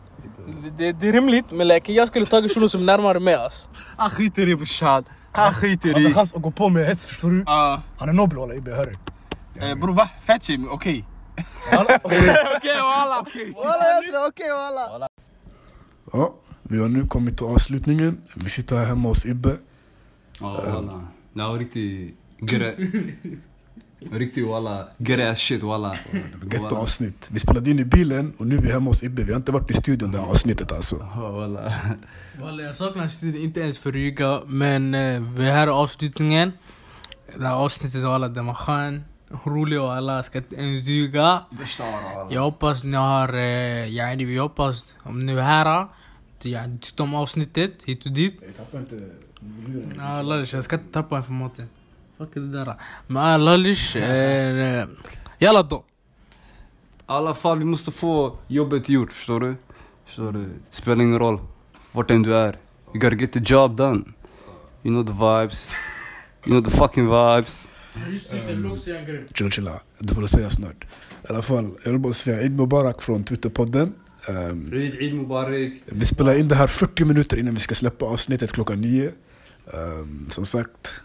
Det, 0.78 0.92
det 0.92 1.08
är 1.08 1.12
rimligt 1.12 1.50
men 1.50 1.68
like, 1.68 1.92
jag 1.92 2.08
skulle 2.08 2.26
tagit 2.26 2.54
shunon 2.54 2.68
som 2.68 2.80
är 2.80 2.84
närmare 2.84 3.20
mig 3.20 3.34
alltså. 3.34 3.68
Han 3.96 4.10
skiter 4.10 4.48
i 4.48 4.56
brorsan. 4.56 5.04
Han 5.32 5.52
skiter 5.54 5.92
Han 5.92 6.02
har 6.02 6.10
i. 6.10 6.14
att 6.36 6.42
gå 6.42 6.50
på 6.50 6.68
med 6.68 6.86
hets 6.86 7.06
förstår 7.06 7.30
du? 7.30 7.44
Ah, 7.46 7.80
Han 7.98 8.08
är 8.08 8.12
nobel 8.12 8.38
walla 8.38 8.54
Ibbe, 8.54 8.70
jag 8.70 8.78
hör 8.78 8.84
dig. 8.86 8.94
eh, 9.70 9.74
bror 9.78 9.92
va? 9.94 10.08
Fat 10.24 10.44
shaming, 10.44 10.68
okej. 10.70 11.04
Okej 11.72 12.76
walla. 12.82 13.26
Walla 13.54 13.84
jag 13.94 14.08
tror 14.10 14.28
okej 14.28 14.50
walla. 14.50 15.08
Ja, 16.12 16.34
vi 16.62 16.80
har 16.80 16.88
nu 16.88 17.06
kommit 17.06 17.36
till 17.36 17.46
avslutningen. 17.46 18.20
Vi 18.34 18.48
sitter 18.48 18.76
här 18.76 18.84
hemma 18.84 19.08
hos 19.08 19.26
Ibbe. 19.26 19.56
Ja 20.40 20.46
walla. 20.66 21.06
Det 21.32 21.42
var 21.42 21.58
riktigt. 21.58 22.16
Riktigt 24.12 24.46
walla. 24.46 24.88
Gräs 24.98 25.38
shit 25.38 25.62
walla. 25.62 25.96
Gött 26.52 26.72
avsnitt. 26.72 27.28
Vi 27.32 27.38
spelade 27.38 27.70
in 27.70 27.78
i 27.78 27.84
bilen 27.84 28.32
och 28.38 28.46
nu 28.46 28.56
är 28.56 28.62
vi 28.62 28.72
hemma 28.72 28.90
hos 28.90 29.02
Ibbe. 29.02 29.22
Vi 29.22 29.32
har 29.32 29.36
inte 29.36 29.52
varit 29.52 29.70
i 29.70 29.74
studion 29.74 30.12
det 30.12 30.18
här 30.18 30.26
avsnittet 30.26 30.72
alltså. 30.72 30.96
Walla. 31.16 31.74
Walla 32.40 32.62
jag 32.62 32.76
saknar 32.76 33.08
studion, 33.08 33.42
inte 33.42 33.60
ens 33.60 33.78
för 33.78 33.92
ljuga. 33.92 34.40
Men 34.46 34.94
eh, 34.94 35.22
vi 35.22 35.48
är 35.48 35.52
här 35.52 35.66
i 35.66 35.70
avslutningen. 35.70 36.52
Det 37.36 37.46
här 37.46 37.54
avsnittet 37.54 38.02
walla 38.02 38.28
den 38.28 38.46
var 38.46 38.54
skön. 38.54 39.04
Rolig 39.44 39.80
och 39.80 39.92
alla 39.92 40.22
ska 40.22 40.38
inte 40.38 40.54
ens 40.54 40.86
ljuga. 40.86 41.42
Jag 42.30 42.42
hoppas 42.42 42.84
ni 42.84 42.96
har, 42.96 43.34
eh, 43.34 43.88
yani 43.88 44.24
vi 44.24 44.38
hoppas 44.38 44.86
om 45.02 45.26
ni 45.26 45.32
är 45.32 45.40
här. 45.40 45.86
Du 46.42 46.48
yani, 46.48 46.78
tyckte 46.78 47.02
om 47.02 47.14
avsnittet 47.14 47.72
hit 47.84 48.06
och 48.06 48.12
dit. 48.12 48.42
Jag 48.46 48.56
tappar 48.56 48.78
inte 48.78 48.94
Lalish, 50.22 50.54
jag 50.54 50.64
ska 50.64 50.76
inte 50.76 50.92
tappa 50.92 51.16
informationen. 51.16 51.68
Fuck 52.22 52.34
det 52.34 52.52
där. 52.52 52.74
Men 53.06 53.44
Lalish, 53.44 53.96
eh, 53.96 54.86
jalla 55.38 55.62
då. 55.62 55.76
I 55.76 55.80
alla 57.06 57.34
fall 57.34 57.58
vi 57.58 57.64
måste 57.64 57.92
få 57.92 58.36
jobbet 58.48 58.88
gjort 58.88 59.12
förstår 59.12 59.40
du? 59.40 59.56
Förstår 60.06 60.32
du? 60.32 60.44
Spelar 60.70 61.04
ingen 61.04 61.18
roll 61.18 61.40
vart 61.92 62.10
än 62.10 62.22
du 62.22 62.36
är. 62.36 62.56
You 62.94 63.00
gotta 63.00 63.16
get 63.16 63.32
the 63.32 63.40
job 63.44 63.76
done. 63.76 64.04
You 64.82 64.94
know 64.94 65.06
the 65.06 65.12
vibes. 65.12 65.74
You 66.46 66.60
know 66.60 66.70
the 66.70 66.76
fucking 66.76 67.04
vibes. 67.04 67.68
Just 68.10 68.30
det, 68.30 69.06
grej. 69.06 69.26
Chill 69.34 69.50
chilla, 69.50 69.80
du 69.98 70.14
får 70.14 70.26
säga 70.26 70.50
snart. 70.50 70.84
I 70.84 71.26
alla 71.28 71.42
fall, 71.42 71.70
jag 71.84 71.90
vill 71.90 72.00
bara 72.00 72.12
säga 72.12 72.40
Eid 72.40 72.56
Mubarak 72.56 73.02
från 73.02 73.24
Twitterpodden. 73.24 73.94
Um, 74.28 74.72
Eid 74.72 74.94
Eid 74.94 75.14
Mubarak. 75.14 75.72
vi 75.86 76.04
spelar 76.04 76.34
in 76.34 76.48
det 76.48 76.54
här 76.54 76.66
40 76.66 77.04
minuter 77.04 77.36
innan 77.36 77.54
vi 77.54 77.60
ska 77.60 77.74
släppa 77.74 78.04
avsnittet 78.04 78.52
klockan 78.52 78.80
9. 78.80 79.12
Um, 79.66 80.26
som 80.30 80.46
sagt, 80.46 81.00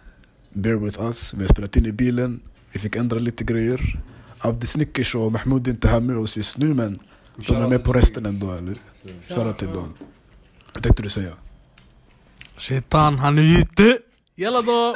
bear 0.57 0.75
with 0.75 1.01
us. 1.01 1.33
Vi 1.33 1.41
har 1.41 1.53
spelat 1.53 1.75
in 1.75 1.85
i 1.85 1.91
bilen. 1.91 2.39
Vi 2.71 2.79
fick 2.79 2.95
ändra 2.95 3.19
lite 3.19 3.43
grejer. 3.43 3.99
Abdi 4.39 4.67
Snickers 4.67 5.15
och 5.15 5.31
Mahmoud 5.31 5.67
är 5.67 5.71
inte 5.71 5.87
här 5.87 5.99
med 5.99 6.17
oss 6.17 6.37
just 6.37 6.57
nu 6.57 6.73
men 6.73 6.99
de 7.47 7.55
är 7.55 7.67
med 7.67 7.83
på 7.83 7.93
resten 7.93 8.25
ändå 8.25 8.51
eller? 8.51 8.75
Shoutout 9.29 9.57
till 9.57 9.67
dem. 9.67 9.93
Vad 10.73 10.83
tänkte 10.83 11.03
du 11.03 11.09
säga? 11.09 11.33
Shaitan, 12.57 13.19
han 13.19 13.37
är 13.37 13.59
ute. 13.59 13.97
Jalla 14.35 14.61
då. 14.61 14.95